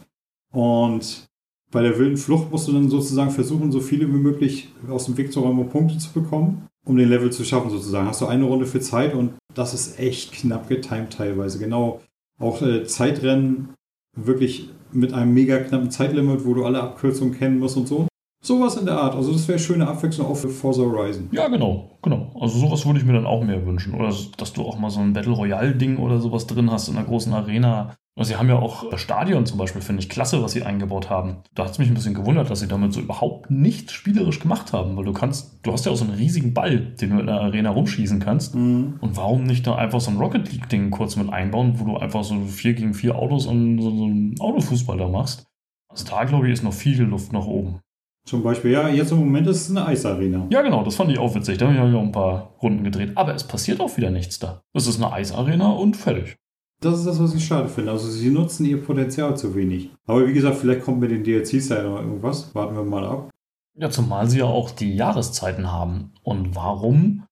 Und 0.52 1.26
bei 1.72 1.82
der 1.82 1.98
wilden 1.98 2.18
Flucht 2.18 2.50
musst 2.50 2.68
du 2.68 2.72
dann 2.72 2.90
sozusagen 2.90 3.30
versuchen, 3.30 3.72
so 3.72 3.80
viele 3.80 4.06
wie 4.06 4.18
möglich 4.18 4.68
aus 4.90 5.06
dem 5.06 5.16
Weg 5.16 5.32
zu 5.32 5.40
räumen, 5.40 5.60
um 5.60 5.68
Punkte 5.70 5.96
zu 5.96 6.12
bekommen, 6.12 6.68
um 6.84 6.98
den 6.98 7.08
Level 7.08 7.32
zu 7.32 7.44
schaffen 7.44 7.70
sozusagen. 7.70 8.06
Hast 8.06 8.20
du 8.20 8.26
eine 8.26 8.44
Runde 8.44 8.66
für 8.66 8.80
Zeit 8.80 9.14
und 9.14 9.32
das 9.54 9.72
ist 9.72 9.98
echt 9.98 10.32
knapp 10.32 10.68
getimt 10.68 11.14
teilweise. 11.14 11.58
Genau, 11.58 12.02
auch 12.38 12.60
äh, 12.60 12.84
Zeitrennen 12.84 13.70
wirklich 14.14 14.68
mit 14.92 15.14
einem 15.14 15.32
mega 15.32 15.58
knappen 15.60 15.90
Zeitlimit, 15.90 16.44
wo 16.44 16.52
du 16.52 16.66
alle 16.66 16.82
Abkürzungen 16.82 17.34
kennen 17.34 17.58
musst 17.58 17.78
und 17.78 17.88
so. 17.88 18.06
Sowas 18.44 18.76
in 18.76 18.84
der 18.84 19.00
Art. 19.00 19.14
Also 19.14 19.32
das 19.32 19.48
wäre 19.48 19.58
schöne 19.58 19.88
Abwechslung 19.88 20.26
auch 20.26 20.36
für 20.36 20.48
Forza 20.48 20.82
Horizon. 20.82 21.28
Ja, 21.32 21.48
genau, 21.48 21.98
genau. 22.02 22.36
Also 22.38 22.58
sowas 22.58 22.86
würde 22.86 23.00
ich 23.00 23.04
mir 23.04 23.14
dann 23.14 23.26
auch 23.26 23.42
mehr 23.42 23.64
wünschen. 23.66 23.94
Oder 23.94 24.14
dass 24.36 24.52
du 24.52 24.62
auch 24.62 24.78
mal 24.78 24.90
so 24.90 25.00
ein 25.00 25.12
Battle 25.12 25.32
Royale-Ding 25.32 25.96
oder 25.96 26.20
sowas 26.20 26.46
drin 26.46 26.70
hast 26.70 26.88
in 26.88 26.96
einer 26.96 27.06
großen 27.06 27.32
Arena. 27.32 27.96
Sie 28.24 28.36
haben 28.36 28.48
ja 28.48 28.56
auch 28.56 28.90
das 28.90 29.00
Stadion 29.00 29.46
zum 29.46 29.58
Beispiel, 29.58 29.80
finde 29.80 30.02
ich 30.02 30.08
klasse, 30.08 30.42
was 30.42 30.52
sie 30.52 30.62
eingebaut 30.62 31.08
haben. 31.08 31.38
Da 31.54 31.64
hat 31.64 31.72
es 31.72 31.78
mich 31.78 31.88
ein 31.88 31.94
bisschen 31.94 32.14
gewundert, 32.14 32.50
dass 32.50 32.60
sie 32.60 32.66
damit 32.66 32.92
so 32.92 33.00
überhaupt 33.00 33.50
nichts 33.50 33.92
spielerisch 33.92 34.40
gemacht 34.40 34.72
haben, 34.72 34.96
weil 34.96 35.04
du 35.04 35.12
kannst, 35.12 35.60
du 35.62 35.72
hast 35.72 35.86
ja 35.86 35.92
auch 35.92 35.96
so 35.96 36.04
einen 36.04 36.14
riesigen 36.14 36.54
Ball, 36.54 36.78
den 36.78 37.10
du 37.10 37.20
in 37.20 37.26
der 37.26 37.40
Arena 37.40 37.70
rumschießen 37.70 38.20
kannst. 38.20 38.54
Mhm. 38.54 38.94
Und 39.00 39.16
warum 39.16 39.44
nicht 39.44 39.66
da 39.66 39.76
einfach 39.76 40.00
so 40.00 40.10
ein 40.10 40.16
Rocket 40.16 40.52
League-Ding 40.52 40.90
kurz 40.90 41.16
mit 41.16 41.32
einbauen, 41.32 41.78
wo 41.78 41.84
du 41.84 41.96
einfach 41.96 42.24
so 42.24 42.40
vier 42.46 42.74
gegen 42.74 42.94
vier 42.94 43.16
Autos 43.16 43.46
und 43.46 43.80
so, 43.80 43.90
so 43.90 44.04
einen 44.04 44.34
Autofußball 44.40 44.98
da 44.98 45.08
machst? 45.08 45.46
Also 45.88 46.04
da, 46.06 46.24
glaube 46.24 46.46
ich, 46.46 46.52
ist 46.52 46.62
noch 46.62 46.72
viel 46.72 47.00
Luft 47.02 47.32
nach 47.32 47.46
oben. 47.46 47.80
Zum 48.28 48.42
Beispiel, 48.42 48.72
ja, 48.72 48.88
jetzt 48.88 49.10
im 49.10 49.20
Moment 49.20 49.46
ist 49.46 49.62
es 49.62 49.70
eine 49.70 49.86
Eisarena. 49.86 50.46
Ja, 50.50 50.60
genau, 50.60 50.84
das 50.84 50.96
fand 50.96 51.10
ich 51.10 51.18
auch 51.18 51.34
witzig. 51.34 51.56
Da 51.56 51.66
habe 51.66 51.88
ich 51.88 51.94
auch 51.94 52.02
ein 52.02 52.12
paar 52.12 52.54
Runden 52.60 52.84
gedreht. 52.84 53.12
Aber 53.14 53.34
es 53.34 53.42
passiert 53.42 53.80
auch 53.80 53.96
wieder 53.96 54.10
nichts 54.10 54.38
da. 54.38 54.60
Es 54.74 54.86
ist 54.86 55.02
eine 55.02 55.10
Eisarena 55.12 55.70
und 55.70 55.96
fertig. 55.96 56.36
Das 56.80 56.98
ist 56.98 57.06
das, 57.06 57.20
was 57.20 57.34
ich 57.34 57.44
schade 57.44 57.68
finde. 57.68 57.90
Also 57.90 58.08
sie 58.08 58.30
nutzen 58.30 58.64
ihr 58.64 58.82
Potenzial 58.82 59.36
zu 59.36 59.54
wenig. 59.54 59.90
Aber 60.06 60.26
wie 60.26 60.32
gesagt, 60.32 60.58
vielleicht 60.58 60.82
kommt 60.82 61.00
mit 61.00 61.10
den 61.10 61.24
DLCs 61.24 61.68
ja 61.70 61.82
noch 61.82 62.00
irgendwas. 62.00 62.54
Warten 62.54 62.76
wir 62.76 62.84
mal 62.84 63.04
ab. 63.04 63.30
Ja, 63.76 63.90
zumal 63.90 64.28
sie 64.28 64.38
ja 64.38 64.44
auch 64.44 64.70
die 64.70 64.94
Jahreszeiten 64.94 65.72
haben. 65.72 66.12
Und 66.22 66.54
warum? 66.54 67.24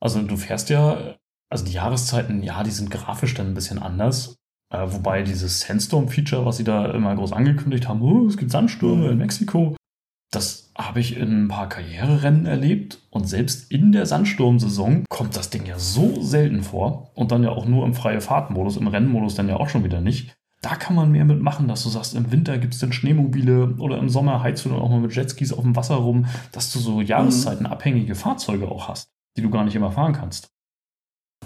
Also 0.00 0.22
du 0.22 0.36
fährst 0.36 0.70
ja, 0.70 1.16
also 1.50 1.64
die 1.64 1.72
Jahreszeiten, 1.72 2.42
ja, 2.42 2.62
die 2.62 2.70
sind 2.70 2.90
grafisch 2.90 3.34
dann 3.34 3.48
ein 3.48 3.54
bisschen 3.54 3.78
anders. 3.78 4.36
Äh, 4.72 4.86
wobei 4.86 5.22
dieses 5.22 5.60
Sandstorm-Feature, 5.60 6.44
was 6.44 6.56
sie 6.56 6.64
da 6.64 6.86
immer 6.90 7.14
groß 7.14 7.32
angekündigt 7.32 7.88
haben, 7.88 8.02
oh, 8.02 8.26
es 8.26 8.36
gibt 8.36 8.50
Sandstürme 8.50 9.10
in 9.10 9.18
Mexiko, 9.18 9.76
das 10.36 10.70
habe 10.76 11.00
ich 11.00 11.16
in 11.16 11.44
ein 11.44 11.48
paar 11.48 11.68
Karriererennen 11.68 12.44
erlebt 12.44 12.98
und 13.08 13.26
selbst 13.26 13.72
in 13.72 13.92
der 13.92 14.04
Sandsturmsaison 14.04 15.04
kommt 15.08 15.34
das 15.34 15.48
Ding 15.48 15.64
ja 15.64 15.78
so 15.78 16.20
selten 16.20 16.62
vor 16.62 17.10
und 17.14 17.32
dann 17.32 17.42
ja 17.42 17.50
auch 17.50 17.64
nur 17.64 17.86
im 17.86 17.94
freie 17.94 18.20
Fahrtmodus, 18.20 18.76
im 18.76 18.86
Rennmodus 18.86 19.34
dann 19.34 19.48
ja 19.48 19.56
auch 19.56 19.70
schon 19.70 19.82
wieder 19.82 20.02
nicht. 20.02 20.36
Da 20.60 20.74
kann 20.76 20.94
man 20.94 21.10
mehr 21.10 21.24
mitmachen, 21.24 21.68
dass 21.68 21.82
du 21.82 21.88
sagst, 21.88 22.14
im 22.14 22.30
Winter 22.32 22.58
gibt 22.58 22.74
es 22.74 22.80
dann 22.80 22.92
Schneemobile 22.92 23.76
oder 23.78 23.96
im 23.96 24.10
Sommer 24.10 24.42
heizt 24.42 24.64
du 24.64 24.68
dann 24.68 24.78
auch 24.78 24.90
mal 24.90 25.00
mit 25.00 25.14
Jetskis 25.14 25.54
auf 25.54 25.62
dem 25.62 25.74
Wasser 25.74 25.94
rum, 25.94 26.26
dass 26.52 26.70
du 26.70 26.80
so 26.80 27.00
jahreszeitenabhängige 27.00 28.14
Fahrzeuge 28.14 28.68
auch 28.68 28.88
hast, 28.88 29.08
die 29.38 29.42
du 29.42 29.48
gar 29.48 29.64
nicht 29.64 29.74
immer 29.74 29.92
fahren 29.92 30.12
kannst. 30.12 30.50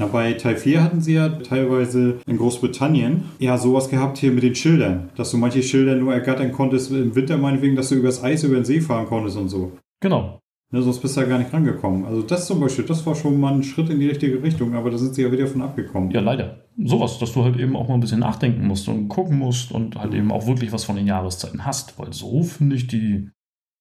Na, 0.01 0.07
bei 0.07 0.33
Teil 0.33 0.57
4 0.57 0.83
hatten 0.83 1.03
sie 1.03 1.13
ja 1.13 1.29
teilweise 1.29 2.21
in 2.27 2.39
Großbritannien 2.39 3.25
ja 3.39 3.59
sowas 3.59 3.91
gehabt 3.91 4.17
hier 4.17 4.33
mit 4.33 4.43
den 4.43 4.55
Schildern, 4.55 5.11
dass 5.15 5.31
du 5.31 5.37
manche 5.37 5.63
Schilder 5.63 5.95
nur 5.95 6.15
ergattern 6.15 6.53
konntest 6.53 6.91
im 6.91 7.15
Winter 7.15 7.37
meinetwegen, 7.37 7.77
dass 7.77 7.91
du 7.91 7.97
übers 7.97 8.25
Eis 8.25 8.43
über 8.43 8.55
den 8.55 8.65
See 8.65 8.81
fahren 8.81 9.05
konntest 9.05 9.37
und 9.37 9.51
so. 9.51 9.73
Genau. 10.01 10.41
Ne, 10.73 10.81
sonst 10.81 11.01
bist 11.01 11.17
du 11.17 11.21
da 11.21 11.27
gar 11.27 11.39
nicht 11.39 11.53
rangekommen. 11.53 12.07
Also 12.07 12.23
das 12.23 12.47
zum 12.47 12.61
Beispiel, 12.61 12.87
das 12.87 13.05
war 13.05 13.15
schon 13.15 13.39
mal 13.39 13.53
ein 13.53 13.63
Schritt 13.63 13.91
in 13.91 14.01
die 14.01 14.09
richtige 14.09 14.43
Richtung, 14.43 14.75
aber 14.75 14.91
da 14.91 14.97
sind 14.97 15.15
sie 15.15 15.23
ja 15.23 15.31
wieder 15.31 15.47
von 15.47 15.61
abgekommen. 15.61 16.13
Ja, 16.13 16.21
leider. 16.21 16.65
Sowas, 16.83 17.19
dass 17.19 17.35
du 17.35 17.45
halt 17.45 17.59
eben 17.59 17.77
auch 17.77 17.89
mal 17.89 17.95
ein 17.95 18.01
bisschen 18.01 18.21
nachdenken 18.21 18.67
musst 18.67 18.89
und 18.89 19.09
gucken 19.09 19.39
musst 19.39 19.71
und 19.71 19.97
halt 19.97 20.15
eben 20.15 20.33
auch 20.33 20.47
wirklich 20.47 20.73
was 20.73 20.85
von 20.85 20.97
den 20.97 21.07
Jahreszeiten 21.07 21.67
hast, 21.67 21.99
weil 21.99 22.15
so 22.15 22.43
finde 22.43 22.77
ich 22.77 22.87
die 22.87 23.29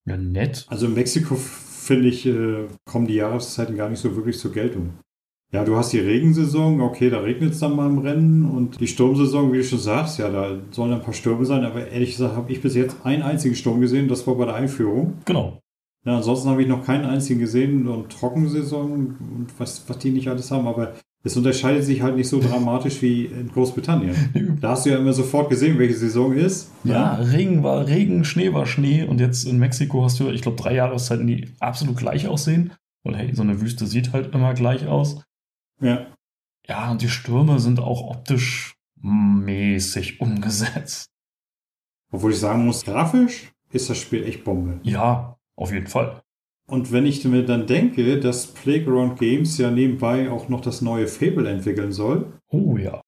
ja 0.05 0.17
nett. 0.17 0.65
Also 0.67 0.87
in 0.87 0.95
Mexiko 0.95 1.35
finde 1.35 2.09
ich, 2.09 2.25
äh, 2.25 2.67
kommen 2.83 3.07
die 3.07 3.15
Jahreszeiten 3.15 3.77
gar 3.77 3.89
nicht 3.89 3.99
so 3.99 4.17
wirklich 4.17 4.37
zur 4.37 4.51
Geltung. 4.51 4.95
Ja, 5.51 5.63
du 5.63 5.75
hast 5.75 5.91
die 5.93 5.99
Regensaison, 5.99 6.79
okay, 6.79 7.09
da 7.09 7.21
regnet 7.21 7.53
es 7.53 7.59
dann 7.59 7.75
mal 7.75 7.89
im 7.89 7.97
Rennen 7.97 8.45
und 8.45 8.79
die 8.79 8.87
Sturmsaison, 8.87 9.51
wie 9.51 9.57
du 9.57 9.63
schon 9.63 9.79
sagst, 9.79 10.19
ja, 10.19 10.29
da 10.29 10.59
sollen 10.69 10.93
ein 10.93 11.01
paar 11.01 11.13
Stürme 11.13 11.43
sein, 11.43 11.65
aber 11.65 11.87
ehrlich 11.87 12.11
gesagt 12.11 12.35
habe 12.35 12.51
ich 12.51 12.61
bis 12.61 12.75
jetzt 12.75 12.97
einen 13.03 13.23
einzigen 13.23 13.55
Sturm 13.55 13.81
gesehen, 13.81 14.07
das 14.07 14.27
war 14.27 14.35
bei 14.35 14.45
der 14.45 14.53
Einführung. 14.53 15.15
Genau. 15.25 15.59
Ja, 16.05 16.17
ansonsten 16.17 16.49
habe 16.49 16.61
ich 16.61 16.67
noch 16.67 16.85
keinen 16.85 17.05
einzigen 17.05 17.39
gesehen 17.39 17.87
und 17.87 18.11
Trockensaison 18.11 18.91
und 18.91 19.47
was, 19.57 19.83
was 19.87 19.97
die 19.97 20.11
nicht 20.11 20.27
alles 20.27 20.51
haben, 20.51 20.67
aber 20.67 20.93
es 21.23 21.35
unterscheidet 21.35 21.83
sich 21.83 22.01
halt 22.01 22.15
nicht 22.15 22.29
so 22.29 22.39
dramatisch 22.39 23.01
wie 23.01 23.25
in 23.25 23.49
Großbritannien. 23.49 24.15
Da 24.61 24.69
hast 24.69 24.85
du 24.85 24.91
ja 24.91 24.97
immer 24.97 25.13
sofort 25.13 25.49
gesehen, 25.49 25.79
welche 25.79 25.95
Saison 25.95 26.33
ist. 26.33 26.71
Ja, 26.83 27.17
ne? 27.17 27.33
Regen 27.33 27.63
war 27.63 27.87
Regen, 27.87 28.23
Schnee 28.23 28.53
war 28.53 28.65
Schnee 28.65 29.03
und 29.03 29.19
jetzt 29.19 29.45
in 29.45 29.57
Mexiko 29.57 30.03
hast 30.03 30.19
du, 30.19 30.29
ich 30.29 30.41
glaube, 30.41 30.61
drei 30.61 30.75
Jahreszeiten, 30.75 31.27
die 31.27 31.47
absolut 31.59 31.97
gleich 31.97 32.27
aussehen. 32.27 32.71
Weil 33.03 33.15
hey, 33.15 33.33
so 33.33 33.41
eine 33.41 33.61
Wüste 33.61 33.87
sieht 33.87 34.13
halt 34.13 34.33
immer 34.33 34.53
gleich 34.53 34.85
aus. 34.87 35.23
Ja. 35.81 36.07
Ja, 36.67 36.91
und 36.91 37.01
die 37.01 37.09
Stürme 37.09 37.59
sind 37.59 37.79
auch 37.79 38.01
optisch 38.01 38.75
mäßig 39.01 40.21
umgesetzt. 40.21 41.09
Obwohl 42.11 42.31
ich 42.31 42.39
sagen 42.39 42.65
muss, 42.65 42.85
grafisch 42.85 43.51
ist 43.71 43.89
das 43.89 43.97
Spiel 43.97 44.23
echt 44.23 44.43
Bombe. 44.43 44.79
Ja, 44.83 45.37
auf 45.55 45.71
jeden 45.71 45.87
Fall. 45.87 46.21
Und 46.67 46.91
wenn 46.91 47.05
ich 47.05 47.25
mir 47.25 47.43
dann 47.43 47.65
denke, 47.65 48.19
dass 48.19 48.47
Playground 48.47 49.19
Games 49.19 49.57
ja 49.57 49.71
nebenbei 49.71 50.29
auch 50.29 50.49
noch 50.49 50.61
das 50.61 50.81
neue 50.81 51.07
Fable 51.07 51.49
entwickeln 51.49 51.91
soll. 51.91 52.33
Oh 52.49 52.77
ja. 52.77 53.01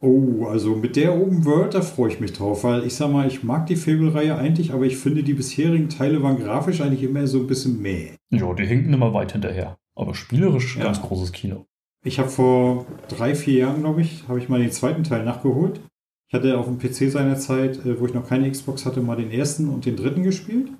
Oh, 0.00 0.46
also 0.46 0.76
mit 0.76 0.94
der 0.94 1.12
Open 1.12 1.44
World, 1.44 1.74
da 1.74 1.82
freue 1.82 2.12
ich 2.12 2.20
mich 2.20 2.32
drauf, 2.32 2.62
weil 2.62 2.84
ich 2.84 2.94
sag 2.94 3.10
mal, 3.10 3.26
ich 3.26 3.42
mag 3.42 3.66
die 3.66 3.74
Fable-Reihe 3.74 4.36
eigentlich, 4.36 4.72
aber 4.72 4.84
ich 4.84 4.96
finde, 4.96 5.24
die 5.24 5.34
bisherigen 5.34 5.88
Teile 5.88 6.22
waren 6.22 6.38
grafisch 6.38 6.80
eigentlich 6.80 7.02
immer 7.02 7.26
so 7.26 7.40
ein 7.40 7.48
bisschen 7.48 7.82
mäh. 7.82 8.12
Ja, 8.30 8.54
die 8.54 8.64
hinken 8.64 8.92
immer 8.92 9.12
weit 9.12 9.32
hinterher. 9.32 9.76
Aber 9.96 10.14
spielerisch 10.14 10.76
ja. 10.76 10.84
ganz 10.84 11.02
großes 11.02 11.32
Kino. 11.32 11.66
Ich 12.04 12.18
habe 12.18 12.28
vor 12.28 12.86
drei, 13.08 13.34
vier 13.34 13.58
Jahren, 13.60 13.80
glaube 13.80 14.02
ich, 14.02 14.28
habe 14.28 14.38
ich 14.38 14.48
mal 14.48 14.60
den 14.60 14.72
zweiten 14.72 15.04
Teil 15.04 15.24
nachgeholt. 15.24 15.80
Ich 16.28 16.34
hatte 16.34 16.58
auf 16.58 16.66
dem 16.66 16.78
PC 16.78 17.10
seinerzeit, 17.10 17.84
äh, 17.84 17.98
wo 17.98 18.06
ich 18.06 18.14
noch 18.14 18.28
keine 18.28 18.50
Xbox 18.50 18.86
hatte, 18.86 19.00
mal 19.00 19.16
den 19.16 19.30
ersten 19.30 19.68
und 19.68 19.86
den 19.86 19.96
dritten 19.96 20.22
gespielt. 20.22 20.70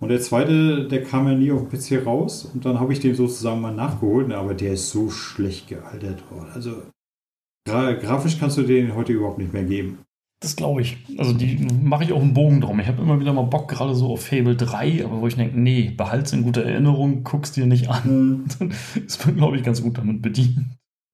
Und 0.00 0.08
der 0.08 0.20
zweite, 0.20 0.88
der 0.88 1.04
kam 1.04 1.28
ja 1.28 1.34
nie 1.34 1.52
auf 1.52 1.68
dem 1.68 1.70
PC 1.70 2.04
raus. 2.04 2.44
Und 2.44 2.64
dann 2.64 2.80
habe 2.80 2.92
ich 2.92 3.00
den 3.00 3.14
sozusagen 3.14 3.60
mal 3.60 3.74
nachgeholt. 3.74 4.32
Aber 4.32 4.54
der 4.54 4.72
ist 4.72 4.90
so 4.90 5.10
schlecht 5.10 5.68
gealtert. 5.68 6.24
Also 6.54 6.82
gra 7.64 7.92
grafisch 7.92 8.38
kannst 8.38 8.58
du 8.58 8.62
den 8.62 8.94
heute 8.94 9.12
überhaupt 9.12 9.38
nicht 9.38 9.52
mehr 9.52 9.64
geben. 9.64 9.98
Das 10.42 10.56
glaube 10.56 10.82
ich. 10.82 10.98
Also 11.18 11.32
die 11.32 11.66
mache 11.82 12.04
ich 12.04 12.12
auch 12.12 12.20
einen 12.20 12.34
Bogen 12.34 12.60
drum. 12.60 12.80
Ich 12.80 12.88
habe 12.88 13.00
immer 13.00 13.20
wieder 13.20 13.32
mal 13.32 13.42
Bock, 13.42 13.68
gerade 13.68 13.94
so 13.94 14.12
auf 14.12 14.26
Fable 14.26 14.56
3, 14.56 15.04
aber 15.04 15.20
wo 15.20 15.26
ich 15.28 15.36
denke, 15.36 15.58
nee, 15.58 15.90
behalt's 15.90 16.32
in 16.32 16.42
guter 16.42 16.64
Erinnerung, 16.64 17.22
guck's 17.22 17.52
dir 17.52 17.66
nicht 17.66 17.88
an. 17.88 18.02
Mhm. 18.04 18.44
Dann 18.58 18.72
ist 19.06 19.24
man, 19.24 19.36
glaube 19.36 19.56
ich, 19.56 19.62
ganz 19.62 19.82
gut 19.82 19.98
damit 19.98 20.20
bedient. 20.20 20.58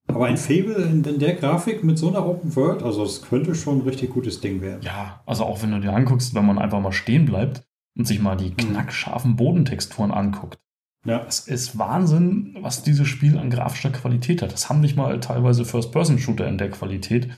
Aber 0.07 0.25
ein 0.25 0.37
Fable 0.37 0.83
in, 0.83 1.03
der 1.03 1.35
Grafik 1.35 1.83
mit 1.83 1.99
so 1.99 2.09
einer 2.09 2.25
Open 2.25 2.55
World, 2.55 2.81
also 2.81 3.03
es 3.03 3.21
könnte 3.21 3.53
schon 3.53 3.77
ein 3.77 3.81
richtig 3.87 4.09
gutes 4.09 4.41
Ding 4.41 4.59
werden. 4.61 4.81
Ja, 4.81 5.21
also 5.27 5.45
auch 5.45 5.61
wenn 5.61 5.71
du 5.71 5.79
dir 5.79 5.93
anguckst, 5.93 6.33
wenn 6.33 6.47
man 6.47 6.57
einfach 6.57 6.81
mal 6.81 6.91
stehen 6.91 7.25
bleibt 7.25 7.63
und 7.95 8.05
sich 8.05 8.19
mal 8.19 8.35
die 8.35 8.49
mhm. 8.49 8.57
knackscharfen 8.57 9.35
Bodentexturen 9.35 10.11
anguckt. 10.11 10.57
Ja. 11.05 11.23
Es 11.27 11.47
ist 11.47 11.77
Wahnsinn, 11.77 12.57
was 12.61 12.81
dieses 12.81 13.07
Spiel 13.07 13.37
an 13.37 13.51
grafischer 13.51 13.91
Qualität 13.91 14.41
hat. 14.41 14.51
Das 14.51 14.67
haben 14.67 14.81
nicht 14.81 14.97
mal 14.97 15.19
teilweise 15.19 15.63
First-Person-Shooter 15.63 16.47
in 16.47 16.57
der 16.57 16.71
Qualität, 16.71 17.29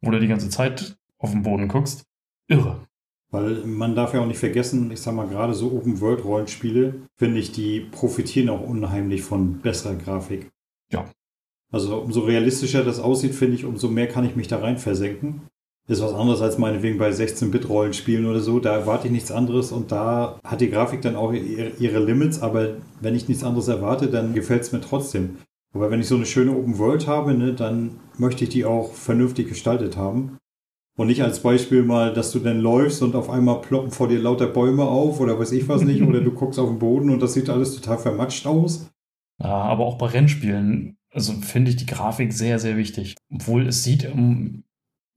wo 0.00 0.10
du 0.10 0.20
die 0.20 0.28
ganze 0.28 0.48
Zeit 0.48 0.99
auf 1.20 1.30
den 1.30 1.42
Boden 1.42 1.68
guckst. 1.68 2.04
Irre. 2.48 2.80
Weil 3.30 3.64
man 3.64 3.94
darf 3.94 4.12
ja 4.12 4.20
auch 4.20 4.26
nicht 4.26 4.40
vergessen, 4.40 4.90
ich 4.90 5.00
sag 5.00 5.14
mal, 5.14 5.28
gerade 5.28 5.54
so 5.54 5.70
Open-World-Rollenspiele, 5.72 6.94
finde 7.16 7.38
ich, 7.38 7.52
die 7.52 7.80
profitieren 7.80 8.48
auch 8.48 8.60
unheimlich 8.60 9.22
von 9.22 9.60
besserer 9.60 9.94
Grafik. 9.94 10.50
Ja. 10.90 11.08
Also 11.70 11.98
umso 11.98 12.20
realistischer 12.20 12.82
das 12.82 12.98
aussieht, 12.98 13.34
finde 13.34 13.54
ich, 13.54 13.64
umso 13.64 13.88
mehr 13.88 14.08
kann 14.08 14.24
ich 14.24 14.34
mich 14.34 14.48
da 14.48 14.58
rein 14.58 14.78
versenken. 14.78 15.42
Ist 15.86 16.02
was 16.02 16.12
anderes 16.12 16.40
als 16.40 16.58
meinetwegen 16.58 16.98
bei 16.98 17.10
16-Bit-Rollenspielen 17.10 18.26
oder 18.26 18.40
so. 18.40 18.58
Da 18.58 18.74
erwarte 18.74 19.06
ich 19.06 19.12
nichts 19.12 19.30
anderes 19.30 19.70
und 19.70 19.92
da 19.92 20.40
hat 20.44 20.60
die 20.60 20.70
Grafik 20.70 21.02
dann 21.02 21.16
auch 21.16 21.32
ihre 21.32 22.04
Limits, 22.04 22.42
aber 22.42 22.76
wenn 23.00 23.14
ich 23.14 23.28
nichts 23.28 23.44
anderes 23.44 23.68
erwarte, 23.68 24.08
dann 24.08 24.34
gefällt 24.34 24.62
es 24.62 24.72
mir 24.72 24.80
trotzdem. 24.80 25.38
Aber 25.72 25.90
wenn 25.90 26.00
ich 26.00 26.08
so 26.08 26.16
eine 26.16 26.26
schöne 26.26 26.52
Open 26.52 26.78
World 26.78 27.06
habe, 27.06 27.34
ne, 27.34 27.54
dann 27.54 28.00
möchte 28.18 28.44
ich 28.44 28.50
die 28.50 28.64
auch 28.64 28.92
vernünftig 28.92 29.48
gestaltet 29.48 29.96
haben. 29.96 30.38
Und 30.96 31.06
nicht 31.06 31.22
als 31.22 31.40
Beispiel 31.40 31.82
mal, 31.82 32.12
dass 32.12 32.32
du 32.32 32.40
dann 32.40 32.60
läufst 32.60 33.02
und 33.02 33.14
auf 33.14 33.30
einmal 33.30 33.60
ploppen 33.60 33.90
vor 33.90 34.08
dir 34.08 34.18
lauter 34.18 34.46
Bäume 34.46 34.84
auf 34.84 35.20
oder 35.20 35.38
weiß 35.38 35.52
ich 35.52 35.68
was 35.68 35.82
nicht, 35.82 36.02
oder 36.02 36.20
du 36.20 36.30
guckst 36.34 36.58
auf 36.58 36.68
den 36.68 36.78
Boden 36.78 37.10
und 37.10 37.20
das 37.20 37.32
sieht 37.32 37.48
alles 37.48 37.74
total 37.74 37.98
vermatscht 37.98 38.46
aus. 38.46 38.90
Ja, 39.40 39.48
aber 39.48 39.86
auch 39.86 39.96
bei 39.96 40.06
Rennspielen, 40.06 40.98
also 41.12 41.32
finde 41.32 41.70
ich 41.70 41.76
die 41.76 41.86
Grafik 41.86 42.32
sehr, 42.32 42.58
sehr 42.58 42.76
wichtig. 42.76 43.16
Obwohl 43.32 43.66
es 43.66 43.82
sieht 43.82 44.12
um, 44.12 44.64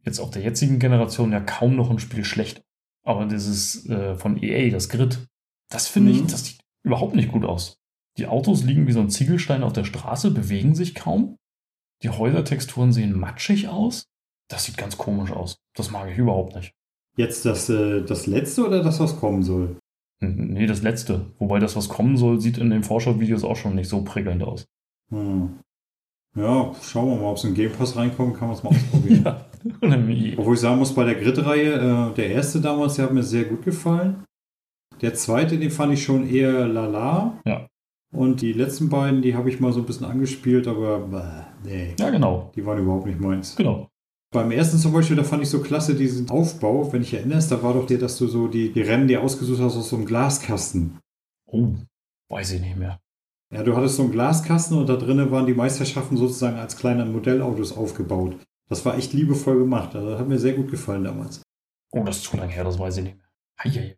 jetzt 0.05 0.19
auf 0.19 0.31
der 0.31 0.41
jetzigen 0.41 0.79
Generation 0.79 1.31
ja 1.31 1.41
kaum 1.41 1.75
noch 1.75 1.89
ein 1.89 1.99
Spiel 1.99 2.23
schlecht. 2.23 2.63
Aber 3.03 3.25
dieses 3.25 3.87
äh, 3.89 4.15
von 4.15 4.41
EA, 4.41 4.71
das 4.71 4.87
Grid, 4.87 5.27
das 5.69 5.87
finde 5.87 6.13
mhm. 6.13 6.19
ich, 6.19 6.31
das 6.31 6.45
sieht 6.45 6.61
überhaupt 6.83 7.15
nicht 7.15 7.31
gut 7.31 7.43
aus. 7.43 7.81
Die 8.17 8.27
Autos 8.27 8.63
liegen 8.63 8.87
wie 8.87 8.91
so 8.91 9.01
ein 9.01 9.09
Ziegelstein 9.09 9.63
auf 9.63 9.73
der 9.73 9.83
Straße, 9.83 10.31
bewegen 10.31 10.75
sich 10.75 10.95
kaum. 10.95 11.37
Die 12.03 12.09
Häusertexturen 12.09 12.91
sehen 12.91 13.17
matschig 13.17 13.67
aus. 13.67 14.05
Das 14.53 14.65
sieht 14.65 14.77
ganz 14.77 14.99
komisch 14.99 15.31
aus. 15.31 15.57
Das 15.73 15.89
mag 15.89 16.11
ich 16.11 16.17
überhaupt 16.19 16.55
nicht. 16.55 16.75
Jetzt 17.17 17.43
das, 17.43 17.69
äh, 17.69 18.03
das 18.03 18.27
letzte 18.27 18.67
oder 18.67 18.83
das, 18.83 18.99
was 18.99 19.19
kommen 19.19 19.41
soll? 19.41 19.77
Nee, 20.19 20.67
das 20.67 20.83
letzte. 20.83 21.25
Wobei 21.39 21.57
das, 21.57 21.75
was 21.75 21.89
kommen 21.89 22.17
soll, 22.17 22.39
sieht 22.39 22.59
in 22.59 22.69
den 22.69 22.83
Vorschau-Videos 22.83 23.43
auch 23.43 23.55
schon 23.55 23.73
nicht 23.73 23.89
so 23.89 24.03
prickelnd 24.03 24.43
aus. 24.43 24.65
Hm. 25.09 25.59
Ja, 26.35 26.71
schauen 26.83 27.09
wir 27.09 27.15
mal, 27.15 27.31
ob 27.31 27.37
es 27.37 27.43
in 27.45 27.55
Game 27.55 27.71
Pass 27.71 27.95
reinkommt, 27.95 28.37
kann 28.37 28.47
man 28.47 28.57
es 28.57 28.63
mal 28.63 28.69
ausprobieren. 28.69 29.23
ja. 29.25 30.37
Obwohl 30.37 30.53
ich 30.53 30.59
sagen 30.59 30.77
muss, 30.77 30.93
bei 30.93 31.03
der 31.03 31.15
Grid-Reihe, 31.15 32.11
äh, 32.11 32.13
der 32.13 32.29
erste 32.29 32.61
damals, 32.61 32.95
der 32.95 33.05
hat 33.05 33.13
mir 33.13 33.23
sehr 33.23 33.45
gut 33.45 33.63
gefallen. 33.63 34.23
Der 35.01 35.15
zweite, 35.15 35.57
den 35.57 35.71
fand 35.71 35.93
ich 35.93 36.03
schon 36.03 36.29
eher 36.29 36.67
lala. 36.67 37.39
Ja. 37.45 37.67
Und 38.15 38.41
die 38.41 38.53
letzten 38.53 38.89
beiden, 38.89 39.23
die 39.23 39.33
habe 39.33 39.49
ich 39.49 39.59
mal 39.59 39.73
so 39.73 39.79
ein 39.79 39.87
bisschen 39.87 40.05
angespielt, 40.05 40.67
aber 40.67 41.47
nee. 41.63 41.95
Ja, 41.99 42.11
genau. 42.11 42.51
Die 42.55 42.63
waren 42.63 42.77
überhaupt 42.77 43.07
nicht 43.07 43.19
meins. 43.19 43.55
Genau. 43.55 43.89
Beim 44.33 44.49
ersten 44.49 44.79
zum 44.79 44.93
Beispiel, 44.93 45.15
da 45.15 45.23
fand 45.23 45.43
ich 45.43 45.49
so 45.49 45.61
klasse 45.61 45.93
diesen 45.93 46.29
Aufbau. 46.31 46.91
Wenn 46.91 47.03
ich 47.03 47.13
erinnerst, 47.13 47.51
da 47.51 47.61
war 47.61 47.75
doch 47.75 47.85
dir, 47.85 47.99
dass 47.99 48.17
du 48.17 48.27
so 48.27 48.47
die, 48.47 48.73
die 48.73 48.81
Rennen 48.81 49.07
dir 49.07 49.21
ausgesucht 49.21 49.61
hast 49.61 49.77
aus 49.77 49.89
so 49.89 49.95
einem 49.95 50.05
Glaskasten. 50.05 50.97
Oh, 51.45 51.75
weiß 52.29 52.53
ich 52.53 52.61
nicht 52.61 52.75
mehr. 52.75 52.99
Ja, 53.53 53.61
du 53.61 53.77
hattest 53.77 53.97
so 53.97 54.03
einen 54.03 54.11
Glaskasten 54.11 54.79
und 54.79 54.89
da 54.89 54.95
drinnen 54.95 55.29
waren 55.29 55.45
die 55.45 55.53
Meisterschaften 55.53 56.17
sozusagen 56.17 56.57
als 56.57 56.75
kleine 56.75 57.05
Modellautos 57.05 57.77
aufgebaut. 57.77 58.35
Das 58.69 58.83
war 58.85 58.97
echt 58.97 59.13
liebevoll 59.13 59.59
gemacht. 59.59 59.95
Also, 59.95 60.09
das 60.09 60.19
hat 60.19 60.27
mir 60.27 60.39
sehr 60.39 60.53
gut 60.53 60.71
gefallen 60.71 61.03
damals. 61.03 61.43
Oh, 61.91 62.03
das 62.03 62.17
ist 62.17 62.23
zu 62.23 62.35
lange 62.35 62.51
her, 62.51 62.63
das 62.63 62.79
weiß 62.79 62.97
ich 62.97 63.03
nicht 63.03 63.17
mehr. 63.17 63.27
Heieiei. 63.63 63.97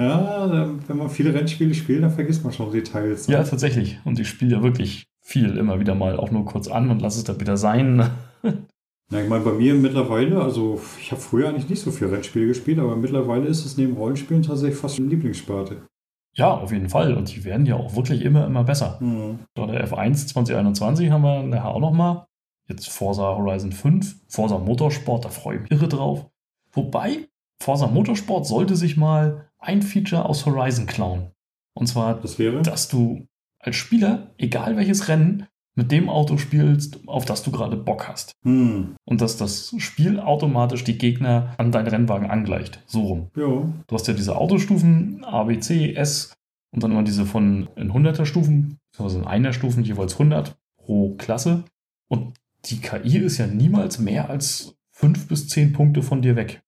Ja, 0.00 0.78
wenn 0.86 0.96
man 0.96 1.10
viele 1.10 1.34
Rennspiele 1.34 1.74
spielt, 1.74 2.02
dann 2.02 2.10
vergisst 2.12 2.42
man 2.42 2.54
schon 2.54 2.72
Details. 2.72 3.26
Ja, 3.26 3.44
tatsächlich. 3.44 3.98
Und 4.06 4.18
ich 4.18 4.28
spiele 4.28 4.56
ja 4.56 4.62
wirklich 4.62 5.08
viel 5.20 5.58
immer 5.58 5.78
wieder 5.78 5.94
mal 5.94 6.16
auch 6.16 6.30
nur 6.30 6.46
kurz 6.46 6.68
an 6.68 6.88
und 6.88 7.02
lasse 7.02 7.18
es 7.18 7.24
dann 7.24 7.40
wieder 7.40 7.58
sein. 7.58 8.08
Na, 9.10 9.22
ich 9.22 9.28
meine, 9.28 9.44
bei 9.44 9.52
mir 9.52 9.74
mittlerweile, 9.74 10.42
also 10.42 10.80
ich 11.00 11.10
habe 11.12 11.20
früher 11.20 11.48
eigentlich 11.48 11.68
nicht 11.68 11.80
so 11.80 11.90
viel 11.90 12.08
Rennspiele 12.08 12.46
gespielt, 12.46 12.78
aber 12.78 12.94
mittlerweile 12.94 13.46
ist 13.46 13.64
es 13.64 13.78
neben 13.78 13.96
Rollenspielen 13.96 14.42
tatsächlich 14.42 14.78
fast 14.78 14.98
eine 14.98 15.08
Lieblingssparte. 15.08 15.88
Ja, 16.34 16.54
auf 16.54 16.72
jeden 16.72 16.90
Fall. 16.90 17.14
Und 17.14 17.34
die 17.34 17.42
werden 17.44 17.64
ja 17.64 17.76
auch 17.76 17.96
wirklich 17.96 18.22
immer, 18.22 18.46
immer 18.46 18.64
besser. 18.64 18.98
Mhm. 19.00 19.40
Da 19.54 19.66
der 19.66 19.88
F1 19.88 20.28
2021 20.28 21.10
haben 21.10 21.22
wir 21.22 21.42
nachher 21.42 21.70
auch 21.70 21.80
nochmal. 21.80 22.26
Jetzt 22.68 22.90
Forza 22.90 23.22
Horizon 23.22 23.72
5, 23.72 24.28
Forza 24.28 24.58
Motorsport, 24.58 25.24
da 25.24 25.30
freue 25.30 25.56
ich 25.56 25.62
mich 25.62 25.70
irre 25.72 25.88
drauf. 25.88 26.26
Wobei, 26.72 27.28
Forza 27.60 27.86
Motorsport 27.86 28.46
sollte 28.46 28.76
sich 28.76 28.98
mal 28.98 29.50
ein 29.58 29.80
Feature 29.80 30.26
aus 30.26 30.44
Horizon 30.44 30.86
klauen. 30.86 31.32
Und 31.74 31.86
zwar, 31.86 32.20
das 32.20 32.36
dass 32.62 32.88
du 32.88 33.26
als 33.58 33.76
Spieler, 33.76 34.34
egal 34.36 34.76
welches 34.76 35.08
Rennen, 35.08 35.46
mit 35.78 35.92
dem 35.92 36.08
Auto 36.08 36.38
spielst, 36.38 36.98
auf 37.06 37.24
das 37.24 37.44
du 37.44 37.52
gerade 37.52 37.76
Bock 37.76 38.08
hast. 38.08 38.32
Hm. 38.42 38.96
Und 39.04 39.20
dass 39.20 39.36
das 39.36 39.72
Spiel 39.78 40.18
automatisch 40.18 40.82
die 40.82 40.98
Gegner 40.98 41.54
an 41.56 41.70
deinen 41.70 41.86
Rennwagen 41.86 42.28
angleicht. 42.28 42.82
So 42.86 43.02
rum. 43.02 43.30
Jo. 43.36 43.72
Du 43.86 43.94
hast 43.94 44.08
ja 44.08 44.14
diese 44.14 44.36
Autostufen, 44.36 45.24
A, 45.24 45.44
B, 45.44 45.60
C, 45.60 45.94
S 45.94 46.34
und 46.74 46.82
dann 46.82 46.90
immer 46.90 47.04
diese 47.04 47.24
von 47.24 47.68
in 47.76 47.92
100er 47.92 48.26
Stufen, 48.26 48.78
also 48.98 49.20
in 49.20 49.24
einer 49.24 49.52
Stufen 49.52 49.84
jeweils 49.84 50.14
100 50.14 50.56
pro 50.78 51.14
Klasse. 51.14 51.62
Und 52.08 52.34
die 52.64 52.80
KI 52.80 53.18
ist 53.18 53.38
ja 53.38 53.46
niemals 53.46 54.00
mehr 54.00 54.28
als 54.28 54.74
5 54.96 55.28
bis 55.28 55.48
10 55.48 55.74
Punkte 55.74 56.02
von 56.02 56.22
dir 56.22 56.34
weg. 56.34 56.60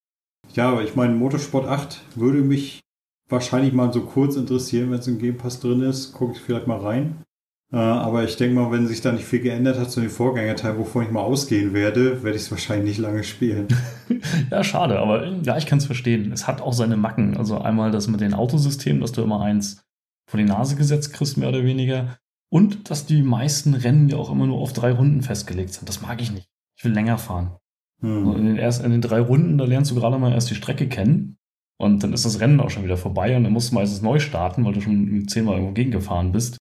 Ja, 0.54 0.70
aber 0.70 0.84
ich 0.84 0.94
meine, 0.94 1.16
Motorsport 1.16 1.66
8 1.66 2.00
würde 2.14 2.42
mich 2.42 2.78
wahrscheinlich 3.28 3.72
mal 3.72 3.92
so 3.92 4.02
kurz 4.02 4.36
interessieren, 4.36 4.92
wenn 4.92 5.00
es 5.00 5.08
im 5.08 5.18
Game 5.18 5.36
Pass 5.36 5.58
drin 5.58 5.82
ist. 5.82 6.12
Gucke 6.12 6.34
ich 6.34 6.40
vielleicht 6.40 6.68
mal 6.68 6.78
rein. 6.78 7.24
Äh, 7.72 7.76
aber 7.76 8.24
ich 8.24 8.36
denke 8.36 8.56
mal, 8.56 8.72
wenn 8.72 8.88
sich 8.88 9.00
da 9.00 9.12
nicht 9.12 9.24
viel 9.24 9.40
geändert 9.40 9.78
hat 9.78 9.90
zu 9.90 10.00
dem 10.00 10.10
Vorgängerteil, 10.10 10.76
wovon 10.76 11.04
ich 11.04 11.10
mal 11.10 11.20
ausgehen 11.20 11.72
werde, 11.72 12.22
werde 12.22 12.36
ich 12.36 12.42
es 12.42 12.50
wahrscheinlich 12.50 12.96
nicht 12.96 12.98
lange 12.98 13.22
spielen. 13.22 13.68
ja, 14.50 14.64
schade, 14.64 14.98
aber 14.98 15.26
ja, 15.26 15.56
ich 15.56 15.66
kann 15.66 15.78
es 15.78 15.86
verstehen. 15.86 16.32
Es 16.32 16.48
hat 16.48 16.60
auch 16.60 16.72
seine 16.72 16.96
Macken. 16.96 17.36
Also 17.36 17.58
einmal 17.58 17.92
das 17.92 18.08
mit 18.08 18.20
den 18.20 18.34
Autosystemen, 18.34 19.00
dass 19.00 19.12
du 19.12 19.22
immer 19.22 19.40
eins 19.40 19.84
vor 20.28 20.38
die 20.38 20.46
Nase 20.46 20.76
gesetzt 20.76 21.12
kriegst, 21.12 21.36
mehr 21.36 21.48
oder 21.48 21.62
weniger. 21.62 22.18
Und 22.52 22.90
dass 22.90 23.06
die 23.06 23.22
meisten 23.22 23.74
Rennen 23.74 24.08
ja 24.08 24.16
auch 24.16 24.32
immer 24.32 24.46
nur 24.46 24.58
auf 24.58 24.72
drei 24.72 24.90
Runden 24.90 25.22
festgelegt 25.22 25.72
sind. 25.72 25.88
Das 25.88 26.02
mag 26.02 26.20
ich 26.20 26.32
nicht. 26.32 26.48
Ich 26.76 26.84
will 26.84 26.92
länger 26.92 27.18
fahren. 27.18 27.56
Hm. 28.00 28.26
Also 28.26 28.38
in, 28.38 28.46
den 28.46 28.56
ersten, 28.56 28.84
in 28.84 28.90
den 28.90 29.00
drei 29.00 29.20
Runden, 29.20 29.58
da 29.58 29.64
lernst 29.64 29.92
du 29.92 29.94
gerade 29.94 30.18
mal 30.18 30.32
erst 30.32 30.50
die 30.50 30.56
Strecke 30.56 30.88
kennen. 30.88 31.36
Und 31.78 32.02
dann 32.02 32.12
ist 32.12 32.24
das 32.24 32.40
Rennen 32.40 32.60
auch 32.60 32.68
schon 32.68 32.84
wieder 32.84 32.96
vorbei 32.96 33.36
und 33.36 33.44
dann 33.44 33.52
musst 33.52 33.70
du 33.70 33.76
meistens 33.76 34.02
neu 34.02 34.18
starten, 34.18 34.64
weil 34.64 34.74
du 34.74 34.82
schon 34.82 35.26
zehnmal 35.28 35.54
irgendwo 35.54 35.72
gegengefahren 35.72 36.32
bist. 36.32 36.59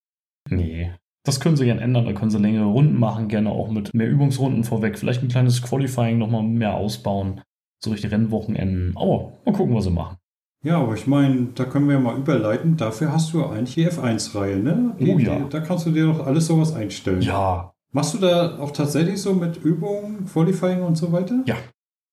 Nee. 0.49 0.91
Das 1.23 1.39
können 1.39 1.57
sie 1.57 1.65
gerne 1.65 1.81
ändern, 1.81 2.05
da 2.05 2.13
können 2.13 2.31
sie 2.31 2.39
längere 2.39 2.65
Runden 2.65 2.97
machen, 2.97 3.27
gerne 3.27 3.51
auch 3.51 3.69
mit 3.69 3.93
mehr 3.93 4.09
Übungsrunden 4.09 4.63
vorweg, 4.63 4.97
vielleicht 4.97 5.21
ein 5.21 5.27
kleines 5.27 5.61
Qualifying 5.61 6.17
nochmal 6.17 6.43
mehr 6.43 6.75
ausbauen, 6.75 7.41
so 7.83 7.93
die 7.93 8.07
Rennwochenenden. 8.07 8.93
Aber 8.95 9.33
mal 9.45 9.51
gucken, 9.51 9.75
was 9.75 9.83
sie 9.83 9.91
machen. 9.91 10.17
Ja, 10.63 10.81
aber 10.81 10.93
ich 10.93 11.07
meine, 11.07 11.49
da 11.55 11.65
können 11.65 11.87
wir 11.87 11.95
ja 11.95 12.01
mal 12.01 12.17
überleiten. 12.17 12.75
Dafür 12.75 13.13
hast 13.13 13.33
du 13.33 13.45
eigentlich 13.45 13.75
die 13.75 13.87
F1-Reihe, 13.87 14.57
ne? 14.57 14.95
Die, 14.99 15.09
oh 15.09 15.17
ja. 15.17 15.37
Die, 15.37 15.49
da 15.49 15.61
kannst 15.61 15.85
du 15.85 15.91
dir 15.91 16.07
doch 16.07 16.25
alles 16.25 16.47
sowas 16.47 16.73
einstellen. 16.73 17.21
Ja. 17.21 17.73
Machst 17.91 18.13
du 18.13 18.17
da 18.17 18.59
auch 18.59 18.71
tatsächlich 18.71 19.21
so 19.21 19.33
mit 19.33 19.57
Übungen, 19.63 20.25
Qualifying 20.25 20.81
und 20.83 20.95
so 20.95 21.11
weiter? 21.11 21.43
Ja. 21.45 21.55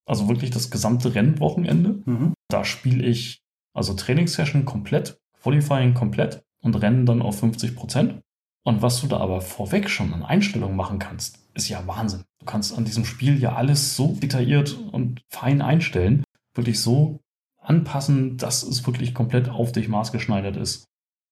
Also 0.06 0.28
wirklich 0.28 0.50
das 0.50 0.70
gesamte 0.70 1.14
Rennwochenende. 1.14 2.02
Mhm. 2.04 2.34
Da 2.48 2.64
spiele 2.64 3.04
ich 3.04 3.40
also 3.74 3.94
Trainingssession 3.94 4.64
komplett, 4.64 5.18
Qualifying 5.42 5.94
komplett 5.94 6.42
und 6.62 6.80
Rennen 6.80 7.04
dann 7.04 7.22
auf 7.22 7.40
50 7.40 7.74
Prozent. 7.74 8.20
Und 8.66 8.82
was 8.82 9.00
du 9.00 9.06
da 9.06 9.18
aber 9.18 9.40
vorweg 9.40 9.88
schon 9.88 10.12
an 10.12 10.24
Einstellungen 10.24 10.74
machen 10.74 10.98
kannst, 10.98 11.38
ist 11.54 11.68
ja 11.68 11.86
Wahnsinn. 11.86 12.24
Du 12.40 12.46
kannst 12.46 12.76
an 12.76 12.84
diesem 12.84 13.04
Spiel 13.04 13.38
ja 13.38 13.54
alles 13.54 13.94
so 13.94 14.16
detailliert 14.20 14.76
und 14.90 15.22
fein 15.28 15.62
einstellen, 15.62 16.24
wirklich 16.52 16.80
so 16.80 17.20
anpassen, 17.62 18.38
dass 18.38 18.64
es 18.64 18.84
wirklich 18.84 19.14
komplett 19.14 19.48
auf 19.48 19.70
dich 19.70 19.86
maßgeschneidert 19.86 20.56
ist. 20.56 20.82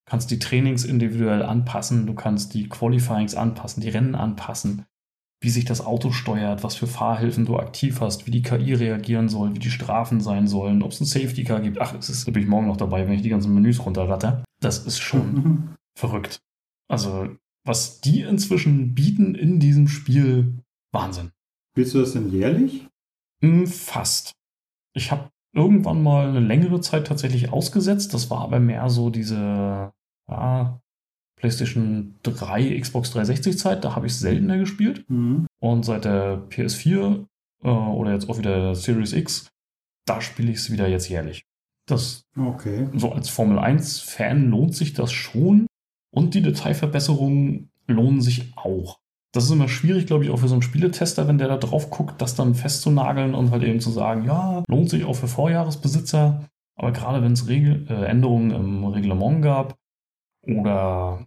Du 0.07 0.11
kannst 0.11 0.31
die 0.31 0.39
Trainings 0.39 0.85
individuell 0.85 1.43
anpassen, 1.43 2.07
du 2.07 2.15
kannst 2.15 2.55
die 2.55 2.69
Qualifyings 2.69 3.35
anpassen, 3.35 3.83
die 3.83 3.89
Rennen 3.89 4.15
anpassen, 4.15 4.85
wie 5.43 5.51
sich 5.51 5.65
das 5.65 5.85
Auto 5.85 6.13
steuert, 6.13 6.63
was 6.63 6.77
für 6.77 6.87
Fahrhilfen 6.87 7.47
du 7.47 7.59
aktiv 7.59 8.01
hast, 8.01 8.29
wie 8.29 8.31
die 8.31 8.43
KI 8.43 8.75
reagieren 8.75 9.29
soll, 9.29 9.57
wie 9.57 9.59
die 9.59 9.71
Strafen 9.71 10.21
sein 10.21 10.47
sollen, 10.47 10.85
ob 10.85 10.93
es 10.93 11.01
ein 11.01 11.07
Safety 11.07 11.43
Car 11.43 11.61
gibt. 11.61 11.81
Ach, 11.81 11.97
es 11.99 12.09
ist 12.09 12.29
natürlich 12.29 12.49
morgen 12.49 12.69
noch 12.69 12.77
dabei, 12.77 13.09
wenn 13.09 13.15
ich 13.15 13.23
die 13.23 13.29
ganzen 13.29 13.53
Menüs 13.53 13.85
runterratter. 13.85 14.45
Das 14.61 14.79
ist 14.87 15.01
schon 15.01 15.75
verrückt. 15.99 16.39
Also, 16.89 17.29
was 17.65 18.01
die 18.01 18.23
inzwischen 18.23 18.95
bieten 18.95 19.35
in 19.35 19.59
diesem 19.61 19.89
Spiel, 19.89 20.59
Wahnsinn. 20.93 21.33
Spielst 21.73 21.95
du 21.95 22.01
das 22.01 22.13
denn 22.13 22.31
jährlich? 22.31 22.87
Hm, 23.41 23.67
fast. 23.67 24.33
Ich 24.95 25.11
habe 25.11 25.31
irgendwann 25.55 26.03
mal 26.03 26.29
eine 26.29 26.41
längere 26.41 26.81
Zeit 26.81 27.07
tatsächlich 27.07 27.53
ausgesetzt. 27.53 28.15
Das 28.15 28.31
war 28.31 28.43
aber 28.43 28.61
mehr 28.61 28.89
so 28.91 29.11
diese 29.11 29.93
ja, 30.29 30.81
PlayStation 31.37 32.15
3, 32.23 32.79
Xbox 32.79 33.11
360 33.11 33.59
Zeit. 33.59 33.85
Da 33.85 33.97
habe 33.97 34.07
ich 34.07 34.17
seltener 34.17 34.59
gespielt. 34.59 35.09
Mhm. 35.09 35.47
Und 35.61 35.85
seit 35.85 36.05
der 36.05 36.49
PS4 36.49 37.27
äh, 37.63 37.69
oder 37.69 38.13
jetzt 38.13 38.29
auch 38.29 38.39
wieder 38.39 38.75
Series 38.75 39.13
X, 39.13 39.49
da 40.07 40.21
spiele 40.21 40.53
ich 40.53 40.59
es 40.59 40.71
wieder 40.71 40.89
jetzt 40.89 41.09
jährlich. 41.09 41.45
Das 41.87 42.25
okay. 42.37 42.89
so 42.95 43.13
als 43.13 43.29
Formel 43.29 43.59
1-Fan 43.59 44.49
lohnt 44.49 44.75
sich 44.75 44.95
das 44.95 45.13
schon. 45.13 45.67
Und 46.15 46.35
die 46.35 46.43
Detailverbesserungen 46.43 47.71
lohnen 47.87 48.23
sich 48.23 48.57
auch. 48.57 49.01
Das 49.33 49.45
ist 49.45 49.51
immer 49.51 49.69
schwierig, 49.69 50.07
glaube 50.07 50.25
ich, 50.25 50.31
auch 50.31 50.39
für 50.39 50.47
so 50.47 50.55
einen 50.55 50.63
Spieletester, 50.63 51.27
wenn 51.27 51.39
der 51.39 51.49
da 51.49 51.57
drauf 51.57 51.91
guckt, 51.91 52.23
das 52.23 52.37
dann 52.37 52.55
festzunageln 52.55 53.35
und 53.35 53.51
halt 53.51 53.65
eben 53.65 53.81
zu 53.81 53.91
sagen, 53.91 54.25
ja, 54.25 54.63
lohnt 54.69 54.91
sich 54.91 55.05
auch 55.05 55.15
für 55.15 55.27
Vorjahresbesitzer. 55.27 56.45
Aber 56.77 56.93
gerade 56.93 57.21
wenn 57.21 57.33
es 57.33 57.49
Regel 57.49 57.85
äh, 57.91 58.05
Änderungen 58.05 58.53
im 58.53 58.85
Reglement 58.85 59.43
gab 59.43 59.77
oder 60.47 61.27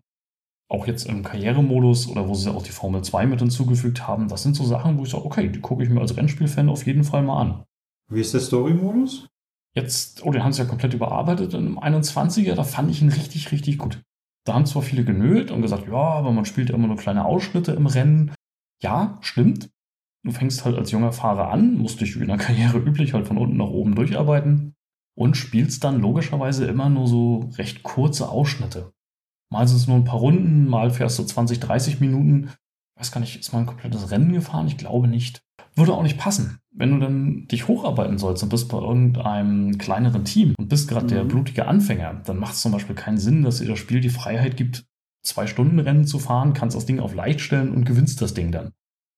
auch 0.69 0.87
jetzt 0.87 1.05
im 1.05 1.23
Karrieremodus 1.23 2.07
oder 2.07 2.27
wo 2.27 2.33
sie 2.33 2.53
auch 2.53 2.63
die 2.63 2.71
Formel 2.71 3.03
2 3.03 3.25
mit 3.25 3.39
hinzugefügt 3.39 4.07
haben, 4.07 4.29
das 4.29 4.43
sind 4.43 4.55
so 4.55 4.63
Sachen, 4.63 4.97
wo 4.97 5.03
ich 5.03 5.09
sage, 5.09 5.25
okay, 5.25 5.49
die 5.49 5.59
gucke 5.59 5.83
ich 5.83 5.89
mir 5.89 5.99
als 5.99 6.15
Rennspielfan 6.15 6.69
auf 6.69 6.85
jeden 6.85 7.03
Fall 7.03 7.23
mal 7.23 7.41
an. 7.41 7.63
Wie 8.09 8.21
ist 8.21 8.33
der 8.33 8.41
Story-Modus? 8.41 9.27
Jetzt, 9.75 10.25
oh, 10.25 10.31
den 10.31 10.43
haben 10.43 10.53
sie 10.53 10.61
ja 10.61 10.67
komplett 10.67 10.93
überarbeitet 10.93 11.53
im 11.53 11.77
21er, 11.77 12.55
da 12.55 12.63
fand 12.63 12.89
ich 12.89 13.01
ihn 13.01 13.09
richtig, 13.09 13.51
richtig 13.51 13.77
gut. 13.77 14.01
Da 14.47 14.53
haben 14.53 14.65
zwar 14.65 14.81
viele 14.81 15.03
genölt 15.03 15.51
und 15.51 15.61
gesagt, 15.61 15.87
ja, 15.87 15.93
aber 15.93 16.31
man 16.31 16.45
spielt 16.45 16.69
immer 16.69 16.87
nur 16.87 16.95
kleine 16.95 17.25
Ausschnitte 17.25 17.73
im 17.73 17.85
Rennen. 17.85 18.31
Ja, 18.81 19.17
stimmt. 19.19 19.69
Du 20.23 20.31
fängst 20.31 20.63
halt 20.63 20.77
als 20.77 20.91
junger 20.91 21.11
Fahrer 21.11 21.51
an, 21.51 21.77
musst 21.77 21.99
dich 21.99 22.15
wie 22.15 22.21
in 22.21 22.29
der 22.29 22.37
Karriere 22.37 22.77
üblich 22.77 23.13
halt 23.13 23.27
von 23.27 23.37
unten 23.37 23.57
nach 23.57 23.67
oben 23.67 23.95
durcharbeiten 23.95 24.73
und 25.17 25.35
spielst 25.35 25.83
dann 25.83 25.99
logischerweise 25.99 26.65
immer 26.65 26.89
nur 26.89 27.07
so 27.07 27.49
recht 27.57 27.83
kurze 27.83 28.29
Ausschnitte. 28.29 28.93
Mal 29.51 29.67
sind 29.67 29.77
es 29.77 29.87
nur 29.87 29.97
ein 29.97 30.05
paar 30.05 30.19
Runden, 30.19 30.67
mal 30.67 30.91
fährst 30.91 31.19
du 31.19 31.23
20, 31.23 31.59
30 31.59 31.99
Minuten. 31.99 32.51
Weiß 32.97 33.11
gar 33.11 33.21
nicht, 33.21 33.39
ist 33.39 33.53
mal 33.53 33.59
ein 33.59 33.65
komplettes 33.65 34.09
Rennen 34.11 34.33
gefahren? 34.33 34.67
Ich 34.67 34.77
glaube 34.77 35.07
nicht. 35.07 35.41
Würde 35.75 35.93
auch 35.93 36.03
nicht 36.03 36.17
passen. 36.17 36.59
Wenn 36.71 36.91
du 36.91 36.99
dann 36.99 37.47
dich 37.47 37.67
hocharbeiten 37.67 38.17
sollst 38.17 38.41
und 38.41 38.49
bist 38.49 38.69
bei 38.69 38.79
irgendeinem 38.79 39.77
kleineren 39.77 40.25
Team 40.25 40.55
und 40.57 40.69
bist 40.69 40.87
gerade 40.87 41.05
mhm. 41.05 41.09
der 41.09 41.23
blutige 41.23 41.67
Anfänger, 41.67 42.21
dann 42.25 42.37
macht 42.37 42.53
es 42.53 42.61
zum 42.61 42.71
Beispiel 42.71 42.95
keinen 42.95 43.19
Sinn, 43.19 43.43
dass 43.43 43.59
dir 43.59 43.67
das 43.67 43.77
Spiel 43.77 43.99
die 43.99 44.09
Freiheit 44.09 44.57
gibt, 44.57 44.85
zwei 45.23 45.45
Stunden 45.45 45.79
Rennen 45.79 46.05
zu 46.05 46.17
fahren, 46.17 46.53
kannst 46.53 46.75
das 46.75 46.87
Ding 46.87 46.99
auf 46.99 47.13
leicht 47.13 47.41
stellen 47.41 47.71
und 47.71 47.85
gewinnst 47.85 48.21
das 48.21 48.33
Ding 48.33 48.51
dann. 48.51 48.73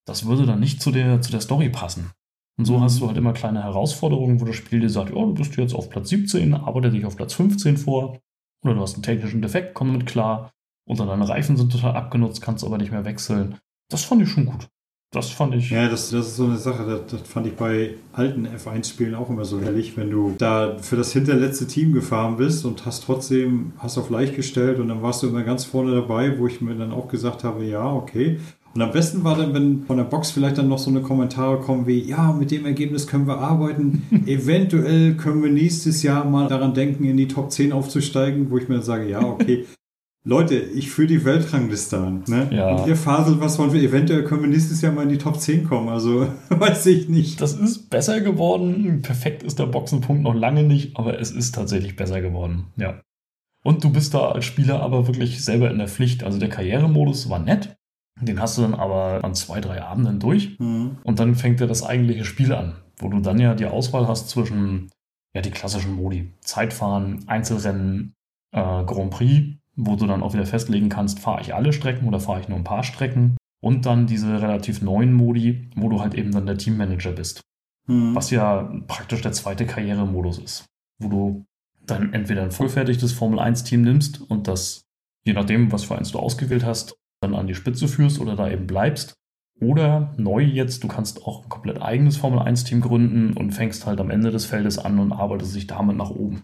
Das 0.05 0.25
würde 0.25 0.45
dann 0.45 0.59
nicht 0.59 0.81
zu 0.81 0.91
der, 0.91 1.21
zu 1.21 1.31
der 1.31 1.41
Story 1.41 1.69
passen. 1.69 2.11
Und 2.57 2.65
so 2.65 2.81
hast 2.81 2.99
du 2.99 3.07
halt 3.07 3.15
immer 3.15 3.31
kleine 3.31 3.63
Herausforderungen, 3.63 4.41
wo 4.41 4.45
das 4.45 4.57
Spiel 4.57 4.81
dir 4.81 4.89
sagt, 4.89 5.13
oh, 5.13 5.27
du 5.27 5.33
bist 5.35 5.55
jetzt 5.55 5.73
auf 5.73 5.89
Platz 5.89 6.09
17, 6.09 6.53
arbeite 6.53 6.91
dich 6.91 7.05
auf 7.05 7.15
Platz 7.15 7.33
15 7.35 7.77
vor. 7.77 8.19
Oder 8.65 8.73
du 8.73 8.81
hast 8.81 8.95
einen 8.95 9.03
technischen 9.03 9.41
Defekt, 9.41 9.73
komm 9.75 9.93
mit 9.93 10.05
klar. 10.05 10.51
Oder 10.85 11.05
deine 11.05 11.29
Reifen 11.29 11.55
sind 11.55 11.71
total 11.71 11.95
abgenutzt, 11.95 12.41
kannst 12.41 12.65
aber 12.65 12.77
nicht 12.77 12.91
mehr 12.91 13.05
wechseln. 13.05 13.59
Das 13.89 14.03
fand 14.03 14.21
ich 14.21 14.29
schon 14.29 14.45
gut. 14.45 14.69
Das 15.11 15.31
fand 15.31 15.55
ich. 15.55 15.71
Ja, 15.71 15.89
das, 15.89 16.11
das 16.11 16.27
ist 16.27 16.35
so 16.35 16.45
eine 16.45 16.57
Sache, 16.57 16.85
das, 16.85 17.07
das 17.19 17.27
fand 17.27 17.47
ich 17.47 17.53
bei 17.53 17.95
alten 18.13 18.45
F1-Spielen 18.45 19.15
auch 19.15 19.31
immer 19.31 19.43
so 19.43 19.59
herrlich, 19.59 19.97
wenn 19.97 20.11
du 20.11 20.35
da 20.37 20.77
für 20.77 20.97
das 20.97 21.11
hinterletzte 21.13 21.65
Team 21.65 21.93
gefahren 21.93 22.37
bist 22.37 22.63
und 22.63 22.85
hast 22.85 23.05
trotzdem, 23.05 23.73
hast 23.79 23.97
auf 23.97 24.11
leicht 24.11 24.35
gestellt 24.35 24.79
und 24.79 24.87
dann 24.87 25.01
warst 25.01 25.23
du 25.23 25.27
immer 25.27 25.41
ganz 25.41 25.65
vorne 25.65 25.95
dabei, 25.95 26.37
wo 26.37 26.45
ich 26.45 26.61
mir 26.61 26.75
dann 26.75 26.91
auch 26.91 27.07
gesagt 27.07 27.43
habe, 27.43 27.65
ja, 27.65 27.91
okay. 27.91 28.39
Und 28.75 28.83
am 28.83 28.91
besten 28.91 29.23
war 29.23 29.35
dann, 29.35 29.51
wenn 29.55 29.83
von 29.87 29.97
der 29.97 30.03
Box 30.03 30.29
vielleicht 30.29 30.59
dann 30.59 30.69
noch 30.69 30.77
so 30.77 30.91
eine 30.91 31.01
Kommentare 31.01 31.59
kommen 31.59 31.87
wie, 31.87 32.01
ja, 32.01 32.31
mit 32.31 32.51
dem 32.51 32.67
Ergebnis 32.67 33.07
können 33.07 33.25
wir 33.25 33.39
arbeiten. 33.39 34.03
Eventuell 34.27 35.15
können 35.15 35.41
wir 35.41 35.51
nächstes 35.51 36.03
Jahr 36.03 36.23
mal 36.23 36.47
daran 36.47 36.75
denken, 36.75 37.05
in 37.05 37.17
die 37.17 37.27
Top 37.27 37.51
10 37.51 37.71
aufzusteigen, 37.71 38.51
wo 38.51 38.59
ich 38.59 38.69
mir 38.69 38.75
dann 38.75 38.83
sage, 38.83 39.09
ja, 39.09 39.21
okay, 39.23 39.65
Leute, 40.29 40.59
ich 40.59 40.91
führe 40.91 41.07
die 41.07 41.25
Weltrangliste 41.25 41.97
an. 41.97 42.23
Ne? 42.27 42.49
Ja. 42.51 42.69
Und 42.69 42.87
ihr 42.87 42.95
faselt 42.95 43.39
was 43.39 43.55
von, 43.55 43.73
eventuell 43.73 44.23
können 44.23 44.43
wir 44.43 44.49
nächstes 44.49 44.79
Jahr 44.79 44.91
mal 44.91 45.01
in 45.01 45.09
die 45.09 45.17
Top 45.17 45.39
10 45.39 45.67
kommen. 45.67 45.89
Also 45.89 46.27
weiß 46.49 46.85
ich 46.85 47.09
nicht. 47.09 47.41
Das 47.41 47.53
ist 47.53 47.89
besser 47.89 48.21
geworden. 48.21 49.01
Perfekt 49.01 49.41
ist 49.41 49.57
der 49.57 49.65
Boxenpunkt 49.65 50.21
noch 50.21 50.35
lange 50.35 50.61
nicht, 50.61 50.97
aber 50.97 51.19
es 51.19 51.31
ist 51.31 51.55
tatsächlich 51.55 51.95
besser 51.95 52.21
geworden. 52.21 52.67
Ja. 52.75 53.01
Und 53.63 53.83
du 53.83 53.89
bist 53.89 54.13
da 54.13 54.29
als 54.29 54.45
Spieler 54.45 54.81
aber 54.83 55.07
wirklich 55.07 55.43
selber 55.43 55.71
in 55.71 55.79
der 55.79 55.87
Pflicht. 55.87 56.23
Also 56.23 56.37
der 56.37 56.49
Karrieremodus 56.49 57.27
war 57.31 57.39
nett. 57.39 57.75
Den 58.21 58.39
hast 58.39 58.59
du 58.59 58.61
dann 58.61 58.75
aber 58.75 59.23
an 59.23 59.33
zwei, 59.33 59.61
drei 59.61 59.81
Abenden 59.81 60.19
durch. 60.19 60.59
Mhm. 60.59 60.97
Und 61.03 61.19
dann 61.19 61.33
fängt 61.33 61.59
ja 61.59 61.65
das 61.65 61.81
eigentliche 61.81 62.23
Spiel 62.23 62.53
an, 62.53 62.75
wo 62.97 63.09
du 63.09 63.19
dann 63.19 63.39
ja 63.39 63.55
die 63.55 63.65
Auswahl 63.65 64.07
hast 64.07 64.29
zwischen 64.29 64.91
ja, 65.33 65.41
die 65.41 65.51
klassischen 65.51 65.95
Modi. 65.95 66.33
Zeitfahren, 66.41 67.23
Einzelrennen, 67.27 68.13
äh, 68.51 68.83
Grand 68.83 69.09
Prix, 69.09 69.59
wo 69.79 69.95
du 69.95 70.07
dann 70.07 70.21
auch 70.21 70.33
wieder 70.33 70.45
festlegen 70.45 70.89
kannst, 70.89 71.19
fahre 71.19 71.41
ich 71.41 71.55
alle 71.55 71.71
Strecken 71.71 72.07
oder 72.07 72.19
fahre 72.19 72.41
ich 72.41 72.49
nur 72.49 72.57
ein 72.57 72.65
paar 72.65 72.83
Strecken. 72.83 73.37
Und 73.61 73.85
dann 73.85 74.07
diese 74.07 74.41
relativ 74.41 74.81
neuen 74.81 75.13
Modi, 75.13 75.69
wo 75.75 75.89
du 75.89 75.99
halt 76.01 76.13
eben 76.15 76.31
dann 76.31 76.45
der 76.45 76.57
Teammanager 76.57 77.11
bist. 77.11 77.41
Mhm. 77.87 78.15
Was 78.15 78.29
ja 78.31 78.71
praktisch 78.87 79.21
der 79.21 79.31
zweite 79.31 79.65
Karrieremodus 79.65 80.39
ist. 80.39 80.65
Wo 81.01 81.09
du 81.09 81.45
dann 81.85 82.13
entweder 82.13 82.43
ein 82.43 82.51
vollfertigtes 82.51 83.13
Formel-1-Team 83.13 83.81
nimmst 83.81 84.21
und 84.29 84.47
das, 84.47 84.83
je 85.25 85.33
nachdem, 85.33 85.71
was 85.71 85.85
für 85.85 85.97
eins 85.97 86.11
du 86.11 86.19
ausgewählt 86.19 86.65
hast, 86.65 86.95
dann 87.21 87.35
an 87.35 87.47
die 87.47 87.55
Spitze 87.55 87.87
führst 87.87 88.19
oder 88.19 88.35
da 88.35 88.49
eben 88.49 88.67
bleibst. 88.67 89.13
Oder 89.61 90.13
neu 90.17 90.41
jetzt, 90.41 90.83
du 90.83 90.87
kannst 90.87 91.25
auch 91.25 91.43
ein 91.43 91.49
komplett 91.49 91.81
eigenes 91.81 92.15
Formel-1-Team 92.17 92.79
gründen 92.79 93.33
und 93.33 93.51
fängst 93.51 93.85
halt 93.85 93.99
am 93.99 94.09
Ende 94.09 94.31
des 94.31 94.45
Feldes 94.45 94.77
an 94.77 94.99
und 94.99 95.11
arbeitest 95.11 95.55
dich 95.55 95.67
damit 95.67 95.97
nach 95.97 96.11
oben. 96.11 96.43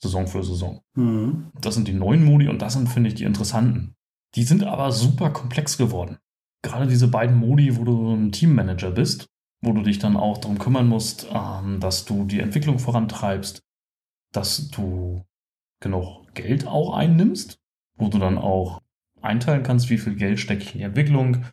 Saison 0.00 0.26
für 0.26 0.42
Saison. 0.42 0.80
Mhm. 0.94 1.50
Das 1.60 1.74
sind 1.74 1.88
die 1.88 1.92
neuen 1.92 2.24
Modi 2.24 2.48
und 2.48 2.62
das 2.62 2.74
sind, 2.74 2.88
finde 2.88 3.08
ich, 3.08 3.14
die 3.14 3.24
interessanten. 3.24 3.94
Die 4.34 4.44
sind 4.44 4.64
aber 4.64 4.92
super 4.92 5.30
komplex 5.30 5.78
geworden. 5.78 6.18
Gerade 6.62 6.86
diese 6.86 7.08
beiden 7.08 7.36
Modi, 7.36 7.76
wo 7.76 7.84
du 7.84 8.14
ein 8.14 8.32
Teammanager 8.32 8.90
bist, 8.90 9.28
wo 9.62 9.72
du 9.72 9.82
dich 9.82 9.98
dann 9.98 10.16
auch 10.16 10.38
darum 10.38 10.58
kümmern 10.58 10.88
musst, 10.88 11.26
ähm, 11.32 11.80
dass 11.80 12.04
du 12.04 12.24
die 12.24 12.40
Entwicklung 12.40 12.78
vorantreibst, 12.78 13.62
dass 14.32 14.68
du 14.70 15.24
genug 15.80 16.34
Geld 16.34 16.66
auch 16.66 16.94
einnimmst, 16.94 17.58
wo 17.96 18.08
du 18.08 18.18
dann 18.18 18.38
auch 18.38 18.82
einteilen 19.20 19.62
kannst, 19.62 19.90
wie 19.90 19.98
viel 19.98 20.14
Geld 20.14 20.38
stecke 20.38 20.62
ich 20.62 20.74
in 20.74 20.78
die 20.78 20.84
Entwicklung. 20.84 21.44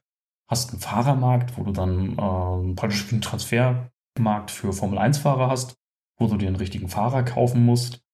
Hast 0.48 0.72
einen 0.72 0.82
Fahrermarkt, 0.82 1.58
wo 1.58 1.64
du 1.64 1.72
dann 1.72 2.18
ähm, 2.20 2.76
praktisch 2.76 3.12
einen 3.12 3.22
Transfermarkt 3.22 4.52
für 4.52 4.74
Formel-1-Fahrer 4.74 5.50
hast, 5.50 5.76
wo 6.18 6.28
du 6.28 6.38
dir 6.38 6.48
einen 6.48 6.56
richtigen 6.58 6.88
Fahrer 6.88 7.24
kaufen 7.24 7.66
musst. 7.66 8.05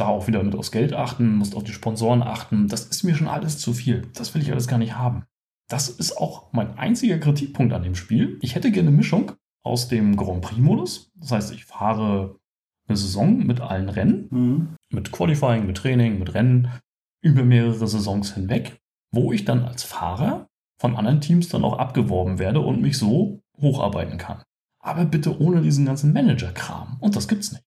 Da 0.00 0.06
auch 0.06 0.26
wieder 0.26 0.42
mit 0.42 0.54
aufs 0.54 0.70
Geld 0.72 0.94
achten, 0.94 1.36
musst 1.36 1.54
auf 1.54 1.62
die 1.64 1.72
Sponsoren 1.72 2.22
achten. 2.22 2.68
Das 2.68 2.84
ist 2.86 3.02
mir 3.04 3.14
schon 3.14 3.28
alles 3.28 3.58
zu 3.58 3.74
viel. 3.74 4.08
Das 4.14 4.34
will 4.34 4.40
ich 4.42 4.50
alles 4.50 4.66
gar 4.66 4.78
nicht 4.78 4.96
haben. 4.96 5.24
Das 5.68 5.88
ist 5.90 6.16
auch 6.16 6.52
mein 6.52 6.78
einziger 6.78 7.18
Kritikpunkt 7.18 7.72
an 7.74 7.82
dem 7.82 7.94
Spiel. 7.94 8.38
Ich 8.40 8.54
hätte 8.54 8.70
gerne 8.72 8.88
eine 8.88 8.96
Mischung 8.96 9.32
aus 9.62 9.88
dem 9.88 10.16
Grand 10.16 10.40
Prix-Modus. 10.40 11.10
Das 11.16 11.32
heißt, 11.32 11.52
ich 11.52 11.66
fahre 11.66 12.36
eine 12.88 12.96
Saison 12.96 13.38
mit 13.46 13.60
allen 13.60 13.88
Rennen, 13.90 14.26
Mhm. 14.30 14.68
mit 14.90 15.12
Qualifying, 15.12 15.66
mit 15.66 15.76
Training, 15.76 16.18
mit 16.18 16.32
Rennen 16.34 16.68
über 17.22 17.44
mehrere 17.44 17.86
Saisons 17.86 18.32
hinweg, 18.34 18.80
wo 19.12 19.32
ich 19.32 19.44
dann 19.44 19.64
als 19.64 19.82
Fahrer 19.84 20.48
von 20.80 20.96
anderen 20.96 21.20
Teams 21.20 21.50
dann 21.50 21.62
auch 21.62 21.78
abgeworben 21.78 22.38
werde 22.38 22.60
und 22.60 22.80
mich 22.80 22.96
so 22.96 23.40
hocharbeiten 23.60 24.16
kann. 24.16 24.42
Aber 24.82 25.04
bitte 25.04 25.38
ohne 25.40 25.60
diesen 25.60 25.84
ganzen 25.84 26.14
Manager-Kram. 26.14 26.96
Und 27.00 27.14
das 27.16 27.28
gibt's 27.28 27.52
nicht. 27.52 27.62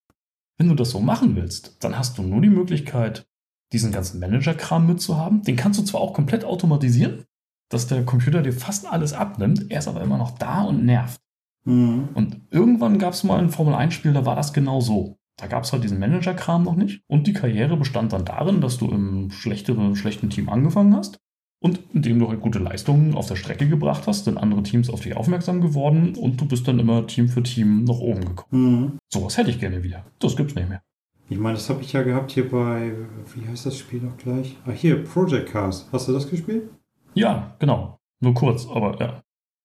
Wenn 0.64 0.70
du 0.70 0.76
das 0.76 0.92
so 0.92 1.02
machen 1.02 1.36
willst, 1.36 1.84
dann 1.84 1.98
hast 1.98 2.18
du 2.18 2.24
nur 2.24 2.40
die 2.40 2.50
Möglichkeit, 2.50 3.28
diesen 3.74 3.92
ganzen 3.92 4.22
Manager-Kram 4.22 4.88
mitzuhaben. 4.88 5.42
Den 5.42 5.58
kannst 5.58 5.78
du 5.78 5.84
zwar 5.84 6.00
auch 6.00 6.14
komplett 6.14 6.46
automatisieren, 6.46 7.26
dass 7.70 7.88
der 7.88 8.06
Computer 8.06 8.42
dir 8.42 8.54
fast 8.54 8.88
alles 8.90 9.12
abnimmt, 9.12 9.70
er 9.70 9.80
ist 9.80 9.90
aber 9.90 10.00
immer 10.00 10.18
noch 10.18 10.38
da 10.38 10.62
und 10.62 10.86
nervt. 10.86 11.20
Mhm. 11.66 12.08
Und 12.14 12.40
irgendwann 12.50 12.98
gab 12.98 13.12
es 13.12 13.26
mal 13.26 13.40
ein 13.40 13.50
Formel-1-Spiel, 13.50 14.14
da 14.14 14.26
war 14.26 14.38
das 14.38 14.54
genau 14.54 14.80
so. 14.80 15.18
Da 15.38 15.48
gab 15.48 15.66
es 15.66 15.74
halt 15.74 15.84
diesen 15.84 16.00
Manager-Kram 16.00 16.64
noch 16.64 16.76
nicht. 16.78 17.04
Und 17.08 17.28
die 17.28 17.34
Karriere 17.34 17.76
bestand 17.76 18.14
dann 18.14 18.24
darin, 18.24 18.62
dass 18.62 18.78
du 18.78 18.90
im 18.90 19.32
schlechteren, 19.32 19.98
schlechten 19.98 20.30
Team 20.30 20.48
angefangen 20.48 20.96
hast. 20.96 21.20
Und 21.64 21.80
indem 21.94 22.20
du 22.20 22.28
halt 22.28 22.42
gute 22.42 22.60
Leistungen 22.60 23.16
auf 23.16 23.28
der 23.28 23.38
Strecke 23.38 23.70
gebracht 23.70 24.04
hast, 24.06 24.26
sind 24.26 24.38
andere 24.38 24.64
Teams 24.64 24.90
auf 24.90 25.00
dich 25.00 25.16
aufmerksam 25.16 25.62
geworden 25.62 26.14
und 26.18 26.42
du 26.42 26.46
bist 26.46 26.68
dann 26.68 26.78
immer 26.78 27.08
Team 27.08 27.30
für 27.30 27.42
Team 27.42 27.86
nach 27.86 28.00
oben 28.00 28.26
gekommen. 28.26 28.50
Mhm. 28.52 28.92
Sowas 29.10 29.38
hätte 29.38 29.50
ich 29.50 29.62
gerne 29.62 29.82
wieder. 29.82 30.04
Das 30.20 30.36
gibt's 30.36 30.56
nicht 30.56 30.68
mehr. 30.68 30.82
Ich 31.30 31.40
meine, 31.40 31.56
das 31.56 31.70
habe 31.70 31.82
ich 31.82 31.94
ja 31.94 32.04
gehabt 32.04 32.32
hier 32.32 32.50
bei, 32.50 32.92
wie 33.34 33.48
heißt 33.48 33.66
das 33.66 33.78
Spiel 33.78 34.02
noch 34.02 34.18
gleich? 34.18 34.58
Ah, 34.66 34.72
hier, 34.72 35.02
Project 35.06 35.54
Cars. 35.54 35.88
Hast 35.94 36.10
du 36.10 36.12
das 36.12 36.30
gespielt? 36.30 36.70
Ja, 37.14 37.56
genau. 37.60 37.98
Nur 38.20 38.34
kurz, 38.34 38.68
aber 38.68 39.00
ja. 39.00 39.22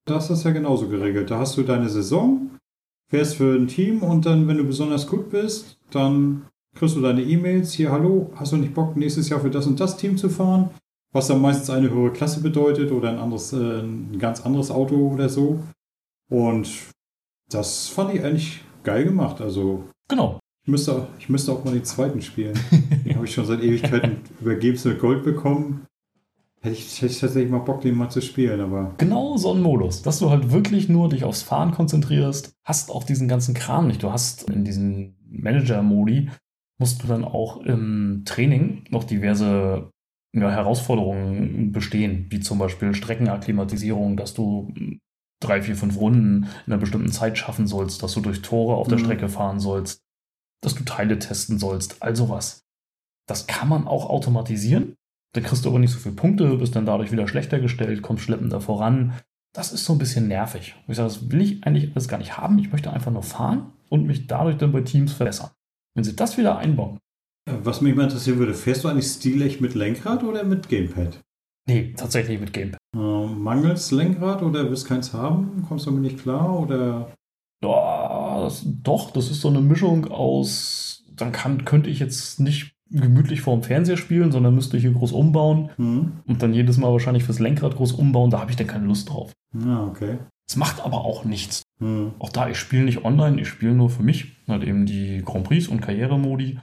Da 0.07 0.19
ist 0.19 0.29
das 0.29 0.45
ja 0.45 0.53
genauso 0.53 0.89
geregelt. 0.89 1.33
Da 1.33 1.41
hast 1.41 1.57
du 1.57 1.65
deine 1.65 1.89
Saison, 1.89 2.51
fährst 3.11 3.35
für 3.35 3.57
ein 3.57 3.67
Team 3.67 4.05
und 4.05 4.25
dann, 4.25 4.47
wenn 4.47 4.59
du 4.59 4.65
besonders 4.65 5.09
gut 5.09 5.31
bist, 5.31 5.81
dann 5.91 6.47
kriegst 6.77 6.95
du 6.95 7.01
deine 7.01 7.23
E-Mails. 7.23 7.73
Hier, 7.73 7.91
hallo, 7.91 8.31
hast 8.37 8.53
du 8.53 8.57
nicht 8.57 8.73
Bock, 8.73 8.97
nächstes 8.97 9.29
Jahr 9.31 9.41
für 9.41 9.51
das 9.51 9.67
und 9.67 9.81
das 9.81 9.97
Team 9.97 10.17
zu 10.17 10.29
fahren? 10.29 10.71
Was 11.13 11.29
dann 11.29 11.41
meistens 11.41 11.71
eine 11.71 11.91
höhere 11.91 12.13
Klasse 12.13 12.41
bedeutet 12.43 12.93
oder 12.93 13.09
ein 13.11 13.19
anderes, 13.19 13.53
äh, 13.53 13.81
ein 13.81 14.19
ganz 14.19 14.45
anderes 14.45 14.71
Auto 14.71 14.97
oder 15.09 15.29
so. 15.29 15.61
Und 16.31 16.69
das 17.51 17.89
fand 17.89 18.15
ich 18.15 18.23
eigentlich 18.23 18.63
geil 18.85 19.05
gemacht. 19.05 19.41
Also 19.41 19.85
Genau. 20.09 20.39
ich 20.63 20.69
müsste, 20.69 21.07
ich 21.19 21.29
müsste 21.29 21.53
auch 21.53 21.65
mal 21.65 21.73
den 21.73 21.85
zweiten 21.85 22.21
spielen. 22.21 22.59
Den 23.07 23.15
habe 23.17 23.25
ich 23.25 23.33
schon 23.33 23.47
seit 23.47 23.63
Ewigkeiten 23.63 24.19
über 24.41 24.55
Games 24.57 24.85
mit 24.85 24.99
Gold 24.99 25.25
bekommen. 25.25 25.87
Hätte 26.61 26.75
ich, 26.75 27.01
hätte 27.01 27.13
ich 27.13 27.21
tatsächlich 27.21 27.51
mal 27.53 27.61
Bock, 27.61 27.81
den 27.83 27.95
mal 27.95 28.11
zu 28.11 28.21
spielen, 28.21 28.61
aber. 28.61 28.95
Genau 28.99 29.37
so 29.37 29.55
ein 29.55 29.63
Modus, 29.63 30.03
dass 30.03 30.19
du 30.19 30.29
halt 30.29 30.51
wirklich 30.51 30.89
nur 30.89 31.09
dich 31.09 31.23
aufs 31.25 31.43
Fahren 31.43 31.71
konzentrierst, 31.71 32.53
hast 32.65 32.91
auch 32.91 33.05
diesen 33.05 33.29
ganzen 33.29 33.55
Kram 33.55 33.87
nicht. 33.87 34.03
Du 34.03 34.11
hast 34.11 34.51
in 34.51 34.65
diesen 34.65 35.17
Manager-Modi, 35.31 36.31
musst 36.79 37.03
du 37.03 37.07
dann 37.07 37.25
auch 37.25 37.59
im 37.59 38.23
Training 38.27 38.85
noch 38.91 39.05
diverse 39.05 39.91
ja, 40.33 40.51
Herausforderungen 40.51 41.73
bestehen, 41.73 42.27
wie 42.31 42.41
zum 42.41 42.59
Beispiel 42.59 42.95
Streckenakklimatisierung, 42.95 44.17
dass 44.17 44.35
du 44.35 44.73
drei, 45.41 45.63
vier, 45.63 45.77
fünf 45.77 45.99
Runden 45.99 46.49
in 46.67 46.73
einer 46.73 46.81
bestimmten 46.81 47.13
Zeit 47.13 47.39
schaffen 47.39 47.67
sollst, 47.67 48.03
dass 48.03 48.15
du 48.15 48.21
durch 48.21 48.43
Tore 48.43 48.77
auf 48.77 48.89
der 48.89 48.99
Mhm. 48.99 49.05
Strecke 49.05 49.29
fahren 49.29 49.61
sollst, 49.61 50.03
dass 50.63 50.75
du 50.75 50.85
Teile 50.85 51.19
testen 51.19 51.59
sollst, 51.59 52.03
all 52.03 52.17
sowas. 52.17 52.65
Das 53.29 53.47
kann 53.47 53.69
man 53.69 53.87
auch 53.87 54.09
automatisieren. 54.11 54.95
Dann 55.35 55.45
kriegst 55.45 55.65
du 55.65 55.69
aber 55.69 55.79
nicht 55.79 55.93
so 55.93 55.99
viele 55.99 56.15
Punkte, 56.15 56.57
bist 56.57 56.75
dann 56.75 56.87
dadurch 56.87 57.13
wieder 57.13 57.29
schlechter 57.29 57.61
gestellt, 57.61 58.03
kommst 58.03 58.25
schleppender 58.25 58.61
voran. 58.61 59.13
Das 59.55 59.73
ist 59.73 59.85
so 59.85 59.93
ein 59.93 59.99
bisschen 59.99 60.29
nervig. 60.29 60.75
Ich 60.89 60.97
sage, 60.97 61.09
das 61.09 61.31
will 61.31 61.41
ich 61.43 61.65
eigentlich 61.65 61.91
alles 61.93 62.09
gar 62.09 62.19
nicht 62.19 62.37
haben. 62.37 62.59
Ich 62.59 62.73
möchte 62.73 62.93
einfach 62.93 63.13
nur 63.13 63.23
fahren 63.23 63.73
und 63.89 64.07
mich 64.07 64.27
dadurch 64.27 64.57
dann 64.57 64.73
bei 64.73 64.81
Teams 64.81 65.13
verbessern. 65.13 65.51
Wenn 65.95 66.05
sie 66.05 66.17
das 66.17 66.39
wieder 66.39 66.59
einbauen. 66.59 66.99
Was 67.63 67.81
mich 67.81 67.95
mal 67.95 68.05
interessieren 68.05 68.39
würde, 68.39 68.55
fährst 68.55 68.85
du 68.85 68.89
eigentlich 68.89 69.07
stilecht 69.07 69.61
mit 69.61 69.75
Lenkrad 69.75 70.25
oder 70.25 70.45
mit 70.45 70.69
Gamepad? 70.69 71.21
Nee, 71.67 71.95
tatsächlich 71.97 72.41
mit 72.41 72.53
Gamepad. 72.53 72.79
Äh, 72.97 72.99
mangels 72.99 73.91
Lenkrad 73.91 74.43
oder 74.43 74.69
willst 74.69 74.87
keins 74.87 75.13
haben? 75.13 75.65
Kommst 75.69 75.87
du 75.87 75.91
damit 75.91 76.05
nicht 76.05 76.23
klar? 76.23 76.59
Oder 76.59 77.13
Ja, 77.63 78.41
das, 78.41 78.63
doch, 78.65 79.11
das 79.11 79.31
ist 79.31 79.41
so 79.41 79.49
eine 79.49 79.61
Mischung 79.61 80.11
aus, 80.11 81.05
dann 81.15 81.33
kann, 81.33 81.65
könnte 81.65 81.91
ich 81.91 81.99
jetzt 81.99 82.41
nicht 82.41 82.73
gemütlich 82.91 83.43
vorm 83.43 83.63
Fernseher 83.63 83.97
spielen, 83.97 84.33
sondern 84.33 84.55
müsste 84.55 84.79
hier 84.79 84.93
groß 84.93 85.13
umbauen 85.13 85.71
hm? 85.77 86.13
und 86.27 86.43
dann 86.43 86.55
jedes 86.55 86.79
Mal 86.79 86.91
wahrscheinlich 86.91 87.25
fürs 87.25 87.39
Lenkrad 87.39 87.77
groß 87.77 87.93
umbauen. 87.93 88.31
Da 88.31 88.41
habe 88.41 88.51
ich 88.51 88.57
dann 88.57 88.67
keine 88.67 88.87
Lust 88.87 89.11
drauf. 89.11 89.33
Ja, 89.55 89.85
okay. 89.85 90.19
Es 90.49 90.57
macht 90.57 90.83
aber 90.83 91.05
auch 91.05 91.25
nichts. 91.25 91.63
Hm. 91.81 92.13
Auch 92.19 92.31
da, 92.31 92.49
ich 92.49 92.57
spiele 92.57 92.85
nicht 92.85 93.05
online, 93.05 93.41
ich 93.41 93.49
spiele 93.49 93.75
nur 93.75 93.91
für 93.91 94.03
mich. 94.03 94.37
Halt 94.49 94.65
eben 94.65 94.87
die 94.87 95.23
Grand 95.23 95.45
Prix 95.45 95.69
und 95.69 95.81
Karrieremodi. 95.81 96.59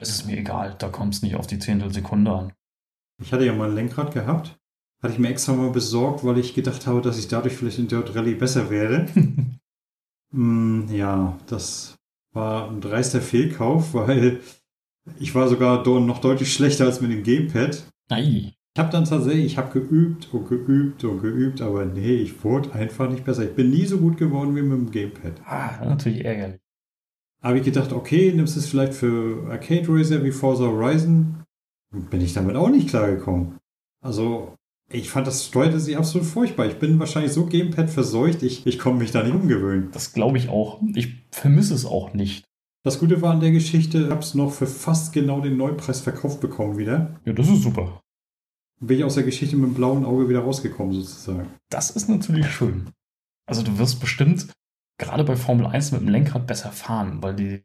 Ist 0.00 0.10
es 0.10 0.24
mir 0.26 0.36
egal, 0.38 0.76
da 0.78 0.88
kommt 0.88 1.14
es 1.14 1.22
nicht 1.22 1.36
auf 1.36 1.46
die 1.46 1.58
Zehntelsekunde 1.58 2.30
an. 2.30 2.52
Ich 3.22 3.32
hatte 3.32 3.46
ja 3.46 3.54
mal 3.54 3.68
ein 3.68 3.74
Lenkrad 3.74 4.12
gehabt. 4.12 4.58
Hatte 5.02 5.12
ich 5.12 5.18
mir 5.18 5.28
extra 5.28 5.52
mal 5.52 5.70
besorgt, 5.70 6.24
weil 6.24 6.38
ich 6.38 6.54
gedacht 6.54 6.86
habe, 6.86 7.00
dass 7.00 7.18
ich 7.18 7.28
dadurch 7.28 7.54
vielleicht 7.54 7.78
in 7.78 7.88
Dirt 7.88 8.14
Rally 8.14 8.34
besser 8.34 8.70
werde. 8.70 9.06
Hm, 10.32 10.88
ja, 10.90 11.38
das 11.46 11.96
war 12.32 12.70
ein 12.70 12.80
dreister 12.80 13.20
Fehlkauf, 13.20 13.94
weil 13.94 14.40
ich 15.18 15.34
war 15.34 15.48
sogar 15.48 15.86
noch 16.00 16.20
deutlich 16.20 16.52
schlechter 16.52 16.86
als 16.86 17.00
mit 17.00 17.10
dem 17.10 17.22
Gamepad. 17.22 17.84
Ei. 18.10 18.52
Ich 18.74 18.78
habe 18.78 18.92
dann 18.92 19.06
tatsächlich, 19.06 19.46
ich 19.46 19.58
habe 19.58 19.72
geübt 19.72 20.28
und 20.34 20.48
geübt 20.48 21.02
und 21.04 21.22
geübt, 21.22 21.62
aber 21.62 21.86
nee, 21.86 22.16
ich 22.16 22.44
wurde 22.44 22.72
einfach 22.72 23.08
nicht 23.08 23.24
besser. 23.24 23.44
Ich 23.44 23.54
bin 23.54 23.70
nie 23.70 23.86
so 23.86 23.96
gut 23.96 24.18
geworden 24.18 24.54
wie 24.54 24.60
mit 24.60 24.78
dem 24.78 24.90
Gamepad. 24.90 25.40
Ah, 25.46 25.82
natürlich 25.82 26.24
ärgerlich. 26.24 26.60
Habe 27.46 27.58
ich 27.58 27.64
gedacht, 27.64 27.92
okay, 27.92 28.32
nimmst 28.34 28.56
es 28.56 28.66
vielleicht 28.66 28.92
für 28.92 29.48
Arcade 29.48 29.86
Racer 29.88 30.24
wie 30.24 30.32
Forza 30.32 30.64
Horizon. 30.64 31.44
Bin 31.92 32.20
ich 32.20 32.32
damit 32.32 32.56
auch 32.56 32.70
nicht 32.70 32.88
klargekommen. 32.88 33.58
Also, 34.02 34.56
ich 34.90 35.10
fand 35.10 35.28
das 35.28 35.46
steuerte 35.46 35.78
sich 35.78 35.96
absolut 35.96 36.26
furchtbar. 36.26 36.66
Ich 36.66 36.80
bin 36.80 36.98
wahrscheinlich 36.98 37.32
so 37.32 37.46
Gamepad 37.46 37.88
verseucht, 37.88 38.42
ich, 38.42 38.66
ich 38.66 38.80
konnte 38.80 38.98
mich 38.98 39.12
da 39.12 39.22
nicht 39.22 39.36
umgewöhnen. 39.36 39.90
Das 39.92 40.12
glaube 40.12 40.38
ich 40.38 40.48
auch. 40.48 40.80
Ich 40.96 41.14
vermisse 41.30 41.74
es 41.74 41.86
auch 41.86 42.14
nicht. 42.14 42.44
Das 42.82 42.98
Gute 42.98 43.22
war 43.22 43.32
an 43.32 43.40
der 43.40 43.52
Geschichte, 43.52 43.98
ich 43.98 44.10
habe 44.10 44.22
es 44.22 44.34
noch 44.34 44.50
für 44.52 44.66
fast 44.66 45.12
genau 45.12 45.40
den 45.40 45.56
Neupreis 45.56 46.00
verkauft 46.00 46.40
bekommen 46.40 46.78
wieder. 46.78 47.20
Ja, 47.24 47.32
das 47.32 47.48
ist 47.48 47.62
super. 47.62 48.00
bin 48.80 48.98
ich 48.98 49.04
aus 49.04 49.14
der 49.14 49.22
Geschichte 49.22 49.54
mit 49.54 49.70
dem 49.70 49.74
blauen 49.74 50.04
Auge 50.04 50.28
wieder 50.28 50.40
rausgekommen, 50.40 50.94
sozusagen. 50.94 51.46
Das 51.70 51.90
ist 51.90 52.08
natürlich 52.08 52.50
schön. 52.50 52.90
Also 53.48 53.62
du 53.62 53.78
wirst 53.78 54.00
bestimmt 54.00 54.48
gerade 54.98 55.24
bei 55.24 55.36
Formel 55.36 55.66
1 55.66 55.92
mit 55.92 56.00
dem 56.02 56.08
Lenkrad 56.08 56.46
besser 56.46 56.72
fahren, 56.72 57.22
weil 57.22 57.34
die, 57.34 57.64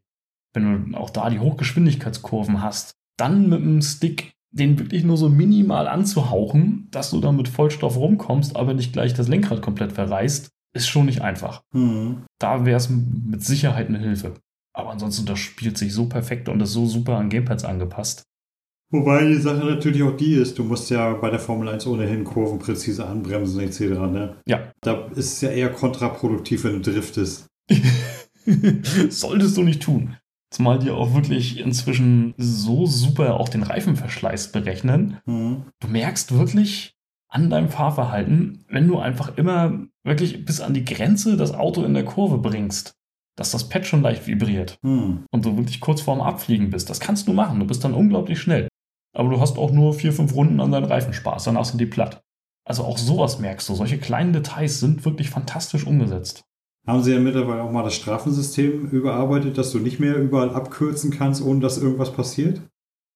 wenn 0.52 0.92
du 0.92 0.98
auch 0.98 1.10
da 1.10 1.30
die 1.30 1.40
Hochgeschwindigkeitskurven 1.40 2.62
hast, 2.62 2.94
dann 3.16 3.48
mit 3.48 3.60
dem 3.60 3.82
Stick 3.82 4.34
den 4.52 4.78
wirklich 4.78 5.02
nur 5.02 5.16
so 5.16 5.28
minimal 5.28 5.88
anzuhauchen, 5.88 6.88
dass 6.90 7.10
du 7.10 7.20
dann 7.20 7.36
mit 7.36 7.48
Vollstoff 7.48 7.96
rumkommst, 7.96 8.54
aber 8.54 8.74
nicht 8.74 8.92
gleich 8.92 9.14
das 9.14 9.28
Lenkrad 9.28 9.62
komplett 9.62 9.92
verreißt, 9.92 10.50
ist 10.74 10.88
schon 10.88 11.06
nicht 11.06 11.22
einfach. 11.22 11.62
Mhm. 11.72 12.24
Da 12.38 12.64
wäre 12.64 12.76
es 12.76 12.90
mit 12.90 13.42
Sicherheit 13.42 13.88
eine 13.88 13.98
Hilfe. 13.98 14.34
Aber 14.74 14.90
ansonsten, 14.90 15.26
das 15.26 15.38
spielt 15.38 15.78
sich 15.78 15.92
so 15.92 16.06
perfekt 16.06 16.48
und 16.48 16.60
ist 16.60 16.72
so 16.72 16.86
super 16.86 17.16
an 17.16 17.30
Gamepads 17.30 17.64
angepasst. 17.64 18.24
Wobei 18.92 19.24
die 19.26 19.36
Sache 19.36 19.64
natürlich 19.64 20.02
auch 20.02 20.16
die 20.16 20.34
ist, 20.34 20.58
du 20.58 20.64
musst 20.64 20.90
ja 20.90 21.14
bei 21.14 21.30
der 21.30 21.38
Formel 21.40 21.68
1 21.68 21.86
ohnehin 21.86 22.24
Kurven 22.24 22.58
präzise 22.58 23.06
anbremsen 23.06 23.60
etc. 23.60 23.80
Ne? 23.80 24.36
Ja. 24.46 24.70
Da 24.82 25.06
ist 25.16 25.32
es 25.32 25.40
ja 25.40 25.50
eher 25.50 25.70
kontraproduktiv, 25.72 26.64
wenn 26.64 26.80
du 26.82 26.90
driftest. 26.92 27.46
Solltest 29.08 29.56
du 29.56 29.62
nicht 29.62 29.82
tun. 29.82 30.16
Zumal 30.50 30.78
die 30.78 30.90
auch 30.90 31.14
wirklich 31.14 31.58
inzwischen 31.58 32.34
so 32.36 32.84
super 32.86 33.40
auch 33.40 33.48
den 33.48 33.62
Reifenverschleiß 33.62 34.52
berechnen. 34.52 35.18
Mhm. 35.24 35.62
Du 35.80 35.88
merkst 35.88 36.36
wirklich 36.36 36.94
an 37.28 37.48
deinem 37.48 37.70
Fahrverhalten, 37.70 38.64
wenn 38.68 38.86
du 38.88 38.98
einfach 38.98 39.38
immer 39.38 39.86
wirklich 40.04 40.44
bis 40.44 40.60
an 40.60 40.74
die 40.74 40.84
Grenze 40.84 41.38
das 41.38 41.54
Auto 41.54 41.82
in 41.84 41.94
der 41.94 42.04
Kurve 42.04 42.36
bringst, 42.36 42.92
dass 43.36 43.52
das 43.52 43.70
Pad 43.70 43.86
schon 43.86 44.02
leicht 44.02 44.26
vibriert 44.26 44.76
Mhm. 44.82 45.24
und 45.30 45.44
du 45.46 45.56
wirklich 45.56 45.80
kurz 45.80 46.02
vorm 46.02 46.20
Abfliegen 46.20 46.68
bist. 46.68 46.90
Das 46.90 47.00
kannst 47.00 47.26
du 47.28 47.32
machen. 47.32 47.58
Du 47.58 47.66
bist 47.66 47.82
dann 47.84 47.94
unglaublich 47.94 48.38
schnell. 48.38 48.68
Aber 49.14 49.28
du 49.30 49.40
hast 49.40 49.58
auch 49.58 49.70
nur 49.70 49.94
vier, 49.94 50.12
fünf 50.12 50.34
Runden 50.34 50.60
an 50.60 50.72
deinen 50.72 50.86
Reifenspaß. 50.86 51.44
Danach 51.44 51.64
sind 51.64 51.80
die 51.80 51.86
platt. 51.86 52.22
Also 52.64 52.84
auch 52.84 52.98
sowas 52.98 53.38
merkst 53.38 53.68
du. 53.68 53.74
Solche 53.74 53.98
kleinen 53.98 54.32
Details 54.32 54.80
sind 54.80 55.04
wirklich 55.04 55.30
fantastisch 55.30 55.86
umgesetzt. 55.86 56.44
Haben 56.86 57.02
sie 57.02 57.12
ja 57.12 57.20
mittlerweile 57.20 57.62
auch 57.62 57.70
mal 57.70 57.84
das 57.84 57.94
Strafensystem 57.94 58.86
überarbeitet, 58.86 59.56
dass 59.56 59.70
du 59.70 59.78
nicht 59.78 60.00
mehr 60.00 60.16
überall 60.16 60.50
abkürzen 60.50 61.10
kannst, 61.10 61.42
ohne 61.42 61.60
dass 61.60 61.78
irgendwas 61.78 62.12
passiert? 62.12 62.60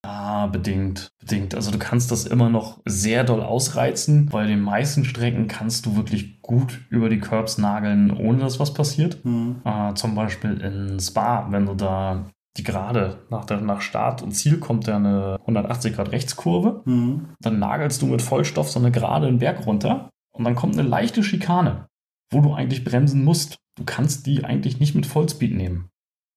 Ja, 0.04 0.46
bedingt, 0.46 1.08
bedingt. 1.18 1.52
Also 1.56 1.72
du 1.72 1.78
kannst 1.78 2.12
das 2.12 2.26
immer 2.26 2.48
noch 2.48 2.80
sehr 2.84 3.24
doll 3.24 3.42
ausreizen. 3.42 4.26
Bei 4.26 4.46
den 4.46 4.60
meisten 4.60 5.04
Strecken 5.04 5.48
kannst 5.48 5.84
du 5.84 5.96
wirklich 5.96 6.42
gut 6.42 6.86
über 6.90 7.08
die 7.08 7.18
Curbs 7.18 7.58
nageln, 7.58 8.16
ohne 8.16 8.38
dass 8.38 8.60
was 8.60 8.72
passiert. 8.72 9.24
Mhm. 9.24 9.56
Äh, 9.64 9.94
zum 9.94 10.14
Beispiel 10.14 10.60
in 10.60 11.00
Spa, 11.00 11.48
wenn 11.50 11.66
du 11.66 11.74
da 11.74 12.26
die 12.56 12.62
Gerade 12.62 13.24
nach, 13.30 13.44
der, 13.44 13.60
nach 13.60 13.80
Start 13.80 14.22
und 14.22 14.32
Ziel 14.32 14.58
kommt 14.58 14.86
ja 14.86 14.96
eine 14.96 15.38
180 15.40 15.94
Grad 15.94 16.12
Rechtskurve. 16.12 16.82
Mhm. 16.84 17.28
Dann 17.40 17.58
nagelst 17.58 18.00
du 18.02 18.06
mit 18.06 18.22
Vollstoff 18.22 18.70
so 18.70 18.78
eine 18.78 18.90
Gerade 18.90 19.26
den 19.26 19.38
Berg 19.38 19.66
runter 19.66 20.10
und 20.32 20.44
dann 20.44 20.54
kommt 20.54 20.78
eine 20.78 20.88
leichte 20.88 21.22
Schikane, 21.22 21.86
wo 22.30 22.40
du 22.40 22.54
eigentlich 22.54 22.84
bremsen 22.84 23.24
musst. 23.24 23.58
Du 23.76 23.84
kannst 23.84 24.26
die 24.26 24.44
eigentlich 24.44 24.80
nicht 24.80 24.94
mit 24.94 25.06
Vollspeed 25.06 25.54
nehmen. 25.54 25.88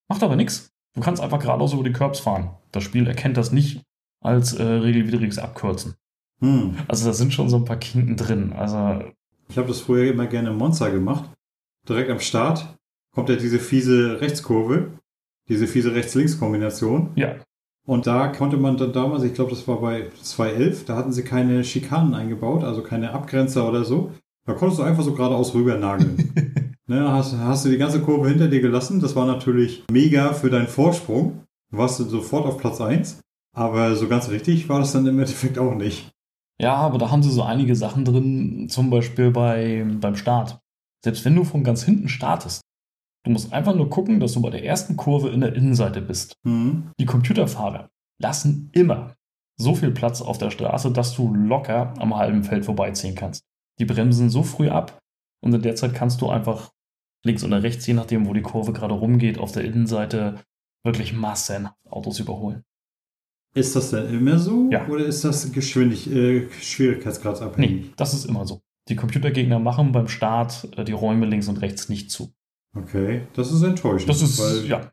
Macht 0.09 0.23
aber 0.23 0.35
nichts. 0.35 0.71
Du 0.95 1.01
kannst 1.01 1.21
einfach 1.21 1.39
geradeaus 1.39 1.73
über 1.73 1.83
die 1.83 1.93
Curbs 1.93 2.19
fahren. 2.19 2.51
Das 2.71 2.83
Spiel 2.83 3.07
erkennt 3.07 3.37
das 3.37 3.51
nicht 3.51 3.83
als 4.21 4.53
äh, 4.53 4.63
regelwidriges 4.63 5.39
Abkürzen. 5.39 5.95
Mhm. 6.41 6.77
Also 6.87 7.05
da 7.05 7.13
sind 7.13 7.33
schon 7.33 7.49
so 7.49 7.57
ein 7.57 7.65
paar 7.65 7.77
Kinken 7.77 8.17
drin. 8.17 8.53
Also 8.53 9.03
Ich 9.47 9.57
habe 9.57 9.67
das 9.67 9.81
früher 9.81 10.11
immer 10.11 10.27
gerne 10.27 10.49
im 10.49 10.57
Monster 10.57 10.91
gemacht. 10.91 11.29
Direkt 11.87 12.09
am 12.09 12.19
Start 12.19 12.77
kommt 13.13 13.29
ja 13.29 13.35
diese 13.35 13.59
fiese 13.59 14.19
Rechtskurve, 14.21 14.98
diese 15.49 15.67
fiese 15.67 15.93
Rechts-Links-Kombination. 15.93 17.09
ja, 17.15 17.35
Und 17.85 18.07
da 18.07 18.27
konnte 18.27 18.57
man 18.57 18.77
dann 18.77 18.93
damals, 18.93 19.23
ich 19.23 19.33
glaube, 19.33 19.49
das 19.49 19.67
war 19.67 19.81
bei 19.81 20.09
2.11, 20.23 20.85
da 20.85 20.95
hatten 20.95 21.11
sie 21.11 21.23
keine 21.23 21.63
Schikanen 21.63 22.13
eingebaut, 22.13 22.63
also 22.63 22.83
keine 22.83 23.11
Abgrenzer 23.11 23.67
oder 23.67 23.83
so. 23.83 24.11
Da 24.45 24.53
konntest 24.53 24.79
du 24.79 24.83
einfach 24.83 25.03
so 25.03 25.13
geradeaus 25.13 25.53
rüber 25.53 25.77
nageln. 25.77 26.75
ne, 26.87 27.11
hast, 27.11 27.35
hast 27.37 27.65
du 27.65 27.69
die 27.69 27.77
ganze 27.77 28.01
Kurve 28.01 28.29
hinter 28.29 28.47
dir 28.47 28.61
gelassen. 28.61 28.99
Das 28.99 29.15
war 29.15 29.25
natürlich 29.25 29.83
mega 29.91 30.33
für 30.33 30.49
deinen 30.49 30.67
Vorsprung. 30.67 31.43
Du 31.71 31.77
warst 31.77 31.97
sofort 31.97 32.45
auf 32.45 32.57
Platz 32.57 32.79
1. 32.81 33.19
Aber 33.55 33.95
so 33.95 34.07
ganz 34.07 34.29
richtig 34.29 34.69
war 34.69 34.79
das 34.79 34.93
dann 34.93 35.05
im 35.05 35.19
Endeffekt 35.19 35.59
auch 35.59 35.75
nicht. 35.75 36.11
Ja, 36.61 36.75
aber 36.75 36.97
da 36.97 37.09
haben 37.09 37.23
sie 37.23 37.31
so 37.31 37.43
einige 37.43 37.75
Sachen 37.75 38.05
drin, 38.05 38.67
zum 38.69 38.89
Beispiel 38.89 39.31
bei, 39.31 39.85
beim 39.99 40.15
Start. 40.15 40.59
Selbst 41.03 41.23
wenn 41.25 41.35
du 41.35 41.43
von 41.43 41.63
ganz 41.63 41.83
hinten 41.83 42.09
startest, 42.09 42.61
du 43.23 43.31
musst 43.31 43.53
einfach 43.53 43.75
nur 43.75 43.89
gucken, 43.89 44.19
dass 44.19 44.33
du 44.33 44.41
bei 44.41 44.49
der 44.49 44.63
ersten 44.63 44.95
Kurve 44.97 45.29
in 45.29 45.41
der 45.41 45.55
Innenseite 45.55 46.01
bist. 46.01 46.35
Mhm. 46.43 46.91
Die 46.99 47.05
Computerfahrer 47.05 47.89
lassen 48.21 48.69
immer 48.73 49.15
so 49.57 49.75
viel 49.75 49.91
Platz 49.91 50.21
auf 50.21 50.37
der 50.37 50.51
Straße, 50.51 50.91
dass 50.91 51.15
du 51.15 51.33
locker 51.33 51.93
am 51.99 52.15
halben 52.15 52.43
Feld 52.43 52.65
vorbeiziehen 52.65 53.15
kannst. 53.15 53.43
Die 53.79 53.85
bremsen 53.85 54.29
so 54.29 54.43
früh 54.43 54.69
ab 54.69 54.99
und 55.41 55.53
in 55.53 55.61
der 55.61 55.75
Zeit 55.75 55.93
kannst 55.93 56.21
du 56.21 56.29
einfach 56.29 56.71
links 57.25 57.43
oder 57.43 57.63
rechts, 57.63 57.85
je 57.85 57.93
nachdem, 57.93 58.25
wo 58.27 58.33
die 58.33 58.41
Kurve 58.41 58.73
gerade 58.73 58.93
rumgeht, 58.93 59.37
auf 59.37 59.51
der 59.51 59.63
Innenseite 59.65 60.39
wirklich 60.83 61.13
Massen 61.13 61.69
Autos 61.89 62.19
überholen. 62.19 62.63
Ist 63.55 63.75
das 63.75 63.91
denn 63.91 64.13
immer 64.13 64.37
so? 64.37 64.69
Ja. 64.71 64.87
Oder 64.87 65.05
ist 65.05 65.25
das 65.25 65.51
geschwindig, 65.51 66.09
äh, 66.09 66.49
schwierigkeitsgradsabhängig? 66.51 67.71
Nee, 67.71 67.89
das 67.97 68.13
ist 68.13 68.25
immer 68.25 68.45
so. 68.45 68.61
Die 68.87 68.95
Computergegner 68.95 69.59
machen 69.59 69.91
beim 69.91 70.07
Start 70.07 70.69
äh, 70.77 70.83
die 70.83 70.91
Räume 70.91 71.25
links 71.25 71.47
und 71.47 71.57
rechts 71.57 71.89
nicht 71.89 72.11
zu. 72.11 72.31
Okay, 72.75 73.27
das 73.33 73.51
ist 73.51 73.63
enttäuschend. 73.63 74.09
Das 74.09 74.21
ist, 74.21 74.67
ja, 74.67 74.91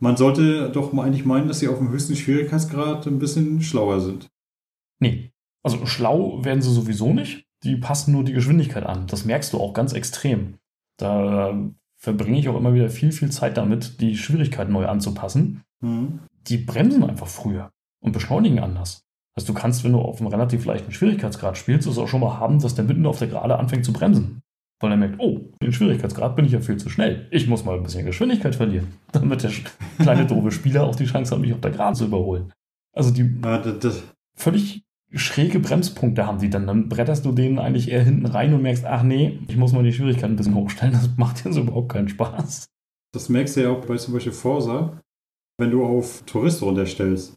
Man 0.00 0.16
sollte 0.16 0.70
doch 0.70 0.92
eigentlich 0.92 1.24
meinen, 1.24 1.48
dass 1.48 1.58
sie 1.60 1.68
auf 1.68 1.78
dem 1.78 1.90
höchsten 1.90 2.16
Schwierigkeitsgrad 2.16 3.06
ein 3.06 3.18
bisschen 3.18 3.62
schlauer 3.62 4.00
sind. 4.00 4.28
nee. 5.00 5.32
Also 5.62 5.84
schlau 5.84 6.44
werden 6.44 6.62
sie 6.62 6.72
sowieso 6.72 7.12
nicht. 7.12 7.44
Die 7.64 7.74
passen 7.74 8.12
nur 8.12 8.22
die 8.22 8.32
Geschwindigkeit 8.32 8.86
an. 8.86 9.08
Das 9.08 9.24
merkst 9.24 9.52
du 9.52 9.58
auch 9.58 9.74
ganz 9.74 9.94
extrem. 9.94 10.58
Da 10.96 11.58
verbringe 11.96 12.38
ich 12.38 12.48
auch 12.48 12.56
immer 12.56 12.72
wieder 12.72 12.88
viel, 12.88 13.10
viel 13.10 13.32
Zeit 13.32 13.56
damit, 13.56 14.00
die 14.00 14.16
Schwierigkeit 14.16 14.68
neu 14.68 14.86
anzupassen. 14.86 15.62
Mhm. 15.80 16.20
Die 16.46 16.58
bremsen 16.58 17.02
einfach 17.02 17.26
früher 17.26 17.72
und 18.00 18.12
beschleunigen 18.12 18.60
anders. 18.60 19.02
Also 19.34 19.52
du 19.52 19.58
kannst, 19.58 19.82
wenn 19.82 19.90
du 19.90 19.98
auf 19.98 20.20
einem 20.20 20.28
relativ 20.28 20.64
leichten 20.66 20.92
Schwierigkeitsgrad 20.92 21.58
spielst, 21.58 21.88
es 21.88 21.98
auch 21.98 22.06
schon 22.06 22.20
mal 22.20 22.38
haben, 22.38 22.60
dass 22.60 22.76
der 22.76 22.84
mitten 22.84 23.04
auf 23.04 23.18
der 23.18 23.26
Gerade 23.26 23.58
anfängt 23.58 23.84
zu 23.84 23.92
bremsen. 23.92 24.42
Weil 24.80 24.90
er 24.90 24.96
merkt, 24.98 25.16
oh, 25.18 25.52
den 25.62 25.72
Schwierigkeitsgrad 25.72 26.36
bin 26.36 26.44
ich 26.44 26.52
ja 26.52 26.60
viel 26.60 26.76
zu 26.76 26.90
schnell. 26.90 27.28
Ich 27.30 27.46
muss 27.46 27.64
mal 27.64 27.76
ein 27.76 27.82
bisschen 27.82 28.04
Geschwindigkeit 28.04 28.54
verlieren, 28.54 28.88
damit 29.12 29.42
der 29.42 29.52
kleine 29.98 30.26
doofe 30.26 30.50
Spieler 30.50 30.84
auch 30.84 30.96
die 30.96 31.06
Chance 31.06 31.34
hat, 31.34 31.40
mich 31.40 31.52
auf 31.52 31.60
der 31.60 31.70
Gerade 31.70 31.96
zu 31.96 32.04
überholen. 32.04 32.52
Also 32.92 33.10
die 33.10 33.38
Ja, 33.42 33.58
das, 33.58 33.78
das, 33.78 34.02
völlig 34.36 34.84
schräge 35.12 35.60
Bremspunkte 35.60 36.26
haben 36.26 36.38
die 36.38 36.50
dann. 36.50 36.66
Dann 36.66 36.88
bretterst 36.88 37.24
du 37.24 37.32
denen 37.32 37.58
eigentlich 37.58 37.90
eher 37.90 38.02
hinten 38.02 38.26
rein 38.26 38.52
und 38.52 38.62
merkst, 38.62 38.84
ach 38.84 39.02
nee, 39.02 39.38
ich 39.48 39.56
muss 39.56 39.72
mal 39.72 39.82
die 39.82 39.92
Schwierigkeit 39.92 40.30
ein 40.30 40.36
bisschen 40.36 40.54
hochstellen. 40.54 40.92
Das 40.92 41.16
macht 41.16 41.44
jetzt 41.44 41.56
überhaupt 41.56 41.92
keinen 41.92 42.08
Spaß. 42.08 42.68
das 43.12 43.28
merkst 43.28 43.56
du 43.56 43.62
ja 43.62 43.70
auch 43.70 43.84
bei 43.84 43.96
zum 43.96 44.14
Beispiel 44.14 44.32
Forsa, 44.32 45.00
wenn 45.58 45.70
du 45.70 45.84
auf 45.84 46.22
Tourist 46.26 46.62
runterstellst. 46.62 47.34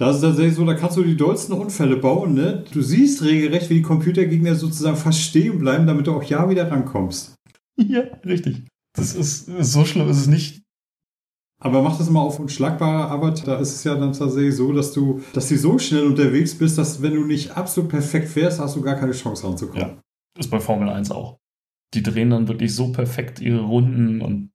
Da 0.00 0.08
ist 0.08 0.16
es 0.16 0.22
tatsächlich 0.22 0.54
so, 0.54 0.64
da 0.64 0.72
kannst 0.72 0.96
du 0.96 1.04
die 1.04 1.14
dollsten 1.14 1.52
Unfälle 1.52 1.98
bauen, 1.98 2.32
ne? 2.32 2.64
Du 2.72 2.80
siehst 2.80 3.22
regelrecht, 3.22 3.68
wie 3.68 3.74
die 3.74 3.82
Computergegner 3.82 4.54
sozusagen 4.54 4.96
fast 4.96 5.20
stehen 5.20 5.58
bleiben, 5.58 5.86
damit 5.86 6.06
du 6.06 6.14
auch 6.14 6.22
ja 6.22 6.48
wieder 6.48 6.70
rankommst. 6.70 7.34
Ja, 7.76 8.02
richtig. 8.26 8.66
Das 8.94 9.14
ist 9.14 9.46
so 9.46 9.86
schlimm 9.86 10.08
ist 10.10 10.18
es 10.18 10.26
nicht. 10.26 10.62
Aber 11.62 11.82
mach 11.82 11.96
das 11.96 12.10
mal 12.10 12.20
auf 12.20 12.38
unschlagbare 12.38 13.08
Arbeit. 13.08 13.46
Da 13.46 13.56
ist 13.56 13.74
es 13.74 13.84
ja 13.84 13.94
dann 13.94 14.12
tatsächlich 14.12 14.54
so, 14.54 14.72
dass 14.72 14.92
du, 14.92 15.22
dass 15.32 15.48
du 15.48 15.56
so 15.56 15.78
schnell 15.78 16.04
unterwegs 16.04 16.58
bist, 16.58 16.76
dass 16.76 17.00
wenn 17.00 17.14
du 17.14 17.24
nicht 17.24 17.56
absolut 17.56 17.88
perfekt 17.88 18.28
fährst, 18.28 18.60
hast 18.60 18.76
du 18.76 18.82
gar 18.82 18.96
keine 18.96 19.12
Chance 19.12 19.46
ranzukommen. 19.46 19.80
Ja. 19.80 20.02
Ist 20.38 20.50
bei 20.50 20.60
Formel 20.60 20.90
1 20.90 21.10
auch. 21.10 21.38
Die 21.94 22.02
drehen 22.02 22.28
dann 22.28 22.48
wirklich 22.48 22.74
so 22.74 22.92
perfekt 22.92 23.40
ihre 23.40 23.62
Runden 23.62 24.20
und 24.20 24.50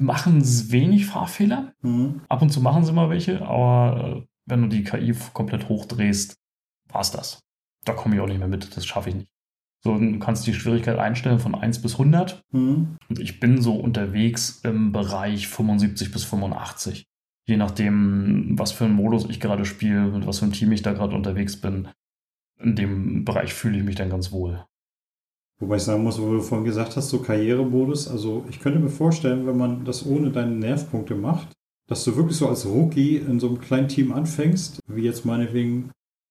machen 0.00 0.42
wenig 0.70 1.06
Fahrfehler. 1.06 1.72
Mhm. 1.82 2.22
Ab 2.28 2.42
und 2.42 2.50
zu 2.50 2.60
machen 2.60 2.84
sie 2.84 2.92
mal 2.92 3.10
welche, 3.10 3.42
aber 3.42 4.24
äh, 4.24 4.35
wenn 4.46 4.62
du 4.62 4.68
die 4.68 4.84
KI 4.84 5.14
komplett 5.32 5.68
hochdrehst, 5.68 6.36
war's 6.88 7.10
das. 7.10 7.40
Da 7.84 7.92
komme 7.92 8.14
ich 8.14 8.20
auch 8.20 8.26
nicht 8.26 8.38
mehr 8.38 8.48
mit, 8.48 8.76
das 8.76 8.86
schaffe 8.86 9.10
ich 9.10 9.16
nicht. 9.16 9.28
So, 9.84 9.96
du 9.98 10.18
kannst 10.18 10.46
die 10.46 10.54
Schwierigkeit 10.54 10.98
einstellen 10.98 11.38
von 11.38 11.54
1 11.54 11.80
bis 11.82 11.98
100 11.98 12.42
Mhm. 12.52 12.96
und 13.08 13.18
ich 13.20 13.38
bin 13.38 13.60
so 13.60 13.74
unterwegs 13.74 14.60
im 14.64 14.92
Bereich 14.92 15.46
75 15.48 16.10
bis 16.10 16.24
85. 16.24 17.06
Je 17.46 17.56
nachdem, 17.56 18.58
was 18.58 18.72
für 18.72 18.86
einen 18.86 18.94
Modus 18.94 19.26
ich 19.28 19.38
gerade 19.38 19.64
spiele, 19.64 20.06
mit 20.06 20.26
was 20.26 20.38
für 20.40 20.46
einem 20.46 20.52
Team 20.54 20.72
ich 20.72 20.82
da 20.82 20.92
gerade 20.92 21.14
unterwegs 21.14 21.60
bin. 21.60 21.88
In 22.58 22.74
dem 22.74 23.24
Bereich 23.24 23.54
fühle 23.54 23.78
ich 23.78 23.84
mich 23.84 23.94
dann 23.94 24.10
ganz 24.10 24.32
wohl. 24.32 24.64
Wobei 25.60 25.76
ich 25.76 25.82
sagen 25.84 26.02
muss, 26.02 26.20
wo 26.20 26.32
du 26.32 26.40
vorhin 26.40 26.64
gesagt 26.66 26.96
hast, 26.96 27.08
so 27.08 27.20
Karrieremodus, 27.20 28.08
also 28.08 28.44
ich 28.50 28.58
könnte 28.60 28.78
mir 28.80 28.88
vorstellen, 28.90 29.46
wenn 29.46 29.56
man 29.56 29.84
das 29.84 30.04
ohne 30.04 30.30
deine 30.30 30.52
Nervpunkte 30.52 31.14
macht, 31.14 31.52
dass 31.86 32.04
du 32.04 32.16
wirklich 32.16 32.36
so 32.36 32.48
als 32.48 32.66
Rookie 32.66 33.16
in 33.16 33.40
so 33.40 33.48
einem 33.48 33.60
kleinen 33.60 33.88
Team 33.88 34.12
anfängst, 34.12 34.80
wie 34.88 35.02
jetzt 35.02 35.24
meinetwegen, 35.24 35.90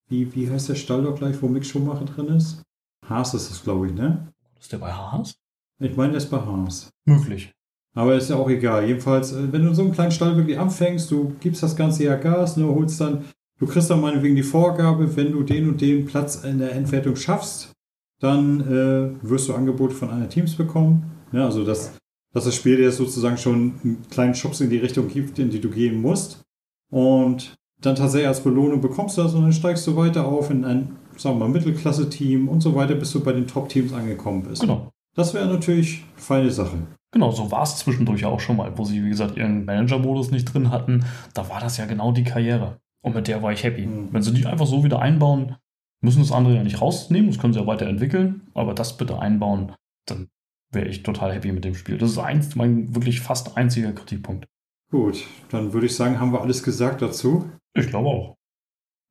wie, 0.09 0.33
wie 0.35 0.49
heißt 0.49 0.69
der 0.69 0.75
Stall 0.75 1.03
doch 1.03 1.17
gleich, 1.17 1.41
wo 1.41 1.47
Mick 1.47 1.65
Schumacher 1.65 2.05
drin 2.05 2.27
ist? 2.27 2.61
Haas 3.07 3.33
ist 3.33 3.49
das, 3.49 3.63
glaube 3.63 3.87
ich, 3.87 3.93
ne? 3.93 4.31
Ist 4.59 4.71
der 4.71 4.77
bei 4.79 4.91
Haas? 4.91 5.35
Ich 5.79 5.95
meine, 5.95 6.11
der 6.11 6.17
ist 6.17 6.29
bei 6.29 6.39
Haas. 6.39 6.89
Möglich. 7.05 7.51
Aber 7.93 8.15
ist 8.15 8.29
ja 8.29 8.35
auch 8.35 8.49
egal. 8.49 8.85
Jedenfalls, 8.85 9.31
äh, 9.31 9.51
wenn 9.51 9.63
du 9.63 9.69
in 9.69 9.75
so 9.75 9.83
einem 9.83 9.91
kleinen 9.91 10.11
Stall 10.11 10.35
wirklich 10.35 10.59
anfängst, 10.59 11.09
du 11.11 11.35
gibst 11.39 11.63
das 11.63 11.75
ganze 11.75 12.03
Jahr 12.03 12.17
Gas, 12.17 12.57
ne, 12.57 12.65
holst 12.65 12.99
dann 12.99 13.25
Du 13.57 13.67
kriegst 13.67 13.89
dann 13.89 14.01
meinetwegen 14.01 14.35
die 14.35 14.43
Vorgabe, 14.43 15.15
wenn 15.15 15.31
du 15.31 15.43
den 15.43 15.69
und 15.69 15.79
den 15.79 16.05
Platz 16.05 16.43
in 16.43 16.59
der 16.59 16.73
Endwertung 16.73 17.15
schaffst, 17.15 17.71
dann 18.19 18.59
äh, 18.61 19.27
wirst 19.27 19.47
du 19.47 19.53
Angebote 19.53 19.95
von 19.95 20.09
anderen 20.09 20.29
Teams 20.29 20.55
bekommen. 20.55 21.11
Ja, 21.31 21.45
also 21.45 21.63
dass, 21.63 21.93
dass 22.35 22.43
das 22.43 22.55
Spiel 22.55 22.75
dir 22.75 22.91
sozusagen 22.91 23.37
schon 23.37 23.75
einen 23.81 24.05
kleinen 24.09 24.35
Schubs 24.35 24.59
in 24.59 24.69
die 24.69 24.77
Richtung 24.77 25.07
gibt, 25.07 25.39
in 25.39 25.49
die 25.49 25.61
du 25.61 25.69
gehen 25.69 26.01
musst. 26.01 26.43
Und 26.91 27.55
dann 27.81 27.95
tatsächlich 27.95 28.27
als 28.27 28.43
Belohnung 28.43 28.81
bekommst 28.81 29.17
du 29.17 29.23
das 29.23 29.33
und 29.33 29.43
dann 29.43 29.53
steigst 29.53 29.87
du 29.87 29.95
weiter 29.95 30.25
auf 30.25 30.51
in 30.51 30.65
ein, 30.65 30.97
sagen 31.15 31.39
wir 31.39 31.47
mal, 31.47 31.53
Mittelklasse-Team 31.53 32.49
und 32.49 32.59
so 32.59 32.75
weiter, 32.75 32.95
bis 32.95 33.13
du 33.13 33.23
bei 33.23 33.31
den 33.31 33.47
Top-Teams 33.47 33.93
angekommen 33.93 34.43
bist. 34.43 34.61
Genau. 34.61 34.91
Das 35.15 35.33
wäre 35.33 35.47
natürlich 35.47 36.03
eine 36.03 36.21
feine 36.21 36.51
Sache. 36.51 36.77
Genau, 37.13 37.31
so 37.31 37.49
war 37.51 37.63
es 37.63 37.77
zwischendurch 37.77 38.25
auch 38.25 38.41
schon 38.41 38.57
mal, 38.57 38.77
wo 38.77 38.83
sie, 38.83 39.01
wie 39.01 39.09
gesagt, 39.09 39.37
ihren 39.37 39.63
Manager-Modus 39.63 40.31
nicht 40.31 40.53
drin 40.53 40.71
hatten. 40.71 41.05
Da 41.33 41.47
war 41.47 41.61
das 41.61 41.77
ja 41.77 41.85
genau 41.85 42.11
die 42.11 42.25
Karriere. 42.25 42.79
Und 43.01 43.15
mit 43.15 43.29
der 43.29 43.43
war 43.43 43.53
ich 43.53 43.63
happy. 43.63 43.85
Mhm. 43.85 44.09
Wenn 44.11 44.21
sie 44.21 44.33
die 44.33 44.45
einfach 44.45 44.67
so 44.67 44.83
wieder 44.83 44.99
einbauen, 44.99 45.55
müssen 46.01 46.19
das 46.19 46.33
andere 46.33 46.55
ja 46.55 46.63
nicht 46.63 46.81
rausnehmen, 46.81 47.29
das 47.29 47.39
können 47.39 47.53
sie 47.53 47.61
ja 47.61 47.67
weiterentwickeln, 47.67 48.41
aber 48.53 48.73
das 48.73 48.97
bitte 48.97 49.19
einbauen, 49.19 49.71
dann 50.05 50.27
wäre 50.75 50.87
ich 50.87 51.03
total 51.03 51.33
happy 51.33 51.51
mit 51.51 51.65
dem 51.65 51.75
Spiel. 51.75 51.97
Das 51.97 52.11
ist 52.11 52.17
ein, 52.19 52.47
mein 52.55 52.93
wirklich 52.93 53.21
fast 53.21 53.57
einziger 53.57 53.93
Kritikpunkt. 53.93 54.45
Gut, 54.91 55.25
dann 55.49 55.73
würde 55.73 55.87
ich 55.87 55.95
sagen, 55.95 56.19
haben 56.19 56.31
wir 56.31 56.41
alles 56.41 56.61
gesagt 56.61 57.01
dazu. 57.01 57.49
Ich 57.73 57.87
glaube 57.87 58.09
auch. 58.09 58.35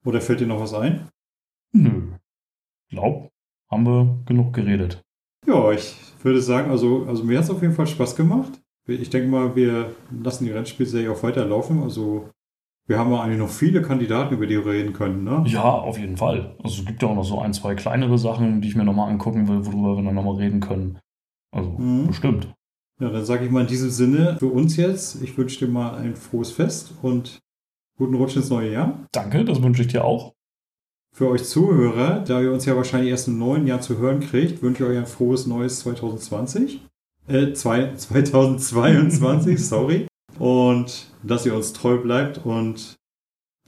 Oder 0.04 0.20
fällt 0.20 0.40
dir 0.40 0.46
noch 0.46 0.60
was 0.60 0.74
ein? 0.74 1.08
Nö. 1.72 2.12
Ich 2.88 2.96
glaube, 2.96 3.30
haben 3.70 3.84
wir 3.84 4.18
genug 4.26 4.52
geredet. 4.52 5.02
Ja, 5.46 5.72
ich 5.72 5.96
würde 6.22 6.40
sagen, 6.40 6.70
also, 6.70 7.06
also 7.06 7.24
mir 7.24 7.38
hat 7.38 7.44
es 7.44 7.50
auf 7.50 7.62
jeden 7.62 7.74
Fall 7.74 7.86
Spaß 7.86 8.16
gemacht. 8.16 8.60
Ich 8.86 9.10
denke 9.10 9.28
mal, 9.28 9.56
wir 9.56 9.94
lassen 10.10 10.44
die 10.44 10.52
Rennspielserie 10.52 11.10
auch 11.10 11.22
weiterlaufen. 11.22 11.82
Also 11.82 12.30
wir 12.86 12.98
haben 12.98 13.10
ja 13.12 13.22
eigentlich 13.22 13.38
noch 13.38 13.48
viele 13.48 13.80
Kandidaten, 13.80 14.34
über 14.34 14.46
die 14.46 14.62
wir 14.62 14.72
reden 14.72 14.92
können, 14.92 15.24
ne? 15.24 15.42
Ja, 15.46 15.64
auf 15.64 15.98
jeden 15.98 16.18
Fall. 16.18 16.54
Also 16.62 16.82
es 16.82 16.86
gibt 16.86 17.02
ja 17.02 17.08
auch 17.08 17.14
noch 17.14 17.24
so 17.24 17.40
ein, 17.40 17.54
zwei 17.54 17.74
kleinere 17.74 18.18
Sachen, 18.18 18.60
die 18.60 18.68
ich 18.68 18.76
mir 18.76 18.84
nochmal 18.84 19.10
angucken 19.10 19.48
will, 19.48 19.64
worüber 19.64 19.96
wir 19.96 20.02
dann 20.02 20.14
nochmal 20.14 20.36
reden 20.36 20.60
können. 20.60 20.98
Also 21.54 21.70
Mhm. 21.70 22.06
bestimmt. 22.08 22.48
Ja, 23.00 23.10
dann 23.10 23.24
sage 23.24 23.44
ich 23.44 23.50
mal 23.50 23.62
in 23.62 23.66
diesem 23.66 23.90
Sinne 23.90 24.36
für 24.38 24.46
uns 24.46 24.76
jetzt, 24.76 25.22
ich 25.22 25.36
wünsche 25.36 25.64
dir 25.64 25.70
mal 25.70 25.94
ein 25.96 26.14
frohes 26.16 26.50
Fest 26.52 26.94
und 27.02 27.38
guten 27.98 28.14
Rutsch 28.14 28.36
ins 28.36 28.50
neue 28.50 28.72
Jahr. 28.72 29.06
Danke, 29.12 29.44
das 29.44 29.62
wünsche 29.62 29.82
ich 29.82 29.88
dir 29.88 30.04
auch. 30.04 30.32
Für 31.14 31.28
euch 31.28 31.44
Zuhörer, 31.44 32.20
da 32.20 32.40
ihr 32.40 32.52
uns 32.52 32.64
ja 32.64 32.76
wahrscheinlich 32.76 33.10
erst 33.10 33.28
im 33.28 33.38
neuen 33.38 33.66
Jahr 33.66 33.80
zu 33.80 33.98
hören 33.98 34.20
kriegt, 34.20 34.62
wünsche 34.62 34.84
ich 34.84 34.90
euch 34.90 34.98
ein 34.98 35.06
frohes 35.06 35.46
neues 35.46 35.80
2020. 35.80 36.84
Äh, 37.28 37.52
zwei, 37.52 37.94
2022, 37.96 39.58
sorry. 39.66 40.06
Und 40.38 41.06
dass 41.22 41.46
ihr 41.46 41.54
uns 41.54 41.72
treu 41.72 41.98
bleibt 41.98 42.44
und 42.44 42.96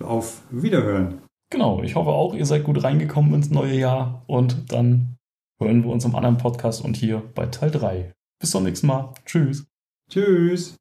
auf 0.03 0.43
Wiederhören. 0.51 1.23
Genau, 1.51 1.83
ich 1.83 1.95
hoffe 1.95 2.11
auch, 2.11 2.35
ihr 2.35 2.45
seid 2.47 2.65
gut 2.65 2.83
reingekommen 2.83 3.33
ins 3.35 3.51
neue 3.51 3.77
Jahr 3.79 4.25
und 4.27 4.73
dann 4.73 5.16
hören 5.59 5.85
wir 5.85 5.91
uns 5.91 6.05
im 6.05 6.15
anderen 6.15 6.39
Podcast 6.39 6.85
und 6.85 6.97
hier 6.97 7.23
bei 7.35 7.47
Teil 7.47 7.71
3. 7.71 8.13
Bis 8.39 8.51
zum 8.51 8.65
nächsten 8.65 8.87
Mal. 8.87 9.15
Tschüss. 9.25 9.67
Tschüss. 10.11 10.77